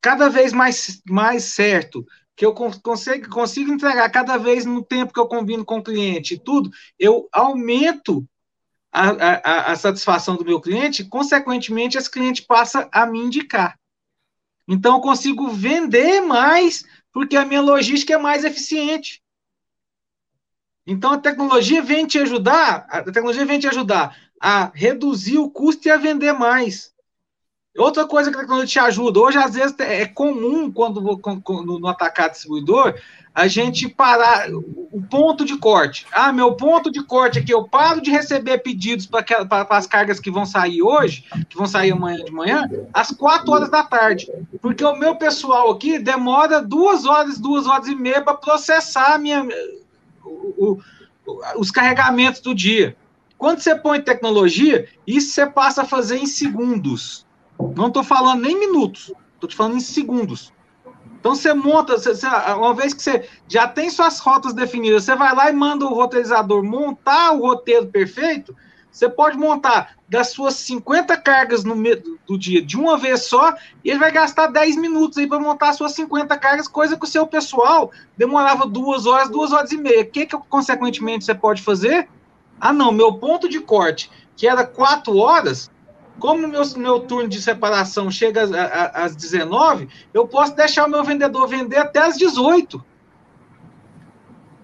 cada 0.00 0.28
vez 0.28 0.52
mais, 0.52 1.00
mais 1.08 1.44
certo, 1.44 2.04
que 2.40 2.46
eu 2.46 2.54
consigo, 2.54 3.28
consigo 3.28 3.70
entregar 3.70 4.08
cada 4.08 4.38
vez 4.38 4.64
no 4.64 4.82
tempo 4.82 5.12
que 5.12 5.20
eu 5.20 5.28
combino 5.28 5.62
com 5.62 5.76
o 5.76 5.82
cliente 5.82 6.32
e 6.32 6.38
tudo, 6.38 6.70
eu 6.98 7.28
aumento 7.30 8.26
a, 8.90 9.10
a, 9.10 9.72
a, 9.72 9.76
satisfação 9.76 10.36
do 10.36 10.44
meu 10.46 10.58
cliente, 10.58 11.04
consequentemente, 11.04 11.98
esse 11.98 12.10
cliente 12.10 12.40
passa 12.40 12.88
a 12.90 13.04
me 13.04 13.18
indicar. 13.18 13.78
Então, 14.66 14.94
eu 14.94 15.00
consigo 15.02 15.50
vender 15.50 16.22
mais, 16.22 16.82
porque 17.12 17.36
a 17.36 17.44
minha 17.44 17.60
logística 17.60 18.14
é 18.14 18.18
mais 18.18 18.42
eficiente. 18.42 19.22
Então, 20.86 21.12
a 21.12 21.18
tecnologia 21.18 21.82
vem 21.82 22.06
te 22.06 22.18
ajudar, 22.20 22.86
a 22.88 23.02
tecnologia 23.02 23.44
vem 23.44 23.60
te 23.60 23.68
ajudar 23.68 24.16
a 24.40 24.70
reduzir 24.72 25.36
o 25.36 25.50
custo 25.50 25.88
e 25.88 25.90
a 25.90 25.98
vender 25.98 26.32
mais. 26.32 26.89
Outra 27.78 28.04
coisa 28.04 28.30
que 28.30 28.36
a 28.36 28.40
tecnologia 28.40 28.66
te 28.66 28.78
ajuda, 28.80 29.20
hoje 29.20 29.38
às 29.38 29.54
vezes 29.54 29.74
é 29.78 30.04
comum 30.04 30.72
quando 30.72 31.00
no, 31.00 31.78
no 31.78 31.86
atacar 31.86 32.28
distribuidor, 32.28 32.94
a 33.32 33.46
gente 33.46 33.88
parar 33.88 34.48
o 34.52 35.00
ponto 35.08 35.44
de 35.44 35.56
corte. 35.56 36.04
Ah, 36.10 36.32
meu 36.32 36.54
ponto 36.54 36.90
de 36.90 37.00
corte 37.00 37.38
aqui, 37.38 37.54
eu 37.54 37.62
paro 37.62 38.00
de 38.00 38.10
receber 38.10 38.58
pedidos 38.58 39.06
para 39.06 39.24
as 39.70 39.86
cargas 39.86 40.18
que 40.18 40.32
vão 40.32 40.44
sair 40.44 40.82
hoje, 40.82 41.24
que 41.48 41.56
vão 41.56 41.66
sair 41.66 41.92
amanhã 41.92 42.24
de 42.24 42.32
manhã, 42.32 42.68
às 42.92 43.12
quatro 43.12 43.52
horas 43.52 43.70
da 43.70 43.84
tarde. 43.84 44.28
Porque 44.60 44.84
o 44.84 44.96
meu 44.96 45.14
pessoal 45.14 45.70
aqui 45.70 45.98
demora 45.98 46.60
duas 46.60 47.06
horas, 47.06 47.38
duas 47.38 47.68
horas 47.68 47.86
e 47.86 47.94
meia 47.94 48.20
para 48.20 48.34
processar 48.34 49.16
minha, 49.16 49.46
o, 50.24 50.80
o, 51.24 51.40
os 51.56 51.70
carregamentos 51.70 52.40
do 52.40 52.52
dia. 52.52 52.96
Quando 53.38 53.60
você 53.60 53.76
põe 53.76 54.00
tecnologia, 54.00 54.88
isso 55.06 55.30
você 55.30 55.46
passa 55.46 55.82
a 55.82 55.86
fazer 55.86 56.18
em 56.18 56.26
segundos. 56.26 57.24
Não 57.76 57.88
estou 57.88 58.02
falando 58.02 58.42
nem 58.42 58.58
minutos, 58.58 59.12
estou 59.34 59.48
te 59.48 59.56
falando 59.56 59.76
em 59.76 59.80
segundos. 59.80 60.52
Então 61.18 61.34
você 61.34 61.52
monta, 61.52 61.98
você, 61.98 62.14
você, 62.14 62.26
uma 62.26 62.74
vez 62.74 62.94
que 62.94 63.02
você 63.02 63.28
já 63.46 63.68
tem 63.68 63.90
suas 63.90 64.18
rotas 64.20 64.54
definidas, 64.54 65.04
você 65.04 65.14
vai 65.14 65.34
lá 65.34 65.50
e 65.50 65.52
manda 65.52 65.84
o 65.84 65.94
roteirizador 65.94 66.64
montar 66.64 67.32
o 67.32 67.40
roteiro 67.40 67.86
perfeito. 67.86 68.56
Você 68.90 69.08
pode 69.08 69.36
montar 69.36 69.94
das 70.08 70.30
suas 70.30 70.54
50 70.54 71.16
cargas 71.18 71.62
no 71.62 71.76
meio 71.76 72.18
do 72.26 72.36
dia 72.36 72.60
de 72.60 72.76
uma 72.76 72.98
vez 72.98 73.26
só, 73.26 73.54
e 73.84 73.90
ele 73.90 74.00
vai 74.00 74.10
gastar 74.10 74.48
10 74.48 74.76
minutos 74.76 75.18
aí 75.18 75.28
para 75.28 75.38
montar 75.38 75.68
as 75.68 75.76
suas 75.76 75.92
50 75.92 76.36
cargas, 76.38 76.66
coisa 76.66 76.96
que 76.96 77.04
o 77.04 77.08
seu 77.08 77.26
pessoal 77.26 77.92
demorava 78.16 78.66
duas 78.66 79.06
horas, 79.06 79.30
duas 79.30 79.52
horas 79.52 79.70
e 79.70 79.76
meia. 79.76 80.02
O 80.02 80.06
que, 80.06 80.26
que 80.26 80.36
consequentemente 80.48 81.24
você 81.24 81.34
pode 81.34 81.62
fazer? 81.62 82.08
Ah, 82.60 82.72
não, 82.72 82.90
meu 82.90 83.14
ponto 83.14 83.48
de 83.48 83.60
corte, 83.60 84.10
que 84.36 84.48
era 84.48 84.66
quatro 84.66 85.16
horas, 85.16 85.70
como 86.18 86.46
meu, 86.46 86.62
meu 86.76 87.00
turno 87.00 87.28
de 87.28 87.40
separação 87.40 88.10
chega 88.10 88.42
às 88.92 89.16
19, 89.16 89.88
eu 90.12 90.26
posso 90.26 90.54
deixar 90.54 90.86
o 90.86 90.90
meu 90.90 91.02
vendedor 91.02 91.46
vender 91.48 91.78
até 91.78 92.00
às 92.00 92.16
18. 92.16 92.84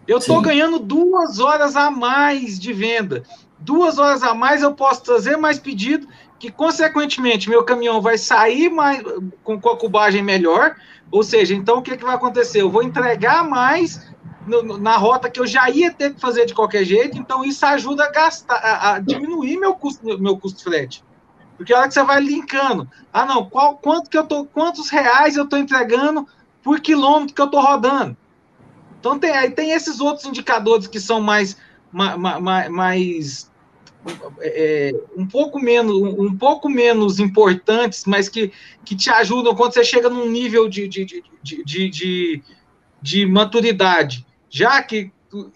Eu 0.06 0.18
estou 0.18 0.40
ganhando 0.40 0.78
duas 0.78 1.40
horas 1.40 1.74
a 1.74 1.90
mais 1.90 2.58
de 2.58 2.72
venda. 2.72 3.24
Duas 3.58 3.98
horas 3.98 4.22
a 4.22 4.34
mais 4.34 4.62
eu 4.62 4.74
posso 4.74 5.02
trazer 5.02 5.36
mais 5.36 5.58
pedido, 5.58 6.06
que 6.38 6.50
consequentemente 6.50 7.48
meu 7.48 7.64
caminhão 7.64 8.00
vai 8.00 8.18
sair 8.18 8.68
mais 8.68 9.02
com, 9.42 9.58
com 9.60 9.68
a 9.70 9.76
cubagem 9.76 10.22
melhor. 10.22 10.76
Ou 11.10 11.22
seja, 11.22 11.54
então 11.54 11.78
o 11.78 11.82
que, 11.82 11.96
que 11.96 12.04
vai 12.04 12.14
acontecer? 12.14 12.60
Eu 12.60 12.70
vou 12.70 12.82
entregar 12.82 13.48
mais 13.48 14.14
no, 14.46 14.78
na 14.78 14.96
rota 14.96 15.28
que 15.28 15.40
eu 15.40 15.46
já 15.46 15.68
ia 15.70 15.92
ter 15.92 16.14
que 16.14 16.20
fazer 16.20 16.46
de 16.46 16.54
qualquer 16.54 16.84
jeito, 16.84 17.18
então 17.18 17.44
isso 17.44 17.64
ajuda 17.66 18.04
a 18.04 18.10
gastar, 18.10 18.54
a, 18.54 18.94
a 18.94 18.98
diminuir 19.00 19.58
meu 19.58 19.74
custo, 19.74 20.04
meu 20.20 20.36
custo 20.38 20.62
frete. 20.62 21.04
Porque 21.56 21.72
a 21.72 21.78
hora 21.78 21.88
que 21.88 21.94
você 21.94 22.02
vai 22.02 22.20
linkando, 22.20 22.88
ah 23.12 23.24
não, 23.24 23.48
qual, 23.48 23.76
quanto 23.78 24.10
que 24.10 24.18
eu 24.18 24.26
tô, 24.26 24.44
quantos 24.44 24.90
reais 24.90 25.36
eu 25.36 25.44
estou 25.44 25.58
entregando 25.58 26.26
por 26.62 26.80
quilômetro 26.80 27.34
que 27.34 27.40
eu 27.40 27.46
estou 27.46 27.60
rodando? 27.60 28.16
Então 29.00 29.18
tem 29.18 29.30
aí 29.30 29.50
tem 29.50 29.70
esses 29.70 30.00
outros 30.00 30.26
indicadores 30.26 30.86
que 30.86 31.00
são 31.00 31.20
mais 31.20 31.56
mais, 31.92 32.68
mais 32.70 33.50
é, 34.40 34.92
um 35.16 35.26
pouco 35.26 35.58
menos 35.58 35.96
um 35.96 36.36
pouco 36.36 36.68
menos 36.68 37.18
importantes, 37.18 38.04
mas 38.04 38.28
que, 38.28 38.52
que 38.84 38.94
te 38.94 39.10
ajudam 39.10 39.54
quando 39.54 39.72
você 39.72 39.84
chega 39.84 40.10
num 40.10 40.28
nível 40.30 40.68
de, 40.68 40.86
de, 40.88 41.04
de, 41.04 41.24
de, 41.42 41.88
de, 41.90 42.42
de 43.00 43.26
maturidade. 43.26 44.26
Já 44.50 44.82
que 44.82 45.10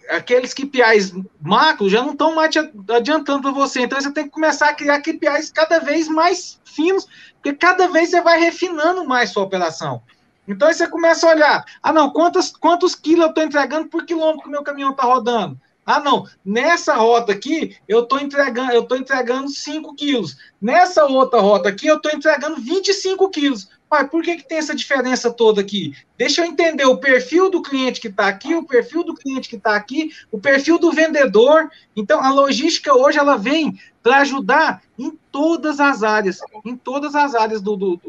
aqueles 0.09 0.53
KPIs 0.53 1.13
macros 1.41 1.91
já 1.91 2.01
não 2.01 2.11
estão 2.11 2.35
mais 2.35 2.53
adiantando 2.89 3.41
para 3.41 3.51
você. 3.51 3.81
Então 3.81 3.99
você 3.99 4.11
tem 4.11 4.25
que 4.25 4.29
começar 4.29 4.69
a 4.69 4.73
criar 4.73 5.01
KPIs 5.01 5.51
cada 5.51 5.79
vez 5.79 6.07
mais 6.07 6.59
finos, 6.63 7.07
porque 7.35 7.53
cada 7.53 7.87
vez 7.87 8.09
você 8.09 8.21
vai 8.21 8.39
refinando 8.39 9.05
mais 9.05 9.31
sua 9.31 9.43
operação. 9.43 10.01
Então 10.47 10.67
aí 10.67 10.73
você 10.73 10.87
começa 10.87 11.27
a 11.27 11.31
olhar, 11.31 11.65
ah 11.81 11.93
não, 11.93 12.09
quantos, 12.09 12.51
quantos 12.51 12.95
quilos 12.95 13.25
eu 13.25 13.29
estou 13.29 13.43
entregando 13.43 13.87
por 13.87 14.05
quilômetro 14.05 14.41
que 14.41 14.47
o 14.49 14.51
meu 14.51 14.63
caminhão 14.63 14.91
está 14.91 15.03
rodando? 15.03 15.59
Ah, 15.85 15.99
não, 15.99 16.27
nessa 16.45 16.95
rota 16.95 17.31
aqui 17.31 17.75
eu 17.87 18.03
estou 18.03 18.19
entregando, 18.19 18.71
eu 18.71 18.83
tô 18.83 18.95
entregando 18.95 19.49
5 19.49 19.95
quilos. 19.95 20.37
Nessa 20.61 21.05
outra 21.05 21.39
rota 21.41 21.69
aqui 21.69 21.87
eu 21.87 21.97
estou 21.97 22.11
entregando 22.11 22.61
25 22.61 23.29
quilos. 23.29 23.67
Mas 23.91 24.09
por 24.09 24.23
que, 24.23 24.37
que 24.37 24.47
tem 24.47 24.57
essa 24.57 24.73
diferença 24.73 25.29
toda 25.29 25.59
aqui? 25.59 25.93
Deixa 26.17 26.39
eu 26.39 26.45
entender 26.45 26.85
o 26.85 26.97
perfil 26.97 27.49
do 27.49 27.61
cliente 27.61 27.99
que 27.99 28.07
está 28.07 28.29
aqui, 28.29 28.55
o 28.55 28.63
perfil 28.63 29.03
do 29.03 29.13
cliente 29.13 29.49
que 29.49 29.57
está 29.57 29.75
aqui, 29.75 30.11
o 30.31 30.39
perfil 30.39 30.79
do 30.79 30.93
vendedor. 30.93 31.69
Então, 31.93 32.23
a 32.23 32.31
logística 32.31 32.97
hoje 32.97 33.19
ela 33.19 33.35
vem 33.37 33.77
para 34.01 34.19
ajudar 34.19 34.81
em 34.97 35.11
todas 35.29 35.81
as 35.81 36.03
áreas, 36.03 36.39
em 36.63 36.77
todas 36.77 37.15
as 37.15 37.35
áreas 37.35 37.61
do, 37.61 37.75
do, 37.75 38.01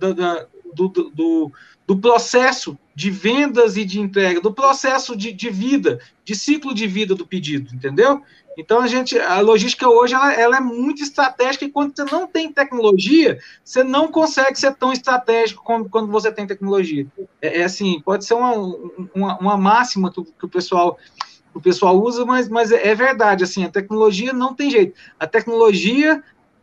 do, 0.00 0.14
do, 1.10 1.52
do, 1.86 1.96
processo 1.98 2.78
de 2.94 3.10
vendas 3.10 3.76
e 3.76 3.84
de 3.84 4.00
entrega, 4.00 4.40
do 4.40 4.52
processo 4.54 5.14
de, 5.14 5.30
de, 5.30 5.50
vida, 5.50 6.00
de 6.24 6.34
ciclo 6.34 6.72
de 6.72 6.86
vida 6.86 7.14
do 7.14 7.26
pedido, 7.26 7.74
entendeu? 7.74 8.22
Então 8.56 8.80
a 8.80 8.86
gente, 8.86 9.18
a 9.18 9.40
logística 9.40 9.88
hoje 9.88 10.14
ela, 10.14 10.32
ela, 10.32 10.56
é 10.58 10.60
muito 10.60 11.02
estratégica 11.02 11.64
e 11.64 11.70
quando 11.70 11.94
você 11.94 12.04
não 12.04 12.26
tem 12.26 12.52
tecnologia, 12.52 13.38
você 13.64 13.82
não 13.82 14.08
consegue 14.08 14.58
ser 14.58 14.74
tão 14.74 14.92
estratégico 14.92 15.62
como 15.64 15.88
quando 15.88 16.10
você 16.10 16.30
tem 16.30 16.46
tecnologia. 16.46 17.06
É, 17.40 17.60
é 17.60 17.64
assim, 17.64 18.00
pode 18.00 18.24
ser 18.24 18.34
uma, 18.34 18.52
uma, 19.14 19.38
uma 19.38 19.56
máxima 19.56 20.10
que, 20.10 20.22
que, 20.22 20.44
o 20.44 20.48
pessoal 20.48 20.98
o 21.54 21.60
pessoal 21.60 22.00
usa, 22.00 22.24
mas, 22.24 22.48
mas 22.48 22.72
é, 22.72 22.88
é 22.88 22.94
verdade, 22.94 23.44
assim, 23.44 23.64
a 23.64 23.70
tecnologia 23.70 24.32
não 24.32 24.54
tem 24.54 24.70
jeito. 24.70 24.98
A 25.20 25.26
tecnologia 25.26 26.22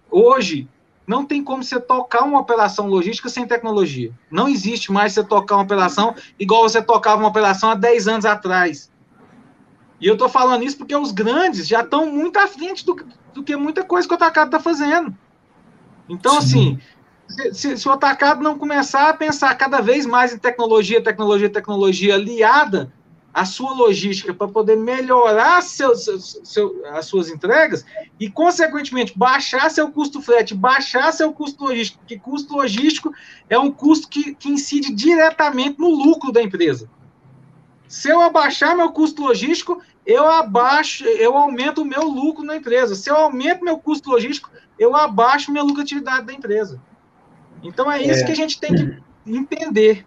hoje 0.10 0.68
não 1.10 1.26
tem 1.26 1.44
como 1.44 1.64
você 1.64 1.80
tocar 1.80 2.24
uma 2.24 2.40
operação 2.40 2.88
logística 2.88 3.30
sem 3.30 3.48
tecnologia. 3.48 4.12
Não 4.30 4.48
existe 4.48 4.92
mais 4.92 5.14
você 5.14 5.24
tocar 5.24 5.56
uma 5.56 5.64
operação 5.64 6.16
igual 6.40 6.62
você 6.62 6.82
tocava 6.82 7.22
uma 7.22 7.30
operação 7.30 7.72
há 7.72 7.76
10 7.76 8.08
anos 8.08 8.26
atrás. 8.26 8.92
E 10.00 10.08
eu 10.08 10.14
estou 10.14 10.30
falando 10.30 10.64
isso 10.64 10.78
porque 10.78 10.96
os 10.96 11.12
grandes 11.12 11.68
já 11.68 11.82
estão 11.82 12.06
muito 12.06 12.38
à 12.38 12.48
frente 12.48 12.86
do, 12.86 12.96
do 13.34 13.44
que 13.44 13.56
muita 13.56 13.84
coisa 13.84 14.08
que 14.08 14.14
o 14.14 14.16
atacado 14.16 14.48
está 14.48 14.60
fazendo. 14.60 15.16
Então, 16.08 16.42
Sim. 16.42 16.80
assim, 17.28 17.54
se, 17.54 17.78
se, 17.78 17.88
o 17.88 17.92
atacado 17.92 18.42
não 18.42 18.58
começar 18.58 19.10
a 19.10 19.14
pensar 19.14 19.54
cada 19.56 19.82
vez 19.82 20.06
mais 20.06 20.34
em 20.34 20.38
tecnologia, 20.38 21.04
tecnologia, 21.04 21.50
tecnologia 21.50 22.16
aliada 22.16 22.92
à 23.32 23.46
sua 23.46 23.74
logística 23.74 24.34
para 24.34 24.48
poder 24.48 24.76
melhorar 24.76 25.62
seu, 25.62 25.92
as 25.92 27.06
suas 27.06 27.30
entregas 27.30 27.86
e, 28.20 28.30
consequentemente, 28.30 29.14
baixar 29.16 29.70
seu 29.70 29.92
custo 29.92 30.22
frete, 30.22 30.56
baixar 30.56 31.12
seu 31.14 31.32
custo 31.32 31.64
logístico, 31.64 32.00
porque 32.00 32.18
custo 32.18 32.56
logístico 32.56 33.14
é 33.48 33.60
um 33.60 33.72
custo 33.72 34.08
que, 34.08 34.34
que 34.34 34.50
incide 34.50 34.92
diretamente 34.94 35.80
no 35.80 35.90
lucro 35.90 36.32
da 36.32 36.42
empresa. 36.42 36.90
Se 37.90 38.08
eu 38.08 38.22
abaixar 38.22 38.78
meu 38.78 38.92
custo 38.92 39.24
logístico, 39.24 39.82
eu 40.06 40.28
abaixo, 40.28 41.04
eu 41.04 41.36
aumento 41.36 41.82
o 41.82 41.86
meu 41.86 42.04
lucro 42.04 42.44
na 42.44 42.56
empresa. 42.56 42.94
Se 42.94 43.10
eu 43.10 43.16
aumento 43.16 43.66
meu 43.66 43.80
custo 43.80 44.12
logístico, 44.12 44.52
eu 44.78 44.96
abaixo 44.96 45.52
minha 45.52 45.64
lucratividade 45.64 46.24
da 46.28 46.32
empresa. 46.32 46.80
Então 47.64 47.92
é 47.92 48.00
isso 48.00 48.22
é. 48.22 48.26
que 48.28 48.32
a 48.32 48.36
gente 48.36 48.60
tem 48.60 48.76
que 48.76 49.02
entender. 49.26 50.06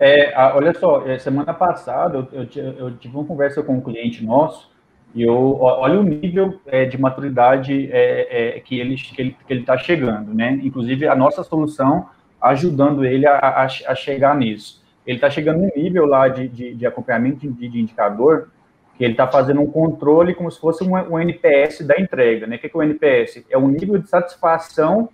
É, 0.00 0.34
olha 0.52 0.76
só, 0.76 1.06
é, 1.06 1.16
semana 1.20 1.54
passada 1.54 2.28
eu, 2.32 2.42
eu, 2.42 2.72
eu, 2.72 2.96
tive 2.96 3.16
uma 3.16 3.24
conversa 3.24 3.62
com 3.62 3.76
um 3.76 3.80
cliente 3.80 4.24
nosso 4.24 4.68
e 5.14 5.22
eu 5.22 5.60
olha 5.60 6.00
o 6.00 6.02
nível 6.02 6.60
é, 6.66 6.84
de 6.84 6.98
maturidade 6.98 7.88
é, 7.92 8.56
é, 8.56 8.60
que 8.60 8.78
ele 8.78 8.96
que 8.96 9.22
ele 9.22 9.36
que 9.46 9.52
ele 9.52 9.60
está 9.60 9.78
chegando, 9.78 10.34
né? 10.34 10.58
Inclusive 10.62 11.06
a 11.06 11.14
nossa 11.14 11.44
solução 11.44 12.08
ajudando 12.40 13.04
ele 13.04 13.26
a, 13.26 13.38
a, 13.38 13.64
a 13.64 13.94
chegar 13.94 14.36
nisso 14.36 14.77
ele 15.08 15.16
está 15.16 15.30
chegando 15.30 15.60
num 15.60 15.70
nível 15.74 16.04
lá 16.04 16.28
de, 16.28 16.46
de, 16.46 16.74
de 16.74 16.86
acompanhamento 16.86 17.50
de, 17.50 17.68
de, 17.68 17.80
indicador 17.80 18.50
que 18.98 19.02
ele 19.02 19.14
está 19.14 19.26
fazendo 19.26 19.62
um 19.62 19.66
controle 19.66 20.34
como 20.34 20.50
se 20.50 20.60
fosse 20.60 20.84
um, 20.84 20.92
um 20.92 21.18
NPS 21.18 21.80
da 21.86 21.98
entrega. 21.98 22.46
Né? 22.46 22.56
O 22.56 22.58
que 22.58 22.66
é, 22.66 22.70
o 22.74 22.82
NPS? 22.82 23.42
É 23.48 23.56
o 23.56 23.66
nível 23.68 23.96
de 23.96 24.06
satisfação 24.06 25.08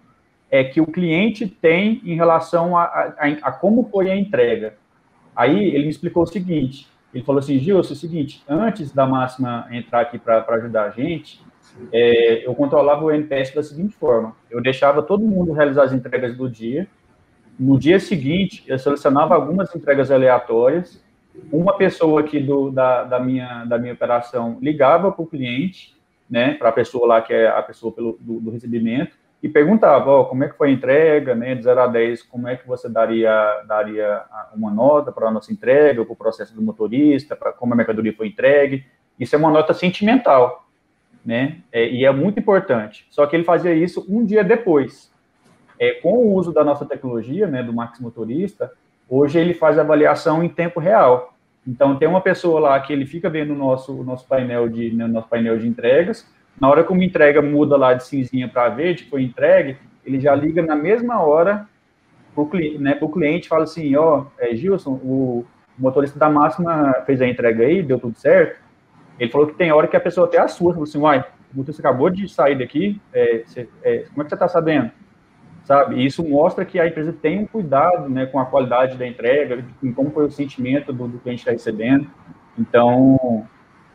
é, 0.51 0.65
que 0.65 0.81
o 0.81 0.87
cliente 0.87 1.47
tem 1.47 2.03
em 2.05 2.17
relação 2.17 2.77
a, 2.77 2.83
a, 2.83 3.29
a, 3.43 3.53
como 3.53 3.85
foi 3.85 4.11
a 4.11 4.17
entrega. 4.17 4.75
Aí 5.37 5.69
ele 5.69 5.85
me 5.85 5.91
explicou 5.91 6.25
o 6.25 6.27
seguinte, 6.27 6.89
ele 7.15 7.23
falou 7.23 7.39
assim, 7.39 7.61
Gilson, 7.61 7.93
é 7.93 7.97
o 7.97 7.97
seguinte, 7.97 8.43
antes 8.49 8.91
da 8.91 9.07
Máxima 9.07 9.69
entrar 9.71 10.01
aqui 10.01 10.19
para 10.19 10.45
ajudar 10.57 10.87
a 10.87 10.91
gente, 10.91 11.41
é, 11.93 12.45
eu 12.45 12.53
controlava 12.57 13.05
o 13.05 13.13
NPS 13.13 13.55
da 13.55 13.63
seguinte 13.63 13.95
forma, 13.95 14.35
eu 14.51 14.61
deixava 14.61 15.05
todo 15.05 15.25
mundo 15.25 15.53
realizar 15.53 15.85
as 15.85 15.93
entregas 15.93 16.37
do 16.37 16.51
dia, 16.51 16.89
no 17.59 17.79
dia 17.79 18.01
seguinte, 18.01 18.65
eu 18.67 18.79
selecionava 18.79 19.35
algumas 19.35 19.75
entregas 19.75 20.11
aleatórias. 20.11 21.03
Uma 21.53 21.77
pessoa 21.77 22.21
aqui 22.21 22.41
do, 22.41 22.71
da, 22.71 23.05
da, 23.05 23.21
minha, 23.21 23.65
da 23.65 23.79
minha 23.79 23.93
operação 23.93 24.59
ligava 24.61 25.13
para 25.13 25.23
o 25.23 25.27
cliente, 25.27 25.95
né, 26.29 26.55
para 26.55 26.71
a 26.71 26.73
pessoa 26.73 27.07
lá 27.07 27.23
que 27.23 27.33
é 27.33 27.49
a 27.49 27.63
pessoa 27.63 27.93
pelo, 27.93 28.19
do, 28.21 28.41
do 28.41 28.51
recebimento, 28.51 29.17
e 29.43 29.49
perguntava, 29.49 30.25
como 30.25 30.43
é 30.43 30.49
que 30.49 30.57
foi 30.57 30.71
a 30.71 30.73
entrega, 30.73 31.35
né, 31.35 31.55
de 31.55 31.63
0 31.63 31.81
a 31.83 31.87
10, 31.87 32.23
como 32.23 32.49
é 32.49 32.57
que 32.57 32.67
você 32.67 32.89
daria, 32.89 33.63
daria 33.69 34.23
uma 34.55 34.71
nota 34.71 35.13
para 35.13 35.29
a 35.29 35.31
nossa 35.31 35.53
entrega, 35.53 36.05
para 36.05 36.13
o 36.13 36.17
processo 36.17 36.55
do 36.55 36.63
motorista, 36.63 37.37
para 37.37 37.53
como 37.53 37.75
a 37.75 37.77
mercadoria 37.77 38.15
foi 38.17 38.29
entregue. 38.29 38.85
Isso 39.21 39.37
é 39.37 39.39
uma 39.39 39.51
nota 39.51 39.75
sentimental, 39.75 40.67
né, 41.25 41.59
é, 41.71 41.89
e 41.89 42.05
é 42.05 42.11
muito 42.11 42.41
importante. 42.41 43.07
Só 43.11 43.27
que 43.27 43.37
ele 43.37 43.45
fazia 43.45 43.75
isso 43.75 44.05
um 44.09 44.25
dia 44.25 44.43
depois 44.43 45.14
é, 45.79 45.93
com 45.95 46.19
o 46.19 46.35
uso 46.35 46.53
da 46.53 46.65
nossa 46.65 46.85
tecnologia, 46.85 47.47
né, 47.47 47.63
do 47.63 47.73
Max 47.73 48.01
Motorista, 48.01 48.73
hoje 49.09 49.39
ele 49.39 49.55
faz 49.55 49.79
avaliação 49.79 50.43
em 50.43 50.49
tempo 50.49 50.81
real. 50.81 51.35
Então 51.67 51.97
tem 51.97 52.09
uma 52.09 52.21
pessoa 52.21 52.61
lá 52.61 52.81
que 52.81 52.93
ele 52.93 53.07
fica 53.07 53.31
vendo 53.31 53.53
o 53.53 53.57
nosso, 53.57 53.93
o 53.93 54.05
nosso 54.05 54.27
painel 54.27 54.69
de 54.69 54.95
né, 54.95 55.07
nosso 55.07 55.29
painel 55.29 55.59
de 55.59 55.67
entregas. 55.67 56.27
Na 56.61 56.69
hora 56.69 56.85
que 56.85 56.93
uma 56.93 57.05
entrega 57.05 57.41
muda 57.43 57.77
lá 57.77 57.95
de 57.95 58.05
cinzinha 58.05 58.49
para 58.49 58.69
verde, 58.69 59.05
foi 59.05 59.23
entregue, 59.23 59.77
ele 60.05 60.21
já 60.21 60.35
liga 60.35 60.63
na 60.63 60.77
mesma 60.77 61.21
hora 61.21 61.67
para 62.35 62.43
o 62.43 62.79
né, 62.79 62.99
cliente 63.13 63.49
fala 63.49 63.65
assim, 63.65 63.95
ó, 63.97 64.27
é, 64.39 64.55
Gilson, 64.55 64.93
o 65.03 65.45
motorista 65.79 66.19
da 66.19 66.29
máxima 66.29 66.93
fez 67.07 67.23
a 67.23 67.29
entrega 67.29 67.65
aí, 67.65 67.83
deu 67.83 67.99
tudo 67.99 68.19
certo. 68.19 68.61
Ele 69.19 69.31
falou 69.31 69.47
que 69.47 69.55
tem 69.55 69.73
hora 69.73 69.87
que 69.87 69.97
a 69.97 70.01
pessoa 70.01 70.27
até 70.27 70.39
assusta, 70.39 70.75
falou 70.75 70.83
assim, 70.83 70.99
uai, 70.99 71.25
o 71.53 71.59
motorista 71.59 71.81
acabou 71.81 72.11
de 72.11 72.29
sair 72.29 72.59
daqui, 72.59 73.01
é, 73.13 73.45
cê, 73.47 73.69
é, 73.83 73.99
como 74.11 74.23
é 74.23 74.25
que 74.25 74.31
você 74.31 74.35
está 74.35 74.49
sabendo? 74.49 74.91
Sabe? 75.65 76.05
Isso 76.05 76.23
mostra 76.23 76.65
que 76.65 76.79
a 76.79 76.87
empresa 76.87 77.13
tem 77.13 77.41
um 77.41 77.47
cuidado, 77.47 78.09
né, 78.09 78.27
com 78.27 78.39
a 78.39 78.47
qualidade 78.47 78.97
da 78.97 79.07
entrega, 79.07 79.65
em 79.83 79.93
como 79.93 80.11
foi 80.11 80.27
o 80.27 80.31
sentimento 80.31 80.93
do, 80.93 81.09
do 81.09 81.19
cliente 81.19 81.41
está 81.41 81.51
recebendo. 81.51 82.07
Então, 82.59 83.47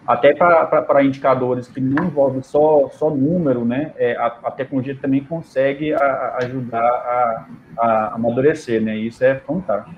até 0.06 0.34
para 0.34 1.04
indicadores 1.04 1.68
que 1.68 1.80
não 1.80 2.06
envolvem 2.06 2.42
só, 2.42 2.90
só 2.90 3.10
número, 3.10 3.64
né, 3.64 3.94
é, 3.98 4.16
a, 4.16 4.26
a, 4.26 4.52
tecnologia 4.52 4.98
também 5.00 5.24
consegue 5.24 5.94
a, 5.94 5.98
a 6.00 6.38
ajudar 6.44 6.82
a, 6.82 7.48
a, 7.78 8.16
amadurecer, 8.16 8.82
né, 8.82 8.98
isso 8.98 9.24
é 9.24 9.36
fantástico. 9.36 9.96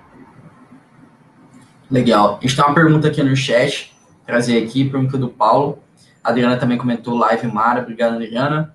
Legal. 1.89 2.37
A 2.37 2.41
gente 2.41 2.55
tem 2.55 2.65
uma 2.65 2.73
pergunta 2.73 3.07
aqui 3.07 3.21
no 3.23 3.35
chat, 3.35 3.93
trazer 4.25 4.63
aqui, 4.63 4.89
pergunta 4.89 5.17
do 5.17 5.29
Paulo. 5.29 5.79
A 6.23 6.29
Adriana 6.29 6.55
também 6.55 6.77
comentou 6.77 7.17
live 7.17 7.47
Mara, 7.47 7.81
obrigado, 7.81 8.13
Adriana. 8.13 8.73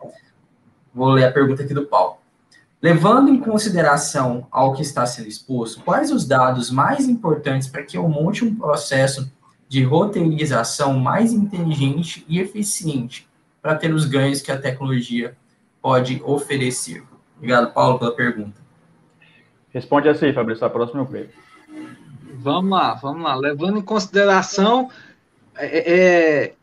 Vou 0.92 1.10
ler 1.10 1.24
a 1.24 1.32
pergunta 1.32 1.62
aqui 1.62 1.72
do 1.72 1.86
Paulo. 1.86 2.18
Levando 2.86 3.30
em 3.30 3.40
consideração 3.40 4.46
ao 4.48 4.72
que 4.72 4.80
está 4.80 5.04
sendo 5.04 5.26
exposto, 5.26 5.82
quais 5.82 6.12
os 6.12 6.24
dados 6.24 6.70
mais 6.70 7.08
importantes 7.08 7.66
para 7.66 7.82
que 7.82 7.98
eu 7.98 8.08
monte 8.08 8.44
um 8.44 8.54
processo 8.54 9.28
de 9.68 9.82
roteirização 9.82 10.96
mais 10.96 11.32
inteligente 11.32 12.24
e 12.28 12.38
eficiente 12.38 13.28
para 13.60 13.74
ter 13.74 13.92
os 13.92 14.04
ganhos 14.04 14.40
que 14.40 14.52
a 14.52 14.56
tecnologia 14.56 15.36
pode 15.82 16.22
oferecer? 16.24 17.02
Obrigado, 17.36 17.72
Paulo, 17.72 17.98
pela 17.98 18.14
pergunta. 18.14 18.60
Responde 19.70 20.08
assim, 20.08 20.32
Fabrício, 20.32 20.64
a 20.64 20.70
próxima 20.70 21.00
eu 21.00 21.06
pego. 21.06 21.32
Vamos 22.38 22.70
lá, 22.70 22.94
vamos 22.94 23.24
lá. 23.24 23.34
Levando 23.34 23.78
em 23.78 23.82
consideração 23.82 24.88
é, 25.56 25.92
é 25.92 26.54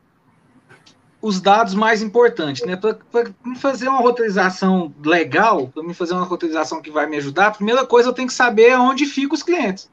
os 1.23 1.39
dados 1.39 1.73
mais 1.73 2.01
importantes, 2.01 2.65
né? 2.65 2.75
Para 2.75 2.97
fazer 3.55 3.87
uma 3.87 4.01
roteirização 4.01 4.93
legal, 5.01 5.69
para 5.69 5.81
me 5.81 5.93
fazer 5.93 6.13
uma 6.13 6.25
roteirização 6.25 6.81
que 6.81 6.91
vai 6.91 7.07
me 7.07 7.15
ajudar, 7.15 7.47
a 7.47 7.51
primeira 7.51 7.85
coisa 7.85 8.09
eu 8.09 8.13
tenho 8.13 8.27
que 8.27 8.33
saber 8.33 8.77
onde 8.77 9.05
ficam 9.05 9.33
os 9.33 9.41
clientes. 9.41 9.89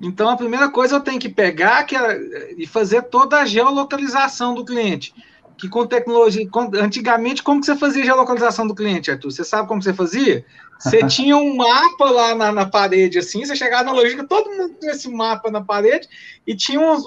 Então, 0.00 0.28
a 0.28 0.36
primeira 0.36 0.70
coisa 0.70 0.94
eu 0.94 1.00
tenho 1.00 1.18
que 1.18 1.28
pegar 1.28 1.82
que 1.82 1.96
é, 1.96 2.54
e 2.56 2.68
fazer 2.68 3.02
toda 3.02 3.40
a 3.40 3.44
geolocalização 3.44 4.54
do 4.54 4.64
cliente. 4.64 5.12
que 5.58 5.68
com 5.68 5.84
tecnologia, 5.84 6.48
com, 6.50 6.70
antigamente, 6.76 7.42
como 7.42 7.58
que 7.58 7.66
você 7.66 7.74
fazia 7.74 8.02
a 8.02 8.06
geolocalização 8.06 8.64
do 8.64 8.76
cliente, 8.76 9.10
Arthur? 9.10 9.32
Você 9.32 9.42
sabe 9.42 9.66
como 9.66 9.82
você 9.82 9.92
fazia? 9.92 10.44
Você 10.78 11.06
tinha 11.06 11.36
um 11.36 11.56
mapa 11.56 12.10
lá 12.10 12.34
na, 12.34 12.52
na, 12.52 12.66
parede, 12.66 13.18
assim, 13.18 13.44
você 13.44 13.56
chegava 13.56 13.84
na 13.84 13.92
logística, 13.92 14.26
todo 14.26 14.50
mundo 14.50 14.74
tinha 14.78 14.92
esse 14.92 15.08
mapa 15.08 15.50
na 15.50 15.60
parede, 15.60 16.08
e 16.46 16.54
tinha 16.54 16.78
uns, 16.78 17.04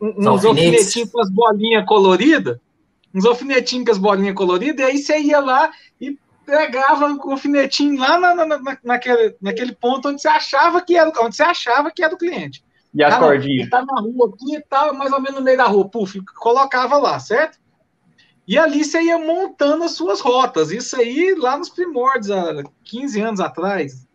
uns 0.00 0.44
alfinetinhos 0.44 1.10
com 1.10 1.20
as 1.20 1.30
bolinhas 1.30 1.86
coloridas, 1.86 2.58
uns 3.14 3.24
alfinetinhos 3.24 3.84
com 3.84 3.92
as 3.92 3.98
bolinhas 3.98 4.34
coloridas, 4.34 4.80
e 4.80 4.90
aí 4.90 4.98
você 4.98 5.18
ia 5.18 5.40
lá 5.40 5.70
e 6.00 6.18
pegava 6.44 7.12
o 7.12 7.30
alfinetinho 7.30 7.98
lá 7.98 8.18
na, 8.18 8.34
na, 8.34 8.46
na, 8.46 8.78
naquele, 8.82 9.36
naquele 9.40 9.72
ponto 9.72 10.08
onde 10.08 10.20
você 10.20 10.28
achava 10.28 10.80
que 10.80 10.96
era, 10.96 11.12
onde 11.20 11.36
você 11.36 11.42
achava 11.42 11.90
que 11.90 12.02
era 12.02 12.12
do 12.12 12.18
cliente. 12.18 12.64
E 12.94 13.04
as 13.04 13.14
ah, 13.14 13.18
cordinhas? 13.18 13.60
Ele 13.62 13.70
tá 13.70 13.84
na 13.84 14.00
rua 14.00 14.32
aqui, 14.32 14.64
tá 14.68 14.92
mais 14.92 15.12
ou 15.12 15.20
menos 15.20 15.38
no 15.38 15.44
meio 15.44 15.56
da 15.56 15.66
rua, 15.66 15.88
puf, 15.88 16.20
colocava 16.38 16.96
lá, 16.96 17.18
certo? 17.18 17.58
E 18.46 18.56
ali 18.58 18.84
você 18.84 19.02
ia 19.02 19.18
montando 19.18 19.84
as 19.84 19.92
suas 19.92 20.20
rotas. 20.20 20.70
Isso 20.70 20.96
aí 20.96 21.34
lá 21.36 21.56
nos 21.56 21.68
primórdios, 21.68 22.30
há 22.30 22.62
15 22.84 23.20
anos 23.20 23.40
atrás. 23.40 24.06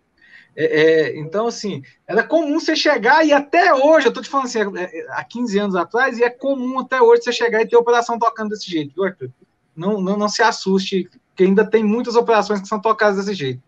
É, 0.56 0.66
é, 0.66 1.20
então, 1.20 1.48
assim, 1.48 1.82
era 2.06 2.24
comum 2.24 2.60
você 2.60 2.76
chegar, 2.76 3.26
e 3.26 3.32
até 3.32 3.74
hoje, 3.74 4.08
eu 4.08 4.14
tô 4.14 4.22
te 4.22 4.30
falando 4.30 4.48
assim, 4.48 4.60
é, 4.60 5.00
é, 5.00 5.08
há 5.12 5.24
15 5.24 5.60
anos 5.60 5.76
atrás, 5.76 6.18
e 6.18 6.24
é 6.24 6.30
comum 6.30 6.80
até 6.80 7.02
hoje 7.02 7.24
você 7.24 7.32
chegar 7.32 7.62
e 7.62 7.68
ter 7.68 7.78
operação 7.78 8.20
tocando 8.20 8.50
desse 8.50 8.70
jeito, 8.70 8.94
viu, 8.94 9.06
Arthur? 9.06 9.32
Não, 9.76 10.02
não, 10.02 10.18
não 10.18 10.28
se 10.28 10.44
assuste, 10.44 11.10
que 11.36 11.44
ainda 11.44 11.66
tem 11.66 11.84
muitas 11.84 12.16
operações 12.16 12.60
que 12.60 12.68
são 12.68 12.82
tocadas 12.82 13.18
desse 13.18 13.34
jeito. 13.34 13.62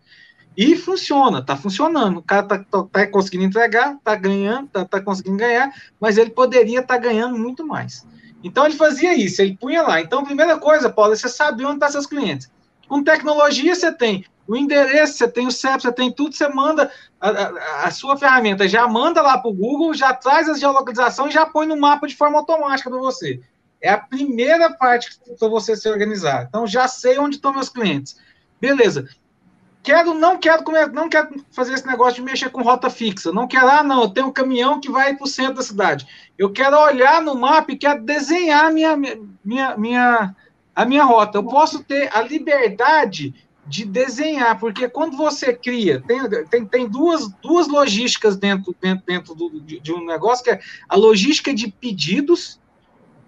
E 0.56 0.76
funciona, 0.76 1.42
tá 1.42 1.56
funcionando. 1.56 2.18
O 2.18 2.22
cara 2.22 2.44
tá, 2.44 2.58
tá, 2.58 2.84
tá 2.84 3.06
conseguindo 3.08 3.44
entregar, 3.44 3.98
tá 4.04 4.14
ganhando, 4.14 4.68
tá, 4.68 4.84
tá 4.84 5.00
conseguindo 5.00 5.36
ganhar, 5.36 5.72
mas 5.98 6.16
ele 6.16 6.30
poderia 6.30 6.80
estar 6.80 6.94
tá 6.94 7.00
ganhando 7.00 7.36
muito 7.36 7.66
mais. 7.66 8.06
Então 8.44 8.66
ele 8.66 8.76
fazia 8.76 9.14
isso, 9.14 9.40
ele 9.40 9.56
punha 9.56 9.82
lá. 9.82 10.02
Então, 10.02 10.22
primeira 10.22 10.58
coisa, 10.58 10.90
Paulo, 10.90 11.14
é 11.14 11.16
você 11.16 11.30
sabe 11.30 11.64
onde 11.64 11.76
estão 11.76 11.88
tá 11.88 11.92
seus 11.92 12.06
clientes. 12.06 12.50
Com 12.86 13.02
tecnologia, 13.02 13.74
você 13.74 13.90
tem 13.90 14.26
o 14.46 14.54
endereço, 14.54 15.14
você 15.14 15.26
tem 15.26 15.46
o 15.46 15.50
CEP, 15.50 15.80
você 15.80 15.90
tem 15.90 16.12
tudo, 16.12 16.36
você 16.36 16.46
manda 16.46 16.92
a, 17.18 17.30
a, 17.30 17.86
a 17.86 17.90
sua 17.90 18.18
ferramenta, 18.18 18.68
já 18.68 18.86
manda 18.86 19.22
lá 19.22 19.38
para 19.38 19.50
o 19.50 19.54
Google, 19.54 19.94
já 19.94 20.12
traz 20.12 20.46
a 20.46 20.54
geolocalização 20.54 21.26
e 21.28 21.30
já 21.30 21.46
põe 21.46 21.66
no 21.66 21.80
mapa 21.80 22.06
de 22.06 22.14
forma 22.14 22.36
automática 22.36 22.90
para 22.90 22.98
você. 22.98 23.40
É 23.80 23.88
a 23.88 23.98
primeira 23.98 24.70
parte 24.74 25.18
para 25.38 25.48
você 25.48 25.74
se 25.74 25.88
organizar. 25.88 26.44
Então, 26.46 26.66
já 26.66 26.86
sei 26.86 27.18
onde 27.18 27.36
estão 27.36 27.54
meus 27.54 27.70
clientes. 27.70 28.16
Beleza. 28.60 29.08
Quero, 29.84 30.14
não 30.14 30.38
quero 30.38 30.64
comer, 30.64 30.90
não 30.90 31.10
quero 31.10 31.44
fazer 31.52 31.74
esse 31.74 31.86
negócio 31.86 32.14
de 32.14 32.22
mexer 32.22 32.48
com 32.48 32.62
rota 32.62 32.88
fixa. 32.88 33.30
Não 33.30 33.46
quero, 33.46 33.68
ah, 33.68 33.82
não, 33.82 34.04
eu 34.04 34.08
tenho 34.08 34.28
um 34.28 34.32
caminhão 34.32 34.80
que 34.80 34.90
vai 34.90 35.14
para 35.14 35.24
o 35.24 35.28
centro 35.28 35.56
da 35.56 35.62
cidade. 35.62 36.06
Eu 36.38 36.50
quero 36.50 36.74
olhar 36.78 37.20
no 37.20 37.34
mapa 37.34 37.70
e 37.70 37.76
quero 37.76 38.00
desenhar 38.02 38.72
minha, 38.72 38.96
minha, 39.44 39.76
minha, 39.76 40.34
a 40.74 40.84
minha 40.86 41.04
rota. 41.04 41.36
Eu 41.36 41.44
posso 41.44 41.84
ter 41.84 42.08
a 42.16 42.22
liberdade 42.22 43.34
de 43.66 43.84
desenhar, 43.84 44.58
porque 44.58 44.88
quando 44.88 45.18
você 45.18 45.52
cria, 45.52 46.02
tem, 46.06 46.18
tem, 46.46 46.64
tem 46.64 46.88
duas, 46.88 47.28
duas 47.42 47.68
logísticas 47.68 48.38
dentro, 48.38 48.74
dentro, 48.80 49.04
dentro 49.06 49.34
do, 49.34 49.60
de, 49.60 49.80
de 49.80 49.92
um 49.92 50.06
negócio, 50.06 50.44
que 50.44 50.50
é 50.50 50.60
a 50.88 50.96
logística 50.96 51.52
de 51.52 51.68
pedidos, 51.68 52.58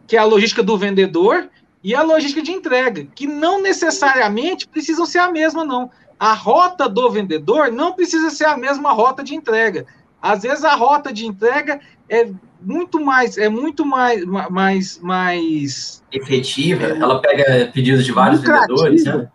que 0.06 0.16
é 0.16 0.20
a 0.20 0.24
logística 0.24 0.62
do 0.62 0.78
vendedor, 0.78 1.50
e 1.84 1.94
a 1.94 2.02
logística 2.02 2.42
de 2.42 2.50
entrega, 2.50 3.06
que 3.14 3.26
não 3.26 3.60
necessariamente 3.60 4.66
precisam 4.66 5.04
ser 5.04 5.18
a 5.18 5.30
mesma, 5.30 5.62
não 5.62 5.90
a 6.18 6.32
rota 6.32 6.88
do 6.88 7.10
vendedor 7.10 7.70
não 7.70 7.92
precisa 7.92 8.30
ser 8.30 8.46
a 8.46 8.56
mesma 8.56 8.92
rota 8.92 9.22
de 9.22 9.34
entrega. 9.34 9.86
Às 10.20 10.42
vezes 10.42 10.64
a 10.64 10.74
rota 10.74 11.12
de 11.12 11.26
entrega 11.26 11.80
é 12.08 12.28
muito 12.60 13.00
mais, 13.00 13.36
é 13.36 13.48
muito 13.48 13.84
mais, 13.84 14.24
mais, 14.24 14.98
mais 14.98 16.02
efetiva. 16.10 16.84
É, 16.84 16.98
ela 16.98 17.20
pega 17.20 17.70
pedidos 17.72 18.04
de 18.04 18.12
vários 18.12 18.40
vendedores, 18.40 19.04
né? 19.04 19.28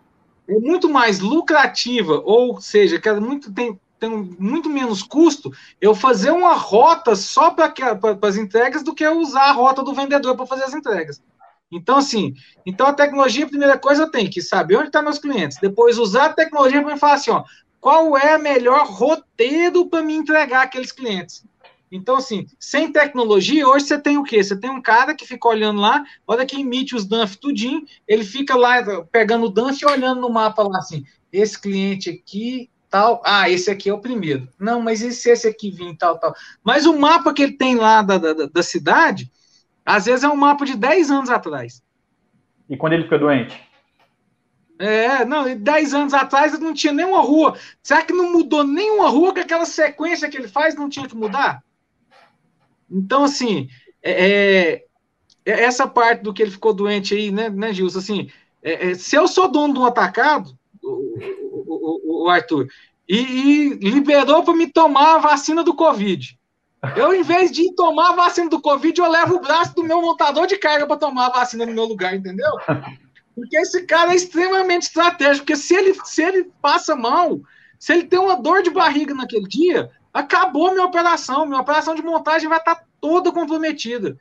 É 0.48 0.58
muito 0.58 0.88
mais 0.88 1.20
lucrativa, 1.20 2.20
ou 2.24 2.60
seja, 2.60 3.00
que 3.00 3.10
muito 3.12 3.52
tem, 3.52 3.78
tem 3.98 4.10
muito 4.38 4.68
menos 4.68 5.02
custo 5.02 5.52
eu 5.80 5.94
fazer 5.94 6.32
uma 6.32 6.54
rota 6.54 7.14
só 7.14 7.50
para 7.50 7.72
as 8.20 8.36
entregas 8.36 8.82
do 8.82 8.92
que 8.92 9.06
usar 9.06 9.50
a 9.50 9.52
rota 9.52 9.82
do 9.82 9.94
vendedor 9.94 10.36
para 10.36 10.46
fazer 10.46 10.64
as 10.64 10.74
entregas. 10.74 11.22
Então, 11.72 11.96
assim, 11.96 12.34
então 12.66 12.86
a 12.86 12.92
tecnologia, 12.92 13.46
a 13.46 13.48
primeira 13.48 13.78
coisa, 13.78 14.10
tem 14.10 14.28
que 14.28 14.42
saber 14.42 14.76
onde 14.76 14.86
estão 14.86 15.00
tá 15.00 15.04
meus 15.04 15.18
clientes. 15.18 15.56
Depois, 15.60 15.98
usar 15.98 16.26
a 16.26 16.32
tecnologia 16.32 16.82
para 16.82 16.98
falar 16.98 17.14
assim, 17.14 17.30
ó, 17.30 17.44
qual 17.80 18.16
é 18.16 18.34
a 18.34 18.38
melhor 18.38 18.86
roteiro 18.86 19.88
para 19.88 20.02
me 20.02 20.14
entregar 20.14 20.62
aqueles 20.62 20.92
clientes. 20.92 21.44
Então, 21.90 22.16
assim, 22.16 22.46
sem 22.58 22.92
tecnologia, 22.92 23.66
hoje 23.66 23.86
você 23.86 23.98
tem 23.98 24.16
o 24.16 24.22
quê? 24.22 24.42
Você 24.42 24.56
tem 24.56 24.70
um 24.70 24.80
cara 24.80 25.14
que 25.14 25.26
fica 25.26 25.48
olhando 25.48 25.80
lá, 25.80 26.04
olha 26.26 26.46
que 26.46 26.60
emite 26.60 26.94
os 26.94 27.04
DANF 27.04 27.36
tudinho, 27.36 27.84
ele 28.06 28.24
fica 28.24 28.54
lá 28.54 29.04
pegando 29.10 29.46
o 29.46 29.50
DANF 29.50 29.82
e 29.82 29.86
olhando 29.86 30.20
no 30.20 30.30
mapa 30.30 30.62
lá, 30.62 30.78
assim, 30.78 31.04
esse 31.30 31.60
cliente 31.60 32.08
aqui, 32.08 32.70
tal, 32.88 33.20
ah, 33.26 33.50
esse 33.50 33.70
aqui 33.70 33.90
é 33.90 33.94
o 33.94 34.00
primeiro. 34.00 34.48
Não, 34.58 34.80
mas 34.80 35.02
e 35.02 35.12
se 35.12 35.30
esse 35.30 35.48
aqui 35.48 35.70
vir, 35.70 35.96
tal, 35.96 36.18
tal. 36.18 36.34
Mas 36.62 36.86
o 36.86 36.98
mapa 36.98 37.32
que 37.34 37.42
ele 37.42 37.56
tem 37.58 37.74
lá 37.74 38.00
da, 38.00 38.16
da, 38.16 38.32
da 38.46 38.62
cidade, 38.62 39.30
às 39.84 40.06
vezes 40.06 40.24
é 40.24 40.28
um 40.28 40.36
mapa 40.36 40.64
de 40.64 40.76
10 40.76 41.10
anos 41.10 41.30
atrás. 41.30 41.82
E 42.68 42.76
quando 42.76 42.94
ele 42.94 43.04
fica 43.04 43.18
doente? 43.18 43.60
É, 44.78 45.24
não, 45.24 45.56
10 45.56 45.94
anos 45.94 46.14
atrás 46.14 46.58
não 46.58 46.74
tinha 46.74 46.92
nenhuma 46.92 47.20
rua. 47.20 47.56
Será 47.82 48.02
que 48.02 48.12
não 48.12 48.32
mudou 48.32 48.64
nenhuma 48.64 49.08
rua 49.08 49.32
que 49.32 49.40
aquela 49.40 49.64
sequência 49.64 50.28
que 50.28 50.36
ele 50.36 50.48
faz 50.48 50.74
não 50.74 50.88
tinha 50.88 51.06
que 51.06 51.16
mudar? 51.16 51.62
Então, 52.90 53.24
assim, 53.24 53.68
é, 54.02 54.10
é, 54.12 54.84
é 55.46 55.64
essa 55.64 55.86
parte 55.86 56.22
do 56.22 56.32
que 56.32 56.42
ele 56.42 56.50
ficou 56.50 56.74
doente 56.74 57.14
aí, 57.14 57.30
né, 57.30 57.48
né 57.48 57.72
Gilson? 57.72 57.98
Assim, 57.98 58.30
é, 58.62 58.90
é, 58.90 58.94
se 58.94 59.16
eu 59.16 59.28
sou 59.28 59.48
dono 59.48 59.74
de 59.74 59.80
um 59.80 59.84
atacado, 59.84 60.56
o, 60.82 61.18
o, 61.66 62.24
o 62.24 62.28
Arthur, 62.28 62.66
e, 63.08 63.78
e 63.80 63.90
liberou 63.90 64.42
para 64.42 64.54
me 64.54 64.66
tomar 64.66 65.16
a 65.16 65.18
vacina 65.18 65.62
do 65.62 65.74
Covid. 65.74 66.38
Eu, 66.96 67.14
em 67.14 67.22
vez 67.22 67.52
de 67.52 67.72
tomar 67.74 68.10
a 68.10 68.16
vacina 68.16 68.50
do 68.50 68.60
Covid, 68.60 69.00
eu 69.00 69.08
levo 69.08 69.36
o 69.36 69.40
braço 69.40 69.74
do 69.74 69.84
meu 69.84 70.02
montador 70.02 70.46
de 70.46 70.56
carga 70.56 70.86
para 70.86 70.96
tomar 70.96 71.26
a 71.26 71.30
vacina 71.30 71.64
no 71.64 71.72
meu 71.72 71.84
lugar, 71.84 72.14
entendeu? 72.14 72.50
Porque 73.34 73.56
esse 73.56 73.86
cara 73.86 74.12
é 74.12 74.16
extremamente 74.16 74.82
estratégico, 74.82 75.46
porque 75.46 75.56
se 75.56 75.74
ele, 75.74 75.94
se 76.04 76.22
ele 76.22 76.50
passa 76.60 76.96
mal, 76.96 77.40
se 77.78 77.92
ele 77.92 78.04
tem 78.04 78.18
uma 78.18 78.36
dor 78.36 78.62
de 78.62 78.70
barriga 78.70 79.14
naquele 79.14 79.46
dia, 79.46 79.90
acabou 80.12 80.72
minha 80.72 80.84
operação, 80.84 81.46
minha 81.46 81.60
operação 81.60 81.94
de 81.94 82.02
montagem 82.02 82.48
vai 82.48 82.58
estar 82.58 82.74
tá 82.74 82.84
toda 83.00 83.32
comprometida. 83.32 84.18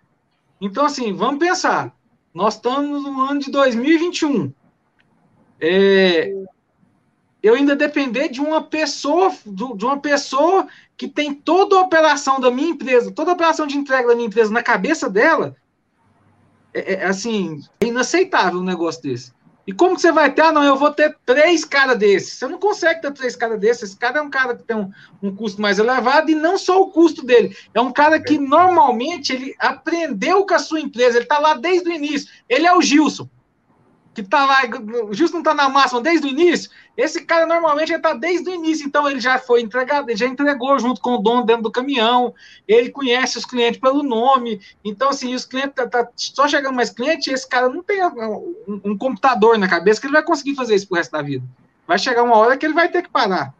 Então, 0.62 0.86
assim, 0.86 1.14
vamos 1.14 1.40
pensar. 1.40 1.94
Nós 2.34 2.56
estamos 2.56 3.04
no 3.04 3.22
ano 3.22 3.40
de 3.40 3.52
2021. 3.52 4.54
É, 5.60 6.32
eu 7.42 7.56
ainda 7.56 7.76
depender 7.76 8.30
de 8.30 8.40
uma 8.40 8.62
pessoa, 8.62 9.32
de 9.46 9.86
uma 9.86 10.00
pessoa 10.00 10.68
que 10.96 11.08
tem 11.08 11.34
toda 11.34 11.76
a 11.76 11.82
operação 11.82 12.40
da 12.40 12.52
minha 12.52 12.70
empresa, 12.70 13.12
toda 13.12 13.32
a 13.32 13.34
operação 13.34 13.66
de 13.66 13.78
entrega 13.78 14.10
da 14.10 14.16
minha 14.16 14.28
empresa 14.28 14.54
na 14.54 14.62
cabeça 14.62 15.10
dela, 15.10 15.56
é, 16.74 16.94
é 16.94 17.06
assim, 17.06 17.62
é 17.80 17.88
inaceitável 17.88 18.60
um 18.60 18.64
negócio 18.64 19.02
desse. 19.02 19.34
E 19.66 19.74
como 19.74 19.96
que 19.96 20.02
você 20.02 20.12
vai 20.12 20.32
ter? 20.34 20.42
Ah, 20.42 20.52
não, 20.52 20.64
eu 20.64 20.76
vou 20.76 20.92
ter 20.92 21.16
três 21.26 21.64
caras 21.64 21.98
desses. 21.98 22.34
Você 22.34 22.48
não 22.48 22.60
consegue 22.60 23.02
ter 23.02 23.14
três 23.14 23.36
caras 23.36 23.60
desses. 23.60 23.84
Esse 23.84 23.98
cara 23.98 24.20
é 24.20 24.22
um 24.22 24.30
cara 24.30 24.56
que 24.56 24.64
tem 24.64 24.76
um, 24.76 24.92
um, 25.22 25.36
custo 25.36 25.62
mais 25.62 25.78
elevado 25.78 26.32
e 26.32 26.36
não 26.36 26.58
só 26.58 26.82
o 26.82 26.90
custo 26.90 27.24
dele. 27.24 27.56
É 27.74 27.80
um 27.80 27.92
cara 27.92 28.20
que 28.20 28.40
normalmente 28.40 29.32
ele 29.32 29.56
aprendeu 29.60 30.46
com 30.48 30.54
a 30.56 30.60
sua 30.60 30.80
empresa. 30.80 31.18
Ele 31.18 31.26
está 31.26 31.38
lá 31.38 31.54
desde 31.54 31.88
o 31.88 31.94
início. 31.94 32.28
Ele 32.50 32.66
é 32.66 32.76
o 32.76 32.82
Gilson 32.82 33.30
que 34.14 34.24
tá 34.24 34.46
lá, 34.46 34.62
justo 35.12 35.36
não 35.36 35.44
tá 35.44 35.54
na 35.54 35.70
máxima 35.70 36.02
desde 36.02 36.28
o 36.28 36.30
início, 36.30 36.70
esse 36.96 37.26
cara 37.26 37.46
normalmente 37.46 37.94
está 37.94 38.14
desde 38.14 38.50
o 38.50 38.54
início, 38.54 38.86
então 38.86 39.10
ele 39.10 39.20
já 39.20 39.40
foi 39.40 39.62
entregado, 39.62 40.10
ele 40.10 40.18
já 40.18 40.28
entregou 40.28 40.78
junto 40.78 41.00
com 41.00 41.16
o 41.16 41.18
dono 41.18 41.46
dentro 41.46 41.64
do 41.64 41.72
caminhão, 41.72 42.34
ele 42.68 42.90
conhece 42.90 43.38
os 43.38 43.46
clientes 43.46 43.80
pelo 43.80 44.04
nome, 44.04 44.60
então 44.84 45.10
assim, 45.10 45.34
os 45.34 45.46
clientes 45.46 45.74
tá, 45.74 45.88
tá 45.88 46.08
só 46.16 46.48
chegando 46.48 46.76
mais 46.76 46.90
cliente, 46.90 47.32
esse 47.32 47.48
cara 47.48 47.70
não 47.70 47.82
tem 47.82 48.06
um, 48.06 48.82
um, 48.84 48.98
computador 48.98 49.58
na 49.58 49.70
cabeça 49.70 50.02
que 50.02 50.08
ele 50.08 50.14
vai 50.14 50.24
conseguir 50.24 50.56
fazer 50.56 50.76
isso 50.76 50.88
pro 50.88 50.98
resto 50.98 51.12
da 51.12 51.22
vida. 51.22 51.46
Vai 51.88 51.98
chegar 51.98 52.24
uma 52.24 52.36
hora 52.36 52.58
que 52.58 52.66
ele 52.66 52.74
vai 52.74 52.90
ter 52.90 53.02
que 53.02 53.10
parar. 53.10 53.54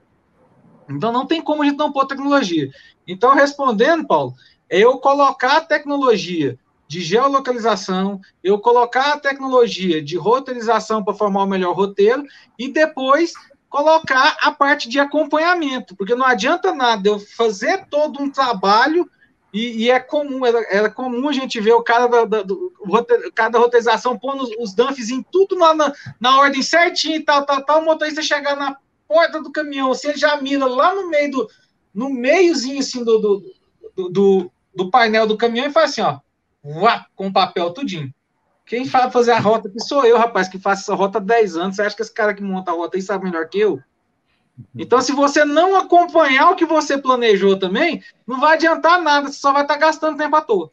Então 0.90 1.12
não 1.12 1.26
tem 1.26 1.42
como 1.42 1.64
a 1.64 1.66
gente 1.66 1.78
não 1.78 1.92
pôr 1.92 2.06
tecnologia. 2.06 2.70
Então, 3.08 3.34
respondendo, 3.34 4.06
Paulo, 4.06 4.34
é 4.70 4.80
eu 4.80 4.98
colocar 4.98 5.58
a 5.58 5.62
tecnologia 5.62 6.58
de 6.92 7.00
geolocalização, 7.00 8.20
eu 8.44 8.60
colocar 8.60 9.14
a 9.14 9.18
tecnologia 9.18 10.04
de 10.04 10.18
roteirização 10.18 11.02
para 11.02 11.14
formar 11.14 11.44
o 11.44 11.48
melhor 11.48 11.74
roteiro 11.74 12.26
e 12.60 12.68
depois 12.68 13.32
colocar 13.70 14.36
a 14.42 14.52
parte 14.52 14.90
de 14.90 15.00
acompanhamento, 15.00 15.96
porque 15.96 16.14
não 16.16 16.26
adianta 16.26 16.76
nada 16.76 17.08
eu 17.08 17.18
fazer 17.18 17.86
todo 17.90 18.22
um 18.22 18.30
trabalho 18.30 19.10
e, 19.54 19.84
e 19.84 19.90
é 19.90 20.02
comum, 20.02 20.46
era, 20.46 20.62
era, 20.70 20.90
comum 20.90 21.30
a 21.30 21.32
gente 21.32 21.62
ver 21.62 21.72
o 21.72 21.82
cara 21.82 22.08
da, 22.08 22.26
da 22.26 22.42
do, 22.42 22.74
roteirização 22.86 24.20
pondo 24.20 24.44
os, 24.44 24.50
os 24.60 24.74
dumps 24.74 25.10
em 25.10 25.24
tudo 25.24 25.58
lá 25.58 25.74
na, 25.74 25.94
na 26.20 26.40
ordem 26.40 26.62
certinha 26.62 27.16
e 27.16 27.24
tal, 27.24 27.46
tal, 27.46 27.64
tal, 27.64 27.82
o 27.82 27.86
motorista 27.86 28.22
chegar 28.22 28.58
na 28.58 28.76
porta 29.08 29.42
do 29.42 29.50
caminhão, 29.50 29.94
se 29.94 30.10
ele 30.10 30.18
já 30.18 30.36
mira 30.42 30.66
lá 30.66 30.94
no 30.94 31.10
meio 31.10 31.32
do, 31.32 31.50
no 31.94 32.10
meiozinho 32.10 32.80
assim 32.80 33.02
do, 33.02 33.18
do, 33.18 34.10
do, 34.10 34.52
do 34.76 34.92
painel 34.92 35.26
do 35.26 35.38
caminhão 35.38 35.68
e 35.68 35.72
faz 35.72 35.92
assim, 35.92 36.02
ó, 36.02 36.20
uá, 36.64 37.06
com 37.16 37.32
papel 37.32 37.72
tudinho. 37.72 38.14
Quem 38.66 38.86
fala 38.86 39.12
fazer 39.12 39.32
a 39.32 39.40
rota 39.40 39.70
que 39.70 39.80
sou 39.82 40.06
eu, 40.06 40.18
rapaz, 40.18 40.48
que 40.48 40.60
faço 40.60 40.84
essa 40.84 40.96
rota 40.96 41.18
há 41.18 41.22
10 41.22 41.58
anos. 41.58 41.76
Você 41.76 41.82
acha 41.82 41.96
que 41.96 42.02
esse 42.02 42.14
cara 42.14 42.34
que 42.34 42.42
monta 42.42 42.72
a 42.72 42.74
rota 42.74 42.98
aí 42.98 43.02
sabe 43.02 43.26
melhor 43.26 43.50
que 43.50 43.60
eu? 43.60 43.82
Então, 44.76 45.02
se 45.02 45.12
você 45.12 45.44
não 45.44 45.76
acompanhar 45.76 46.52
o 46.52 46.56
que 46.56 46.66
você 46.66 46.98
planejou 46.98 47.58
também, 47.58 48.04
não 48.28 48.40
vai 48.40 48.56
adiantar 48.56 49.02
nada, 49.02 49.28
você 49.28 49.40
só 49.40 49.52
vai 49.52 49.64
estar 49.64 49.78
gastando 49.78 50.18
tempo 50.18 50.36
à 50.36 50.42
toa. 50.42 50.72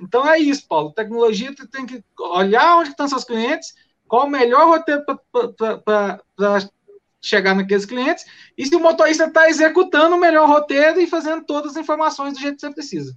Então 0.00 0.28
é 0.28 0.38
isso, 0.38 0.66
Paulo. 0.66 0.92
Tecnologia 0.92 1.54
tem 1.70 1.86
que 1.86 2.02
olhar 2.18 2.78
onde 2.78 2.90
estão 2.90 3.08
seus 3.08 3.24
clientes, 3.24 3.74
qual 4.06 4.26
o 4.26 4.30
melhor 4.30 4.66
roteiro 4.66 5.04
para 5.84 6.68
chegar 7.20 7.54
naqueles 7.54 7.84
clientes, 7.84 8.24
e 8.56 8.66
se 8.66 8.76
o 8.76 8.80
motorista 8.80 9.24
está 9.24 9.48
executando 9.48 10.14
o 10.14 10.20
melhor 10.20 10.48
roteiro 10.48 11.00
e 11.00 11.06
fazendo 11.06 11.44
todas 11.44 11.72
as 11.72 11.76
informações 11.76 12.34
do 12.34 12.40
jeito 12.40 12.56
que 12.56 12.60
você 12.60 12.70
precisa. 12.70 13.16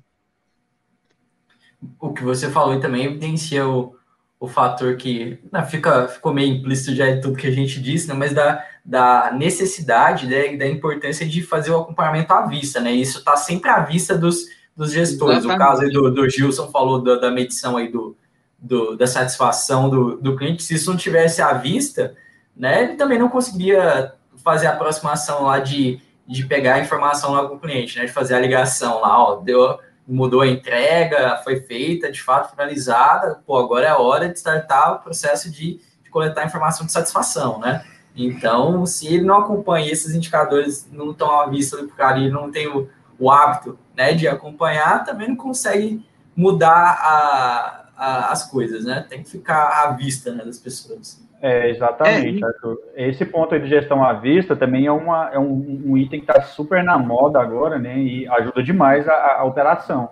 O 1.99 2.13
que 2.13 2.23
você 2.23 2.49
falou 2.49 2.79
também 2.79 3.05
evidencia 3.05 3.67
o, 3.67 3.95
o 4.39 4.47
fator 4.47 4.95
que 4.95 5.37
não, 5.51 5.65
fica, 5.65 6.07
ficou 6.07 6.33
meio 6.33 6.55
implícito 6.55 6.95
já 6.95 7.09
em 7.09 7.19
tudo 7.19 7.37
que 7.37 7.47
a 7.47 7.51
gente 7.51 7.81
disse, 7.81 8.07
né, 8.07 8.13
mas 8.13 8.33
da, 8.33 8.65
da 8.85 9.31
necessidade 9.33 10.25
né, 10.25 10.55
da 10.55 10.65
importância 10.65 11.27
de 11.27 11.41
fazer 11.41 11.71
o 11.71 11.77
acompanhamento 11.77 12.33
à 12.33 12.45
vista, 12.45 12.79
né? 12.79 12.91
Isso 12.91 13.19
está 13.19 13.35
sempre 13.35 13.69
à 13.69 13.81
vista 13.81 14.17
dos, 14.17 14.45
dos 14.75 14.91
gestores. 14.91 15.39
Exatamente. 15.39 15.61
O 15.61 15.67
caso 15.67 15.81
aí 15.81 15.89
do, 15.91 16.09
do 16.09 16.29
Gilson 16.29 16.71
falou 16.71 17.01
da, 17.01 17.15
da 17.15 17.29
medição 17.29 17.75
aí 17.75 17.91
do, 17.91 18.15
do, 18.57 18.95
da 18.95 19.05
satisfação 19.05 19.89
do, 19.89 20.17
do 20.17 20.35
cliente. 20.37 20.63
Se 20.63 20.75
isso 20.75 20.89
não 20.89 20.97
tivesse 20.97 21.41
à 21.41 21.53
vista, 21.53 22.15
né, 22.55 22.83
ele 22.83 22.95
também 22.95 23.19
não 23.19 23.27
conseguiria 23.27 24.13
fazer 24.37 24.67
a 24.67 24.71
aproximação 24.71 25.43
lá 25.43 25.59
de, 25.59 26.01
de 26.25 26.45
pegar 26.45 26.75
a 26.75 26.79
informação 26.79 27.33
lá 27.33 27.45
com 27.45 27.55
o 27.55 27.59
cliente, 27.59 27.97
né? 27.97 28.05
De 28.05 28.11
fazer 28.11 28.35
a 28.35 28.39
ligação 28.39 29.01
lá, 29.01 29.21
ó, 29.21 29.35
deu, 29.35 29.77
mudou 30.09 30.41
a 30.41 30.47
entrega, 30.47 31.39
foi 31.43 31.61
feita, 31.61 32.11
de 32.11 32.21
fato, 32.21 32.49
finalizada, 32.51 33.41
pô, 33.45 33.57
agora 33.57 33.85
é 33.85 33.89
a 33.89 33.99
hora 33.99 34.27
de 34.27 34.37
startar 34.37 34.95
o 34.95 34.99
processo 34.99 35.51
de, 35.51 35.79
de 36.03 36.09
coletar 36.09 36.45
informação 36.45 36.85
de 36.85 36.91
satisfação, 36.91 37.59
né? 37.59 37.85
Então, 38.15 38.85
se 38.85 39.07
ele 39.07 39.23
não 39.23 39.37
acompanha 39.37 39.91
esses 39.91 40.15
indicadores, 40.15 40.89
não 40.91 41.11
estão 41.11 41.39
à 41.39 41.47
vista 41.47 41.77
do 41.77 41.87
cara, 41.89 42.17
ele 42.17 42.31
não 42.31 42.51
tem 42.51 42.67
o, 42.67 42.89
o 43.19 43.31
hábito 43.31 43.77
né, 43.95 44.13
de 44.13 44.27
acompanhar, 44.27 45.05
também 45.05 45.29
não 45.29 45.35
consegue 45.35 46.03
mudar 46.35 46.97
a, 46.99 47.85
a, 47.95 48.31
as 48.31 48.49
coisas, 48.49 48.85
né? 48.85 49.05
Tem 49.07 49.21
que 49.21 49.29
ficar 49.29 49.83
à 49.83 49.91
vista 49.91 50.33
né, 50.33 50.43
das 50.43 50.57
pessoas. 50.57 51.21
É, 51.41 51.69
exatamente, 51.69 52.43
é. 52.43 52.47
Arthur. 52.47 52.77
Esse 52.95 53.25
ponto 53.25 53.57
de 53.57 53.67
gestão 53.67 54.03
à 54.03 54.13
vista 54.13 54.55
também 54.55 54.85
é, 54.85 54.91
uma, 54.91 55.29
é 55.31 55.39
um, 55.39 55.83
um 55.85 55.97
item 55.97 56.19
que 56.19 56.29
está 56.29 56.41
super 56.41 56.83
na 56.83 56.97
moda 56.97 57.39
agora, 57.39 57.79
né? 57.79 57.97
E 57.97 58.27
ajuda 58.27 58.61
demais 58.61 59.07
a, 59.07 59.37
a, 59.39 59.43
operação. 59.45 60.09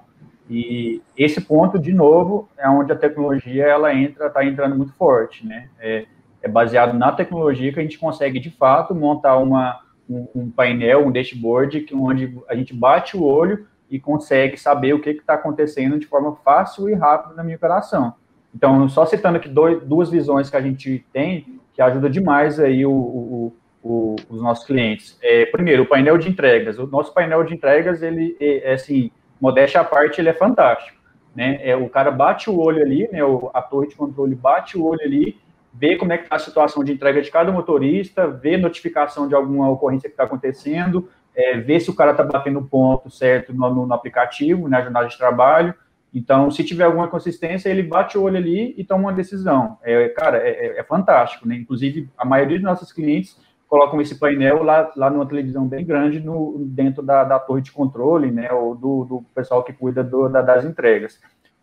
E 0.50 1.02
esse 1.18 1.42
ponto, 1.42 1.78
de 1.78 1.94
novo, 1.94 2.48
é 2.58 2.70
onde 2.70 2.94
a 2.94 2.96
tecnologia 2.96 3.66
ela 3.66 3.94
entra, 3.94 4.28
está 4.28 4.46
entrando 4.46 4.76
muito 4.76 4.94
forte, 4.94 5.46
né? 5.46 5.70
É, 5.80 6.06
é 6.42 6.48
baseado 6.48 6.98
na 6.98 7.12
tecnologia 7.12 7.74
que 7.74 7.80
a 7.80 7.84
gente 7.84 8.00
consegue, 8.00 8.40
de 8.40 8.50
fato, 8.50 8.96
montar 8.96 9.38
uma, 9.38 9.82
um, 10.10 10.28
um 10.34 10.50
painel, 10.50 11.06
um 11.06 11.12
dashboard, 11.12 11.82
que, 11.82 11.94
onde 11.94 12.38
a 12.48 12.56
gente 12.56 12.74
bate 12.74 13.18
o 13.18 13.24
olho 13.24 13.68
e 13.90 14.00
consegue 14.00 14.58
saber 14.58 14.94
o 14.94 15.02
que 15.02 15.10
está 15.10 15.34
acontecendo 15.34 16.00
de 16.00 16.06
forma 16.06 16.36
fácil 16.38 16.90
e 16.90 16.94
rápida 16.94 17.36
na 17.36 17.44
minha 17.44 17.58
operação. 17.58 18.14
Então, 18.58 18.90
só 18.90 19.06
citando 19.06 19.38
aqui 19.38 19.48
dois, 19.48 19.84
duas 19.84 20.10
visões 20.10 20.50
que 20.50 20.58
a 20.58 20.62
gente 20.62 21.06
tem, 21.14 21.60
que 21.76 21.82
ajuda 21.82 22.10
demais 22.10 22.60
aí 22.60 22.84
o, 22.88 22.92
o, 22.92 23.56
o, 23.84 24.16
os 24.28 24.42
nossos 24.42 24.66
clientes. 24.66 25.16
É, 25.22 25.46
primeiro, 25.46 25.84
o 25.84 25.86
painel 25.86 26.18
de 26.18 26.28
entregas. 26.28 26.80
O 26.80 26.88
nosso 26.88 27.14
painel 27.14 27.44
de 27.44 27.54
entregas, 27.54 28.02
ele 28.02 28.36
é, 28.40 28.72
é 28.72 28.74
assim, 28.74 29.12
modéstia 29.40 29.82
à 29.82 29.84
parte, 29.84 30.20
ele 30.20 30.30
é 30.30 30.34
fantástico. 30.34 30.98
Né? 31.36 31.60
É, 31.62 31.76
o 31.76 31.88
cara 31.88 32.10
bate 32.10 32.50
o 32.50 32.60
olho 32.60 32.82
ali, 32.82 33.08
né, 33.12 33.20
a 33.54 33.62
torre 33.62 33.90
de 33.90 33.96
controle 33.96 34.34
bate 34.34 34.76
o 34.76 34.84
olho 34.84 35.02
ali, 35.04 35.38
vê 35.72 35.96
como 35.96 36.12
é 36.12 36.18
que 36.18 36.24
está 36.24 36.38
a 36.38 36.40
situação 36.40 36.84
de 36.84 36.92
entrega 36.92 37.22
de 37.22 37.30
cada 37.30 37.52
motorista, 37.52 38.28
vê 38.28 38.58
notificação 38.58 39.28
de 39.28 39.36
alguma 39.36 39.70
ocorrência 39.70 40.10
que 40.10 40.14
está 40.14 40.24
acontecendo, 40.24 41.08
é, 41.36 41.60
vê 41.60 41.80
se 41.80 41.92
o 41.92 41.96
cara 41.96 42.10
está 42.10 42.24
batendo 42.24 42.58
o 42.58 42.66
ponto 42.66 43.12
certo 43.12 43.54
no, 43.54 43.70
no, 43.70 43.86
no, 43.86 43.94
aplicativo, 43.94 44.68
na 44.68 44.82
jornada 44.82 45.08
de 45.08 45.16
trabalho. 45.16 45.76
Então, 46.18 46.50
se 46.50 46.64
tiver 46.64 46.86
alguma 46.86 47.08
consistência, 47.08 47.70
ele 47.70 47.84
bate 47.84 48.18
o 48.18 48.24
olho 48.24 48.38
ali 48.38 48.74
e 48.76 48.84
toma 48.84 49.04
uma 49.04 49.14
decisão. 49.14 49.78
É, 49.84 50.10
cara, 50.10 50.40
é, 50.40 50.50
é, 50.50 50.80
é 50.80 50.84
fantástico, 50.84 51.48
né? 51.48 51.56
Inclusive, 51.56 52.10
a 52.18 52.26
maioria 52.26 52.58
dos 52.58 52.66
nossos 52.66 52.92
clientes 52.92 53.38
colocam 53.68 54.02
esse 54.02 54.16
painel 54.16 54.64
lá, 54.64 54.92
lá 54.96 55.12
numa 55.12 55.28
televisão 55.28 55.68
bem 55.68 55.86
grande 55.86 56.20
no, 56.20 56.56
dentro 56.58 57.04
da, 57.04 57.24
da 57.24 57.38
torre 57.38 57.62
de 57.62 57.72
controle, 57.72 58.32
né? 58.32 58.52
Ou 58.52 58.74
do, 58.74 59.06
do 59.06 59.26
pessoal 59.36 59.64
que 59.64 59.72
cuida 59.72 60.04
do, 60.04 60.28
da, 60.28 60.42
das 60.42 60.66
entregas. 60.66 61.20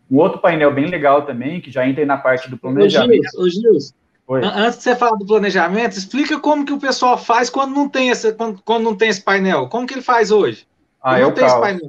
Um 0.09 0.19
outro 0.19 0.39
painel 0.39 0.73
bem 0.73 0.85
legal 0.85 1.23
também, 1.23 1.59
que 1.59 1.69
já 1.69 1.85
entra 1.85 2.05
na 2.05 2.15
parte 2.15 2.49
do 2.49 2.57
planejamento. 2.57 3.27
Ô, 3.37 3.49
Gilson, 3.49 3.93
Oi. 4.25 4.41
Antes 4.41 4.77
de 4.77 4.83
você 4.83 4.95
falar 4.95 5.17
do 5.17 5.25
planejamento, 5.25 5.97
explica 5.97 6.39
como 6.39 6.65
que 6.65 6.71
o 6.71 6.79
pessoal 6.79 7.17
faz 7.17 7.49
quando 7.49 7.75
não 7.75 7.89
tem 7.89 8.09
esse, 8.09 8.31
quando, 8.33 8.61
quando 8.63 8.85
não 8.85 8.95
tem 8.95 9.09
esse 9.09 9.21
painel. 9.21 9.67
Como 9.67 9.85
que 9.85 9.95
ele 9.95 10.01
faz 10.01 10.31
hoje? 10.31 10.65
Ah, 11.03 11.19
é 11.19 11.25
o 11.25 11.33
caos. 11.33 11.81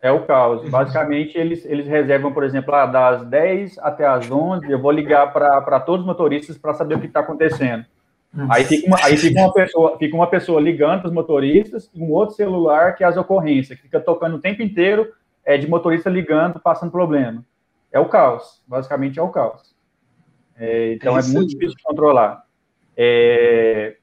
É 0.00 0.12
o 0.12 0.24
caos. 0.24 0.68
Basicamente, 0.68 1.36
eles, 1.36 1.64
eles 1.64 1.86
reservam, 1.86 2.32
por 2.32 2.44
exemplo, 2.44 2.72
ah, 2.74 2.86
das 2.86 3.24
10 3.26 3.78
até 3.78 4.06
as 4.06 4.30
11, 4.30 4.70
eu 4.70 4.80
vou 4.80 4.92
ligar 4.92 5.32
para 5.32 5.80
todos 5.80 6.02
os 6.02 6.06
motoristas 6.06 6.56
para 6.56 6.74
saber 6.74 6.94
o 6.94 7.00
que 7.00 7.06
está 7.06 7.20
acontecendo. 7.20 7.84
Aí, 8.50 8.62
fica 8.62 8.86
uma, 8.86 8.98
aí 9.02 9.16
fica, 9.16 9.40
uma 9.40 9.52
pessoa, 9.52 9.98
fica 9.98 10.14
uma 10.14 10.26
pessoa 10.28 10.60
ligando 10.60 11.00
para 11.00 11.08
os 11.08 11.14
motoristas 11.14 11.90
e 11.94 12.00
um 12.00 12.12
outro 12.12 12.36
celular 12.36 12.94
que 12.94 13.02
é 13.02 13.06
as 13.06 13.16
ocorrências, 13.16 13.76
que 13.78 13.84
fica 13.84 14.00
tocando 14.00 14.36
o 14.36 14.40
tempo 14.40 14.62
inteiro 14.62 15.10
é, 15.44 15.56
de 15.56 15.68
motorista 15.68 16.10
ligando, 16.10 16.60
passando 16.60 16.92
problema. 16.92 17.44
É 17.90 17.98
o 17.98 18.06
caos. 18.08 18.62
Basicamente, 18.66 19.18
é 19.18 19.22
o 19.22 19.30
caos. 19.30 19.74
É, 20.56 20.92
então 20.92 21.16
é, 21.16 21.20
é 21.20 21.22
muito 21.24 21.48
difícil 21.48 21.76
de 21.76 21.82
controlar. 21.82 22.44
É, 22.96 23.96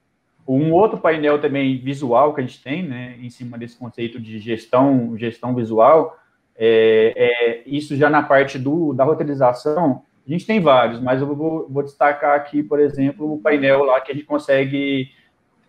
um 0.47 0.71
outro 0.71 0.99
painel 0.99 1.39
também 1.39 1.77
visual 1.77 2.33
que 2.33 2.41
a 2.41 2.43
gente 2.43 2.61
tem, 2.61 2.83
né, 2.83 3.17
em 3.19 3.29
cima 3.29 3.57
desse 3.57 3.77
conceito 3.77 4.19
de 4.19 4.37
gestão, 4.39 5.17
gestão 5.17 5.55
visual, 5.55 6.17
é, 6.55 7.13
é, 7.15 7.63
isso 7.65 7.95
já 7.95 8.09
na 8.09 8.21
parte 8.21 8.59
do, 8.59 8.93
da 8.93 9.03
roteirização, 9.03 10.03
a 10.27 10.31
gente 10.31 10.45
tem 10.45 10.59
vários, 10.59 10.99
mas 10.99 11.21
eu 11.21 11.35
vou, 11.35 11.67
vou, 11.69 11.83
destacar 11.83 12.35
aqui, 12.35 12.63
por 12.63 12.79
exemplo, 12.79 13.33
o 13.33 13.39
painel 13.39 13.83
lá 13.83 13.99
que 14.01 14.11
a 14.11 14.15
gente 14.15 14.25
consegue 14.25 15.11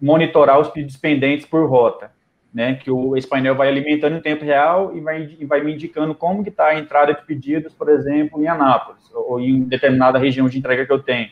monitorar 0.00 0.60
os 0.60 0.68
pedidos 0.68 0.96
pendentes 0.96 1.46
por 1.46 1.68
rota, 1.68 2.10
né, 2.52 2.74
que 2.74 2.90
o, 2.90 3.16
esse 3.16 3.28
painel 3.28 3.54
vai 3.54 3.68
alimentando 3.68 4.16
em 4.16 4.20
tempo 4.20 4.44
real 4.44 4.94
e 4.94 5.00
vai, 5.00 5.26
vai 5.46 5.62
me 5.62 5.74
indicando 5.74 6.14
como 6.14 6.42
que 6.42 6.50
está 6.50 6.68
a 6.68 6.78
entrada 6.78 7.14
de 7.14 7.24
pedidos, 7.24 7.72
por 7.74 7.88
exemplo, 7.88 8.42
em 8.42 8.46
Anápolis 8.46 9.10
ou 9.14 9.40
em 9.40 9.62
determinada 9.62 10.18
região 10.18 10.48
de 10.48 10.58
entrega 10.58 10.86
que 10.86 10.92
eu 10.92 11.02
tenho. 11.02 11.30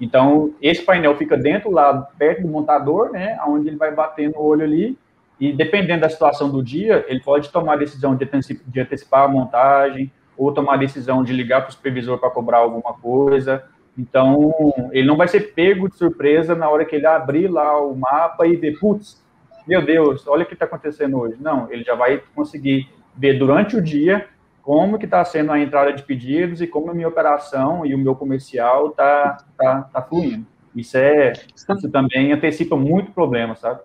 Então, 0.00 0.54
esse 0.60 0.82
painel 0.82 1.16
fica 1.16 1.36
dentro 1.36 1.70
lá, 1.70 2.08
perto 2.18 2.42
do 2.42 2.48
montador, 2.48 3.10
né, 3.12 3.38
onde 3.46 3.68
ele 3.68 3.76
vai 3.76 3.94
batendo 3.94 4.36
o 4.36 4.44
olho 4.44 4.62
ali, 4.62 4.98
e 5.38 5.52
dependendo 5.52 6.02
da 6.02 6.08
situação 6.08 6.50
do 6.50 6.62
dia, 6.62 7.04
ele 7.08 7.20
pode 7.20 7.50
tomar 7.50 7.74
a 7.74 7.76
decisão 7.76 8.14
de 8.14 8.24
antecipar, 8.24 8.64
de 8.66 8.80
antecipar 8.80 9.24
a 9.24 9.28
montagem, 9.28 10.10
ou 10.36 10.52
tomar 10.52 10.74
a 10.74 10.78
decisão 10.78 11.24
de 11.24 11.32
ligar 11.32 11.62
para 11.62 11.70
o 11.70 11.72
supervisor 11.72 12.18
para 12.18 12.30
cobrar 12.30 12.58
alguma 12.58 12.94
coisa. 12.94 13.64
Então, 13.98 14.52
ele 14.92 15.06
não 15.06 15.16
vai 15.16 15.28
ser 15.28 15.54
pego 15.54 15.88
de 15.88 15.96
surpresa 15.96 16.54
na 16.54 16.68
hora 16.68 16.84
que 16.84 16.96
ele 16.96 17.06
abrir 17.06 17.48
lá 17.48 17.80
o 17.80 17.96
mapa 17.96 18.46
e 18.46 18.56
ver, 18.56 18.78
putz, 18.78 19.24
meu 19.66 19.84
Deus, 19.84 20.26
olha 20.26 20.44
o 20.44 20.46
que 20.46 20.52
está 20.52 20.66
acontecendo 20.66 21.18
hoje. 21.18 21.36
Não, 21.40 21.70
ele 21.72 21.82
já 21.82 21.94
vai 21.94 22.22
conseguir 22.34 22.88
ver 23.16 23.38
durante 23.38 23.76
o 23.76 23.82
dia 23.82 24.28
como 24.66 24.98
que 24.98 25.04
está 25.04 25.24
sendo 25.24 25.52
a 25.52 25.60
entrada 25.60 25.92
de 25.92 26.02
pedidos 26.02 26.60
e 26.60 26.66
como 26.66 26.90
a 26.90 26.94
minha 26.94 27.06
operação 27.06 27.86
e 27.86 27.94
o 27.94 27.98
meu 27.98 28.16
comercial 28.16 28.88
está 28.88 29.38
tá, 29.56 29.82
tá 29.82 30.02
fluindo. 30.02 30.44
Isso 30.74 30.96
é, 30.96 31.34
isso 31.54 31.88
também 31.88 32.32
antecipa 32.32 32.76
muito 32.76 33.12
problema, 33.12 33.54
sabe? 33.54 33.82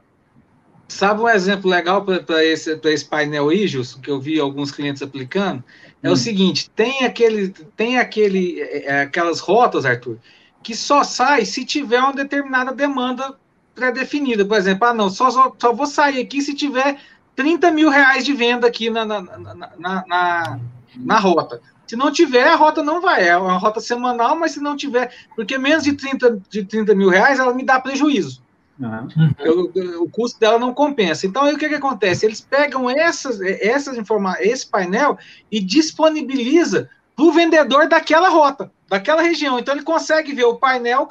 Sabe 0.87 1.21
um 1.21 1.29
exemplo 1.29 1.69
legal 1.69 2.03
para 2.03 2.43
esse, 2.43 2.79
esse 2.83 3.05
painel 3.05 3.53
IJUS, 3.53 3.93
que 3.93 4.09
eu 4.09 4.19
vi 4.19 4.39
alguns 4.39 4.71
clientes 4.71 5.03
aplicando? 5.03 5.63
É 6.01 6.09
hum. 6.09 6.13
o 6.13 6.17
seguinte, 6.17 6.67
tem 6.71 7.05
aquele, 7.05 7.49
tem 7.77 7.99
aquele, 7.99 8.59
é, 8.59 9.01
aquelas 9.01 9.39
rotas, 9.39 9.85
Arthur, 9.85 10.17
que 10.63 10.75
só 10.75 11.03
sai 11.03 11.45
se 11.45 11.63
tiver 11.63 11.99
uma 11.99 12.11
determinada 12.11 12.73
demanda 12.73 13.35
pré-definida. 13.75 14.43
Por 14.43 14.57
exemplo, 14.57 14.87
ah, 14.87 14.95
não, 14.95 15.11
só, 15.11 15.29
só, 15.29 15.55
só 15.59 15.73
vou 15.73 15.85
sair 15.85 16.19
aqui 16.19 16.41
se 16.41 16.55
tiver 16.55 16.97
30 17.35 17.71
mil 17.71 17.89
reais 17.89 18.25
de 18.25 18.33
venda 18.33 18.67
aqui 18.67 18.89
na, 18.89 19.05
na, 19.05 19.21
na, 19.21 20.05
na, 20.07 20.59
na 20.95 21.19
rota. 21.19 21.61
Se 21.87 21.95
não 21.95 22.11
tiver, 22.11 22.47
a 22.47 22.55
rota 22.55 22.81
não 22.81 23.01
vai. 23.01 23.27
É 23.27 23.35
uma 23.35 23.57
rota 23.57 23.79
semanal, 23.79 24.35
mas 24.37 24.51
se 24.53 24.61
não 24.61 24.77
tiver, 24.77 25.13
porque 25.35 25.57
menos 25.57 25.83
de 25.83 25.93
30, 25.93 26.41
de 26.49 26.63
30 26.63 26.95
mil 26.95 27.09
reais, 27.09 27.39
ela 27.39 27.53
me 27.53 27.65
dá 27.65 27.79
prejuízo. 27.79 28.41
Uhum. 28.79 29.33
Eu, 29.39 29.71
eu, 29.75 30.03
o 30.03 30.09
custo 30.09 30.39
dela 30.39 30.57
não 30.57 30.73
compensa. 30.73 31.27
Então, 31.27 31.43
aí 31.43 31.53
o 31.53 31.57
que, 31.57 31.69
que 31.69 31.75
acontece? 31.75 32.25
Eles 32.25 32.41
pegam 32.41 32.89
essas, 32.89 33.39
essas 33.41 33.97
informações, 33.97 34.47
esse 34.47 34.67
painel 34.67 35.17
e 35.51 35.59
disponibiliza 35.59 36.89
para 37.15 37.25
o 37.25 37.31
vendedor 37.31 37.87
daquela 37.87 38.29
rota, 38.29 38.71
daquela 38.91 39.21
região. 39.21 39.57
Então, 39.57 39.73
ele 39.73 39.85
consegue 39.85 40.33
ver 40.33 40.43
o 40.43 40.57
painel, 40.57 41.07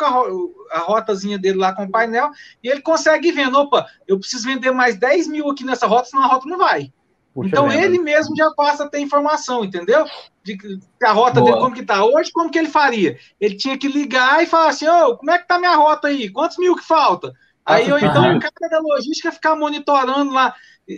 a 0.70 0.78
rotazinha 0.80 1.38
dele 1.38 1.56
lá 1.56 1.74
com 1.74 1.84
o 1.84 1.90
painel, 1.90 2.30
e 2.62 2.68
ele 2.68 2.82
consegue 2.82 3.32
ver, 3.32 3.48
opa, 3.48 3.86
eu 4.06 4.18
preciso 4.20 4.46
vender 4.46 4.70
mais 4.70 4.98
10 4.98 5.28
mil 5.28 5.48
aqui 5.48 5.64
nessa 5.64 5.86
rota, 5.86 6.10
senão 6.10 6.24
a 6.24 6.26
rota 6.26 6.46
não 6.46 6.58
vai. 6.58 6.92
Puxa 7.32 7.48
então 7.48 7.72
ele 7.72 7.98
mesmo 7.98 8.36
já 8.36 8.50
passa 8.50 8.84
a 8.84 8.88
ter 8.88 8.98
informação, 8.98 9.64
entendeu? 9.64 10.04
De, 10.44 10.58
a 11.02 11.12
rota 11.12 11.40
Boa. 11.40 11.52
dele, 11.52 11.62
como 11.62 11.74
que 11.74 11.82
tá 11.82 12.04
hoje, 12.04 12.30
como 12.32 12.50
que 12.50 12.58
ele 12.58 12.68
faria? 12.68 13.16
Ele 13.40 13.56
tinha 13.56 13.78
que 13.78 13.88
ligar 13.88 14.42
e 14.42 14.46
falar 14.46 14.68
assim, 14.68 14.86
ô, 14.86 15.06
oh, 15.06 15.16
como 15.16 15.30
é 15.30 15.38
que 15.38 15.48
tá 15.48 15.58
minha 15.58 15.74
rota 15.74 16.08
aí? 16.08 16.28
Quantos 16.28 16.58
mil 16.58 16.76
que 16.76 16.84
falta? 16.84 17.32
Aí 17.64 17.88
eu, 17.88 17.98
então, 17.98 18.36
o 18.36 18.40
cara 18.40 18.68
da 18.70 18.80
logística 18.80 19.32
ficar 19.32 19.54
monitorando 19.54 20.32
lá, 20.32 20.54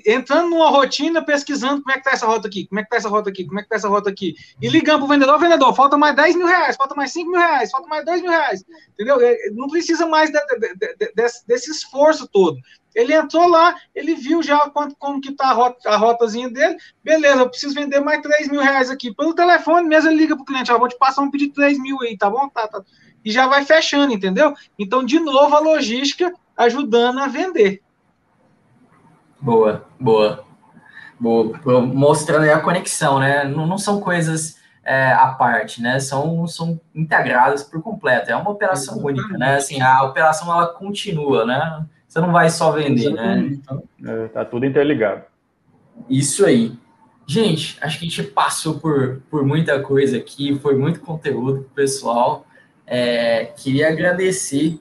entrando 0.07 0.51
numa 0.51 0.71
rotina, 0.71 1.23
pesquisando 1.23 1.83
como 1.83 1.93
é 1.93 1.99
que 1.99 2.05
tá 2.05 2.13
essa 2.13 2.27
rota 2.27 2.49
aqui, 2.49 2.67
como 2.67 2.81
é 2.81 2.83
que 2.83 2.89
tá 2.89 2.97
essa 2.97 3.09
rota 3.09 3.29
aqui, 3.29 3.45
como 3.45 3.61
é 3.61 3.63
que 3.63 3.69
tá 3.69 3.77
essa 3.77 3.89
rota 3.89 4.09
aqui, 4.09 4.35
e 4.61 4.69
ligando 4.69 5.01
pro 5.01 5.09
vendedor, 5.09 5.39
vendedor, 5.39 5.75
falta 5.75 5.99
mais 5.99 6.17
10 6.17 6.37
mil 6.37 6.47
reais, 6.47 6.77
falta 6.77 6.95
mais 6.95 7.13
5 7.13 7.31
mil 7.31 7.41
reais, 7.41 7.71
falta 7.71 7.89
mais 7.89 8.05
2 8.05 8.23
mil 8.23 8.31
reais, 8.31 8.65
entendeu? 8.93 9.19
Não 9.53 9.69
precisa 9.69 10.07
mais 10.07 10.31
de, 10.31 10.39
de, 10.39 10.97
de, 10.97 11.13
desse, 11.15 11.47
desse, 11.47 11.71
esforço 11.71 12.27
todo. 12.27 12.59
Ele 12.95 13.15
entrou 13.15 13.49
lá, 13.49 13.75
ele 13.95 14.15
viu 14.15 14.43
já 14.43 14.59
quanto, 14.71 14.95
como 14.97 15.21
que 15.21 15.33
tá 15.33 15.49
a, 15.49 15.53
rota, 15.53 15.89
a 15.89 15.97
rotazinha 15.97 16.49
dele, 16.49 16.77
beleza, 17.03 17.41
eu 17.41 17.49
preciso 17.49 17.75
vender 17.75 18.01
mais 18.01 18.23
3 18.23 18.49
mil 18.49 18.61
reais 18.61 18.91
aqui. 18.91 19.15
Pelo 19.15 19.35
telefone 19.35 19.89
mesmo 19.89 20.11
ele 20.11 20.19
liga 20.19 20.37
pro 20.37 20.45
cliente, 20.45 20.73
ó, 20.73 20.79
vou 20.79 20.89
te 20.89 20.97
passar 20.97 21.23
um 21.23 21.31
pedido 21.31 21.51
de 21.51 21.55
3 21.55 21.79
mil 21.79 22.01
aí, 22.03 22.17
tá 22.17 22.31
bom? 22.31 22.49
Tá, 22.49 22.69
tá. 22.69 22.83
E 23.25 23.31
já 23.31 23.47
vai 23.47 23.65
fechando, 23.65 24.13
entendeu? 24.13 24.55
Então, 24.79 25.05
de 25.05 25.21
novo, 25.21 25.55
a 25.55 25.61
logística 25.61 26.33
ajudando 26.57 27.19
a 27.19 27.27
vender. 27.27 27.82
Boa, 29.43 29.85
boa. 29.99 30.45
boa. 31.19 31.81
Mostrando 31.83 32.49
a 32.49 32.61
conexão, 32.61 33.19
né? 33.19 33.43
Não, 33.43 33.67
não 33.67 33.77
são 33.77 34.01
coisas 34.01 34.57
é, 34.85 35.13
à 35.13 35.29
parte, 35.33 35.83
né? 35.83 35.99
São, 35.99 36.47
são 36.47 36.81
integradas 36.95 37.65
por 37.65 37.83
completo. 37.83 38.31
É 38.31 38.37
uma 38.37 38.51
operação 38.51 38.95
Exatamente. 38.95 39.21
única, 39.21 39.39
né? 39.39 39.57
Assim, 39.57 39.83
a 39.83 40.05
operação 40.05 40.51
ela 40.53 40.69
continua, 40.69 41.45
né? 41.45 41.85
Você 42.07 42.21
não 42.21 42.31
vai 42.31 42.49
só 42.51 42.71
vender, 42.71 43.11
né? 43.11 43.39
Exatamente. 43.39 43.51
né? 43.51 43.61
Então, 43.61 43.83
é, 44.07 44.29
tá 44.29 44.45
tudo 44.45 44.65
interligado. 44.65 45.25
Isso 46.09 46.47
aí. 46.47 46.79
Gente, 47.27 47.79
acho 47.81 47.99
que 47.99 48.07
a 48.07 48.09
gente 48.09 48.23
passou 48.23 48.79
por, 48.79 49.23
por 49.29 49.45
muita 49.45 49.81
coisa 49.81 50.19
aqui, 50.19 50.57
foi 50.61 50.77
muito 50.77 51.01
conteúdo 51.01 51.69
pessoal. 51.75 52.47
É, 52.87 53.47
queria 53.57 53.89
agradecer 53.89 54.79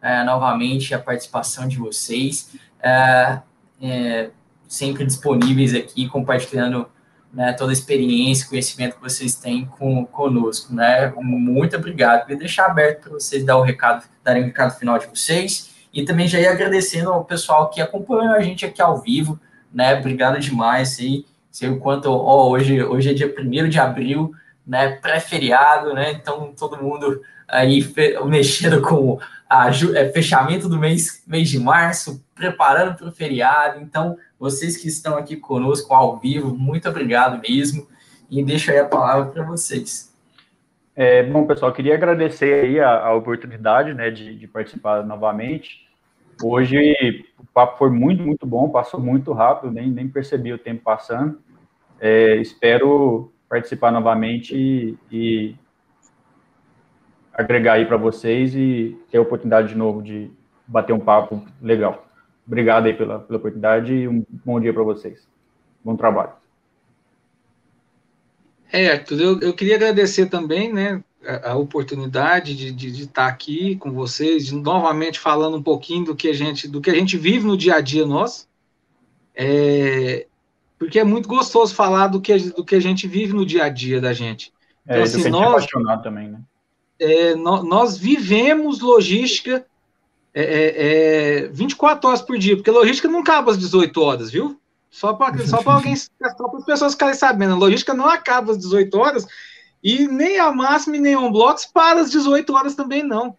é, 0.00 0.22
novamente 0.22 0.94
a 0.94 0.98
participação 0.98 1.66
de 1.66 1.78
vocês, 1.78 2.54
é, 2.80 3.40
é, 3.80 4.30
sempre 4.66 5.04
disponíveis 5.04 5.74
aqui, 5.74 6.08
compartilhando 6.08 6.86
né, 7.32 7.52
toda 7.52 7.70
a 7.70 7.72
experiência, 7.72 8.48
conhecimento 8.48 8.96
que 8.96 9.02
vocês 9.02 9.34
têm 9.34 9.66
com, 9.66 10.04
conosco. 10.06 10.74
Né? 10.74 11.12
Muito 11.16 11.76
obrigado. 11.76 12.22
Queria 12.22 12.38
deixar 12.38 12.66
aberto 12.66 13.02
para 13.02 13.12
vocês 13.12 13.44
dar 13.44 13.56
o 13.56 13.62
recado, 13.62 14.04
darem 14.24 14.42
o 14.42 14.46
recado 14.46 14.78
final 14.78 14.98
de 14.98 15.06
vocês. 15.06 15.70
E 15.92 16.04
também 16.04 16.28
já 16.28 16.38
ia 16.38 16.50
agradecendo 16.50 17.10
ao 17.10 17.24
pessoal 17.24 17.70
que 17.70 17.80
acompanhou 17.80 18.34
a 18.34 18.40
gente 18.40 18.64
aqui 18.64 18.80
ao 18.80 19.00
vivo. 19.00 19.38
Né? 19.72 19.98
Obrigado 19.98 20.38
demais. 20.38 20.90
Sei, 20.90 21.24
sei 21.50 21.68
o 21.68 21.78
quanto. 21.78 22.10
Hoje, 22.10 22.82
hoje 22.82 23.10
é 23.10 23.14
dia 23.14 23.34
1 23.36 23.68
de 23.68 23.78
abril, 23.78 24.32
né? 24.66 24.88
pré-feriado, 24.88 25.94
né? 25.94 26.12
então 26.12 26.52
todo 26.56 26.82
mundo 26.82 27.22
aí 27.46 27.86
mexendo 28.26 28.82
com 28.82 29.18
a, 29.48 29.68
é, 29.68 30.08
fechamento 30.10 30.68
do 30.68 30.78
mês, 30.78 31.22
mês 31.26 31.48
de 31.48 31.58
março, 31.58 32.24
preparando 32.34 32.96
para 32.96 33.08
o 33.08 33.12
feriado. 33.12 33.80
Então, 33.80 34.16
vocês 34.38 34.76
que 34.76 34.88
estão 34.88 35.16
aqui 35.16 35.36
conosco 35.36 35.94
ao 35.94 36.18
vivo, 36.18 36.54
muito 36.54 36.88
obrigado 36.88 37.40
mesmo. 37.40 37.88
E 38.30 38.44
deixo 38.44 38.70
aí 38.70 38.78
a 38.78 38.84
palavra 38.84 39.32
para 39.32 39.42
vocês. 39.42 40.14
É, 40.94 41.22
bom, 41.22 41.46
pessoal, 41.46 41.72
queria 41.72 41.94
agradecer 41.94 42.64
aí 42.64 42.80
a, 42.80 43.06
a 43.06 43.14
oportunidade 43.14 43.94
né, 43.94 44.10
de, 44.10 44.34
de, 44.34 44.46
participar 44.48 45.04
novamente. 45.04 45.86
Hoje 46.42 46.76
o 47.38 47.46
papo 47.46 47.78
foi 47.78 47.90
muito, 47.90 48.22
muito 48.22 48.44
bom, 48.44 48.68
passou 48.68 49.00
muito 49.00 49.32
rápido, 49.32 49.72
nem, 49.72 49.90
nem 49.90 50.08
percebi 50.08 50.52
o 50.52 50.58
tempo 50.58 50.82
passando. 50.82 51.38
É, 52.00 52.36
espero 52.36 53.32
participar 53.48 53.90
novamente 53.90 54.54
e, 54.54 54.98
e 55.10 55.56
agregar 57.38 57.74
aí 57.74 57.86
para 57.86 57.96
vocês 57.96 58.52
e 58.56 58.98
ter 59.12 59.18
a 59.18 59.22
oportunidade 59.22 59.68
de 59.68 59.76
novo 59.76 60.02
de 60.02 60.28
bater 60.66 60.92
um 60.92 60.98
papo 60.98 61.46
legal. 61.62 62.04
Obrigado 62.44 62.86
aí 62.86 62.94
pela, 62.94 63.20
pela 63.20 63.38
oportunidade 63.38 63.94
e 63.94 64.08
um 64.08 64.26
bom 64.44 64.60
dia 64.60 64.74
para 64.74 64.82
vocês. 64.82 65.26
Bom 65.84 65.96
trabalho. 65.96 66.32
É, 68.72 68.90
Arthur, 68.90 69.20
eu, 69.20 69.40
eu 69.40 69.54
queria 69.54 69.76
agradecer 69.76 70.26
também, 70.26 70.72
né, 70.72 71.02
a, 71.24 71.52
a 71.52 71.56
oportunidade 71.56 72.56
de, 72.56 72.72
de, 72.72 72.90
de, 72.90 73.02
estar 73.04 73.28
aqui 73.28 73.76
com 73.76 73.92
vocês, 73.92 74.46
de, 74.46 74.54
novamente 74.56 75.20
falando 75.20 75.56
um 75.56 75.62
pouquinho 75.62 76.06
do 76.06 76.16
que 76.16 76.28
a 76.28 76.34
gente, 76.34 76.66
do 76.66 76.80
que 76.80 76.90
a 76.90 76.94
gente 76.94 77.16
vive 77.16 77.46
no 77.46 77.56
dia 77.56 77.76
a 77.76 77.80
dia 77.80 78.04
nosso, 78.04 78.48
é, 79.34 80.26
porque 80.76 80.98
é 80.98 81.04
muito 81.04 81.28
gostoso 81.28 81.74
falar 81.74 82.08
do 82.08 82.20
que, 82.20 82.36
do 82.50 82.64
que 82.64 82.74
a 82.74 82.80
gente 82.80 83.06
vive 83.06 83.32
no 83.32 83.46
dia 83.46 83.64
a 83.64 83.68
dia 83.68 84.00
da 84.00 84.12
gente. 84.12 84.52
É, 84.86 84.94
então, 84.94 85.00
é, 85.00 85.02
assim, 85.02 85.30
nós, 85.30 85.66
também, 86.02 86.28
né? 86.28 86.40
É, 87.00 87.34
nós 87.34 87.96
vivemos 87.96 88.80
logística 88.80 89.64
é, 90.34 91.44
é, 91.44 91.48
24 91.48 92.06
é, 92.06 92.08
horas 92.08 92.22
por 92.22 92.38
dia, 92.38 92.56
porque 92.56 92.70
logística 92.70 93.08
não 93.08 93.20
acaba 93.20 93.50
às 93.50 93.58
18 93.58 94.00
horas, 94.00 94.30
viu? 94.30 94.60
Só 94.90 95.12
para 95.12 95.38
só 95.46 95.60
alguém, 95.66 95.96
só 95.96 96.08
para 96.18 96.58
as 96.58 96.64
pessoas 96.64 96.92
ficarem 96.92 97.14
sabendo, 97.14 97.54
a 97.54 97.58
logística 97.58 97.94
não 97.94 98.08
acaba 98.08 98.52
às 98.52 98.58
18 98.58 98.98
horas 98.98 99.26
e 99.82 100.06
nem 100.06 100.38
a 100.38 100.50
máxima 100.50 100.96
e 100.96 101.00
nem 101.00 101.14
a 101.14 101.20
Unblocks 101.20 101.66
para 101.66 102.00
as 102.00 102.10
18 102.10 102.52
horas 102.54 102.74
também 102.74 103.02
não. 103.02 103.36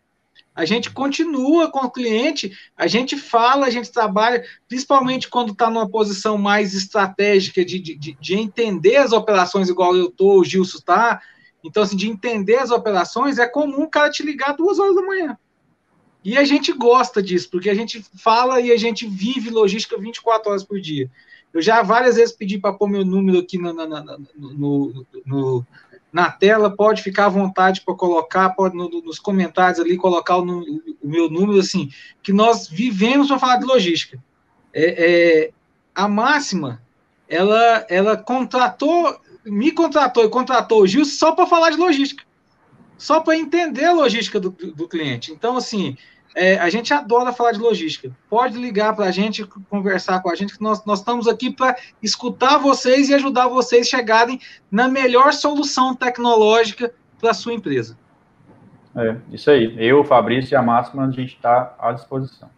A 0.55 0.66
gente 0.66 0.89
continua 0.89 1.72
com 1.72 1.80
o 1.80 1.91
cliente, 1.91 2.51
a 2.76 2.86
gente 2.86 3.16
fala, 3.16 3.66
a 3.66 3.70
gente 3.70 3.91
trabalha, 3.91 4.43
principalmente 4.68 5.30
quando 5.30 5.53
está 5.53 5.70
numa 5.70 5.88
posição 5.88 6.38
mais 6.38 6.74
estratégica 6.74 7.64
de, 7.64 7.80
de, 7.80 8.18
de 8.20 8.36
entender 8.36 8.97
as 8.97 9.14
operações, 9.14 9.70
igual 9.70 9.95
eu 9.95 10.07
estou, 10.07 10.39
o 10.39 10.43
Gilson 10.43 10.80
está, 10.80 11.22
então, 11.64 11.84
assim, 11.84 11.97
de 11.97 12.10
entender 12.10 12.57
as 12.57 12.72
operações, 12.72 13.38
é 13.38 13.47
comum 13.47 13.84
o 13.84 13.89
cara 13.89 14.10
te 14.10 14.24
ligar 14.24 14.55
duas 14.55 14.80
horas 14.80 14.95
da 14.95 15.01
manhã. 15.01 15.38
E 16.24 16.38
a 16.38 16.43
gente 16.43 16.72
gosta 16.74 17.22
disso, 17.22 17.49
porque 17.49 17.70
a 17.70 17.74
gente 17.74 18.03
fala 18.18 18.60
e 18.60 18.72
a 18.72 18.78
gente 18.78 19.07
vive 19.07 19.49
logística 19.49 19.97
24 19.97 20.49
horas 20.49 20.64
por 20.64 20.80
dia. 20.80 21.10
Eu 21.53 21.62
já 21.62 21.82
várias 21.82 22.16
vezes 22.16 22.36
pedi 22.36 22.57
para 22.57 22.74
pôr 22.74 22.88
meu 22.88 23.05
número 23.05 23.39
aqui 23.39 23.57
na, 23.57 23.74
na, 23.74 23.88
na, 23.88 24.18
no, 24.36 25.05
no, 25.26 25.66
na 26.12 26.30
tela, 26.30 26.70
pode 26.70 27.01
ficar 27.01 27.26
à 27.26 27.30
vontade 27.30 27.82
para 27.82 27.95
colocar, 27.95 28.49
pode 28.49 28.76
no, 28.76 28.89
nos 28.89 29.18
comentários 29.18 29.80
ali 29.80 29.97
colocar 29.97 30.38
o, 30.38 30.43
o, 30.43 31.07
meu 31.07 31.30
número, 31.30 31.60
assim, 31.60 31.89
que 32.22 32.34
nós 32.34 32.68
vivemos 32.68 33.28
para 33.28 33.39
falar 33.39 33.55
de 33.57 33.66
logística. 33.66 34.22
É, 34.74 35.45
é, 35.45 35.51
a 35.95 36.07
máxima, 36.07 36.82
ela, 37.28 37.86
ela 37.89 38.18
contratou 38.18 39.20
me 39.46 39.72
contratou 39.72 40.24
e 40.24 40.30
contratou 40.30 40.82
o 40.82 40.88
Gil 40.88 41.06
só 41.06 41.32
para 41.32 41.46
falar 41.46 41.72
de 41.72 41.78
logística, 41.78 42.24
só 42.98 43.20
para 43.20 43.38
entender 43.38 43.86
a 43.86 43.94
logística 43.94 44.40
do, 44.40 44.50
do, 44.50 44.88
cliente. 44.88 45.32
Então, 45.32 45.58
assim, 45.58 45.98
é, 46.36 46.58
a 46.60 46.70
gente 46.70 46.94
adora 46.94 47.32
falar 47.32 47.54
de 47.54 47.60
logística. 47.60 48.12
Pode 48.30 48.58
ligar 48.58 48.96
para 48.96 49.06
a 49.06 49.12
gente, 49.12 49.46
conversar 49.46 50.22
com 50.22 50.30
a 50.30 50.36
gente, 50.36 50.56
que 50.56 50.64
nós, 50.64 50.84
nós 50.86 51.00
estamos 51.00 51.28
aqui 51.28 51.52
para 51.52 51.76
escutar 52.02 52.58
vocês 52.58 53.10
e 53.10 53.14
ajudar 53.14 53.48
vocês 53.48 53.88
a 53.88 53.90
chegarem 53.90 54.40
na 54.70 54.88
melhor 54.88 55.34
solução 55.34 55.96
tecnológica 55.96 56.94
para 57.20 57.32
a 57.32 57.34
sua 57.34 57.54
empresa. 57.54 57.98
É, 58.96 59.16
isso 59.32 59.50
aí. 59.50 59.76
Eu, 59.78 60.04
Fabrício 60.04 60.54
e 60.54 60.56
a 60.56 60.62
Máxima, 60.62 61.06
a 61.06 61.12
gente 61.12 61.36
está 61.36 61.76
à 61.80 61.92
disposição. 61.92 62.50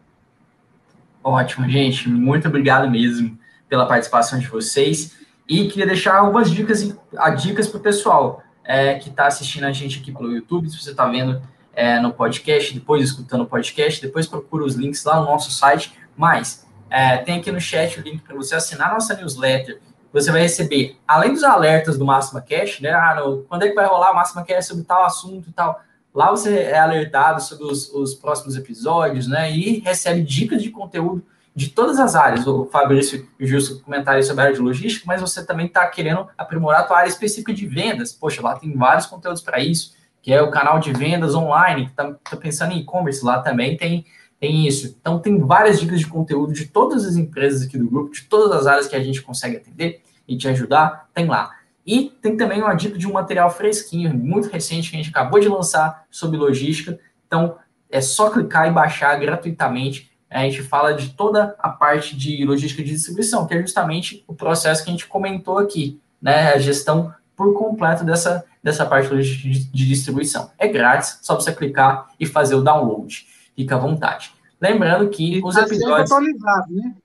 Ótimo, 1.24 1.70
gente. 1.70 2.10
Muito 2.10 2.48
obrigado 2.48 2.90
mesmo 2.90 3.38
pela 3.70 3.86
participação 3.86 4.40
de 4.40 4.48
vocês. 4.48 5.21
E 5.52 5.68
queria 5.68 5.86
deixar 5.86 6.16
algumas 6.16 6.50
dicas, 6.50 6.96
dicas 7.38 7.68
para 7.68 7.78
o 7.78 7.82
pessoal 7.82 8.42
é, 8.64 8.96
que 8.96 9.10
está 9.10 9.28
assistindo 9.28 9.66
a 9.66 9.72
gente 9.74 10.00
aqui 10.00 10.10
pelo 10.10 10.32
YouTube, 10.32 10.70
se 10.70 10.82
você 10.82 10.92
está 10.92 11.06
vendo 11.06 11.42
é, 11.74 12.00
no 12.00 12.14
podcast, 12.14 12.74
depois 12.74 13.04
escutando 13.04 13.42
o 13.42 13.46
podcast, 13.46 14.02
depois 14.02 14.26
procura 14.26 14.64
os 14.64 14.76
links 14.76 15.04
lá 15.04 15.20
no 15.20 15.26
nosso 15.26 15.52
site. 15.52 15.94
Mas 16.16 16.66
é, 16.90 17.18
tem 17.18 17.40
aqui 17.40 17.52
no 17.52 17.60
chat 17.60 18.00
o 18.00 18.02
link 18.02 18.22
para 18.22 18.34
você 18.34 18.56
assinar 18.56 18.94
nossa 18.94 19.14
newsletter. 19.14 19.82
Você 20.14 20.32
vai 20.32 20.44
receber, 20.44 20.96
além 21.06 21.34
dos 21.34 21.44
alertas 21.44 21.98
do 21.98 22.06
Máxima 22.06 22.40
Cash, 22.40 22.80
né? 22.80 22.94
Ah, 22.94 23.16
no, 23.16 23.44
quando 23.44 23.64
é 23.64 23.68
que 23.68 23.76
vai 23.76 23.86
rolar 23.86 24.14
o 24.14 24.16
Máxima 24.16 24.46
Cash 24.46 24.68
sobre 24.68 24.86
tal 24.86 25.04
assunto 25.04 25.50
e 25.50 25.52
tal. 25.52 25.82
Lá 26.16 26.32
você 26.32 26.60
é 26.60 26.80
alertado 26.80 27.42
sobre 27.42 27.66
os, 27.66 27.94
os 27.94 28.14
próximos 28.14 28.56
episódios, 28.56 29.28
né? 29.28 29.52
E 29.52 29.80
recebe 29.80 30.22
dicas 30.22 30.64
de 30.64 30.70
conteúdo 30.70 31.26
de 31.56 31.70
todas 31.70 32.00
as 32.00 32.16
áreas. 32.16 32.48
O 32.48 32.66
Fabrício 32.66 33.28
e 33.40 33.56
o 33.56 33.62
sobre 33.62 33.94
a 33.96 34.44
área 34.44 34.54
de 34.54 34.60
logística, 34.62 35.06
mas 35.06 35.22
você 35.22 35.46
também 35.46 35.68
está 35.68 35.86
querendo 35.88 36.28
aprimorar 36.38 36.82
a 36.82 36.84
tua 36.84 36.98
área 36.98 37.10
específica 37.10 37.54
de 37.54 37.66
vendas. 37.66 38.14
Poxa, 38.14 38.42
lá 38.42 38.58
tem 38.58 38.76
vários 38.76 39.06
conteúdos 39.06 39.42
para 39.42 39.60
isso, 39.60 39.94
que 40.22 40.34
é 40.34 40.42
o 40.42 40.52
canal 40.52 40.80
de 40.80 40.94
vendas 40.94 41.36
online, 41.36 41.86
que 41.86 41.92
está 41.92 42.14
tá 42.14 42.38
pensando 42.38 42.74
em 42.74 42.80
e-commerce, 42.80 43.24
lá 43.24 43.42
também 43.42 43.76
tem, 43.76 44.06
tem 44.40 44.68
isso. 44.68 44.96
Então, 45.00 45.20
tem 45.20 45.40
várias 45.40 45.80
dicas 45.80 46.00
de 46.00 46.08
conteúdo 46.08 46.54
de 46.54 46.66
todas 46.66 47.06
as 47.06 47.16
empresas 47.16 47.68
aqui 47.68 47.78
do 47.78 47.90
grupo, 47.90 48.12
de 48.12 48.24
todas 48.24 48.52
as 48.52 48.68
áreas 48.68 48.88
que 48.88 48.96
a 48.96 49.04
gente 49.04 49.22
consegue 49.22 49.58
atender 49.58 50.02
e 50.28 50.38
te 50.38 50.48
ajudar, 50.48 51.10
tem 51.14 51.26
lá. 51.26 51.52
E 51.86 52.12
tem 52.22 52.38
também 52.38 52.62
uma 52.62 52.74
dica 52.76 52.98
de 52.98 53.08
um 53.08 53.14
material 53.14 53.50
fresquinho, 53.50 54.14
muito 54.14 54.50
recente, 54.50 54.92
que 54.92 54.96
a 54.96 55.00
gente 55.02 55.10
acabou 55.10 55.40
de 55.40 55.50
lançar 55.50 56.06
sobre 56.12 56.38
logística. 56.38 57.00
Então, 57.26 57.58
é 57.90 58.00
só 58.00 58.30
clicar 58.30 58.68
e 58.68 58.72
baixar 58.72 59.20
gratuitamente 59.20 60.11
a 60.32 60.44
gente 60.44 60.64
fala 60.64 60.94
de 60.94 61.10
toda 61.10 61.56
a 61.60 61.70
parte 61.70 62.16
de 62.16 62.46
logística 62.46 62.82
de 62.82 62.92
distribuição, 62.92 63.46
que 63.46 63.54
é 63.54 63.62
justamente 63.62 64.24
o 64.28 64.34
processo 64.34 64.84
que 64.84 64.90
a 64.90 64.94
gente 64.94 65.08
comentou 65.08 65.58
aqui, 65.58 66.00
né? 66.22 66.54
A 66.54 66.58
gestão 66.58 67.14
por 67.36 67.54
completo 67.54 68.06
dessa, 68.06 68.46
dessa 68.64 68.86
parte 68.86 69.10
de, 69.10 69.66
de 69.66 69.88
distribuição. 69.88 70.52
É 70.58 70.68
grátis, 70.68 71.20
só 71.22 71.36
você 71.36 71.52
clicar 71.52 72.08
e 72.20 72.26
fazer 72.26 72.56
o 72.56 72.62
download. 72.62 73.28
Fica 73.56 73.76
à 73.76 73.80
vontade. 73.80 74.34
Lembrando 74.60 75.10
que 75.10 75.38
e 75.38 75.44
os 75.44 75.56
tá 75.56 75.64
episódios. 75.64 76.10
Sempre 76.10 76.30
atualizado, 76.30 76.74
né? 76.74 76.96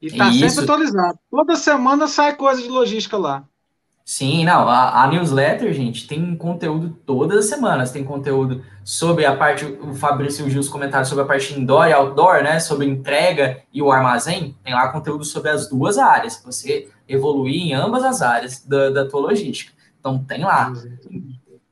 E 0.00 0.06
está 0.06 0.32
sempre 0.32 0.64
atualizado. 0.64 1.18
Toda 1.30 1.56
semana 1.56 2.06
sai 2.06 2.36
coisa 2.36 2.62
de 2.62 2.68
logística 2.68 3.16
lá. 3.16 3.44
Sim, 4.04 4.44
não, 4.44 4.68
a, 4.68 5.04
a, 5.04 5.06
newsletter, 5.06 5.72
gente, 5.72 6.06
tem 6.06 6.34
conteúdo 6.34 6.90
todas 7.06 7.38
as 7.38 7.46
semanas, 7.46 7.92
tem 7.92 8.02
conteúdo 8.02 8.64
sobre 8.82 9.24
a 9.24 9.36
parte, 9.36 9.64
o 9.64 9.94
Fabrício 9.94 10.48
e 10.48 10.58
os 10.58 10.68
comentários 10.68 11.08
sobre 11.08 11.22
a 11.22 11.26
parte 11.26 11.54
indoor 11.54 11.86
e 11.86 11.92
outdoor, 11.92 12.42
né, 12.42 12.58
sobre 12.58 12.86
entrega 12.86 13.62
e 13.72 13.80
o 13.80 13.92
armazém, 13.92 14.56
tem 14.64 14.74
lá 14.74 14.88
conteúdo 14.88 15.24
sobre 15.24 15.50
as 15.50 15.68
duas 15.68 15.96
áreas, 15.96 16.42
você 16.44 16.88
evoluir 17.08 17.62
em 17.62 17.72
ambas 17.72 18.02
as 18.02 18.20
áreas 18.20 18.64
da, 18.66 18.90
da 18.90 19.08
tua 19.08 19.20
logística, 19.20 19.72
então 20.00 20.18
tem 20.24 20.42
lá. 20.42 20.72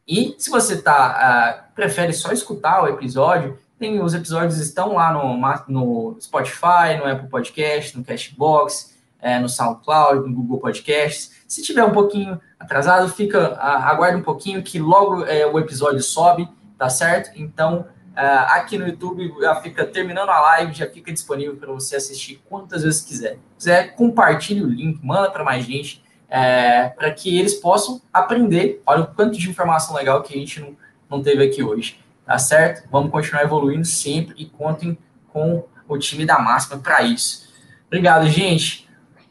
E 0.06 0.34
se 0.38 0.48
você 0.48 0.80
tá, 0.80 1.64
uh, 1.68 1.74
prefere 1.74 2.12
só 2.12 2.30
escutar 2.30 2.82
o 2.82 2.88
episódio, 2.88 3.58
tem, 3.78 4.00
os 4.00 4.14
episódios 4.14 4.58
estão 4.58 4.94
lá 4.94 5.12
no, 5.12 5.36
no 5.68 6.16
Spotify, 6.20 6.96
no 6.98 7.04
Apple 7.04 7.28
Podcast, 7.28 7.96
no 7.96 8.04
Cashbox, 8.04 8.97
é, 9.20 9.38
no 9.38 9.48
SoundCloud, 9.48 10.28
no 10.28 10.34
Google 10.34 10.58
Podcasts. 10.58 11.32
Se 11.46 11.62
tiver 11.62 11.84
um 11.84 11.92
pouquinho 11.92 12.40
atrasado, 12.58 13.08
fica 13.08 13.56
aguarde 13.56 14.16
um 14.16 14.22
pouquinho 14.22 14.62
que 14.62 14.78
logo 14.78 15.24
é, 15.24 15.46
o 15.46 15.58
episódio 15.58 16.02
sobe, 16.02 16.48
tá 16.78 16.88
certo? 16.88 17.30
Então, 17.36 17.86
é, 18.16 18.22
aqui 18.22 18.78
no 18.78 18.86
YouTube 18.86 19.34
já 19.40 19.56
fica 19.56 19.84
terminando 19.84 20.28
a 20.28 20.40
live, 20.40 20.72
já 20.72 20.88
fica 20.88 21.12
disponível 21.12 21.56
para 21.56 21.72
você 21.72 21.96
assistir 21.96 22.42
quantas 22.48 22.82
vezes 22.82 23.02
quiser. 23.02 23.38
Se 23.56 23.66
quiser, 23.66 23.94
compartilhe 23.94 24.62
o 24.62 24.68
link, 24.68 25.00
manda 25.02 25.30
para 25.30 25.44
mais 25.44 25.64
gente, 25.64 26.02
é, 26.28 26.88
para 26.90 27.10
que 27.10 27.38
eles 27.38 27.54
possam 27.54 28.00
aprender. 28.12 28.82
Olha 28.86 29.02
o 29.02 29.06
quanto 29.06 29.38
de 29.38 29.48
informação 29.48 29.96
legal 29.96 30.22
que 30.22 30.34
a 30.34 30.36
gente 30.36 30.60
não, 30.60 30.76
não 31.08 31.22
teve 31.22 31.44
aqui 31.44 31.62
hoje, 31.62 32.00
tá 32.26 32.38
certo? 32.38 32.88
Vamos 32.90 33.10
continuar 33.10 33.42
evoluindo 33.42 33.84
sempre 33.84 34.34
e 34.36 34.46
contem 34.46 34.98
com 35.32 35.64
o 35.88 35.96
time 35.96 36.26
da 36.26 36.38
Máxima 36.38 36.78
para 36.78 37.02
isso. 37.02 37.48
Obrigado, 37.86 38.26
gente 38.28 38.87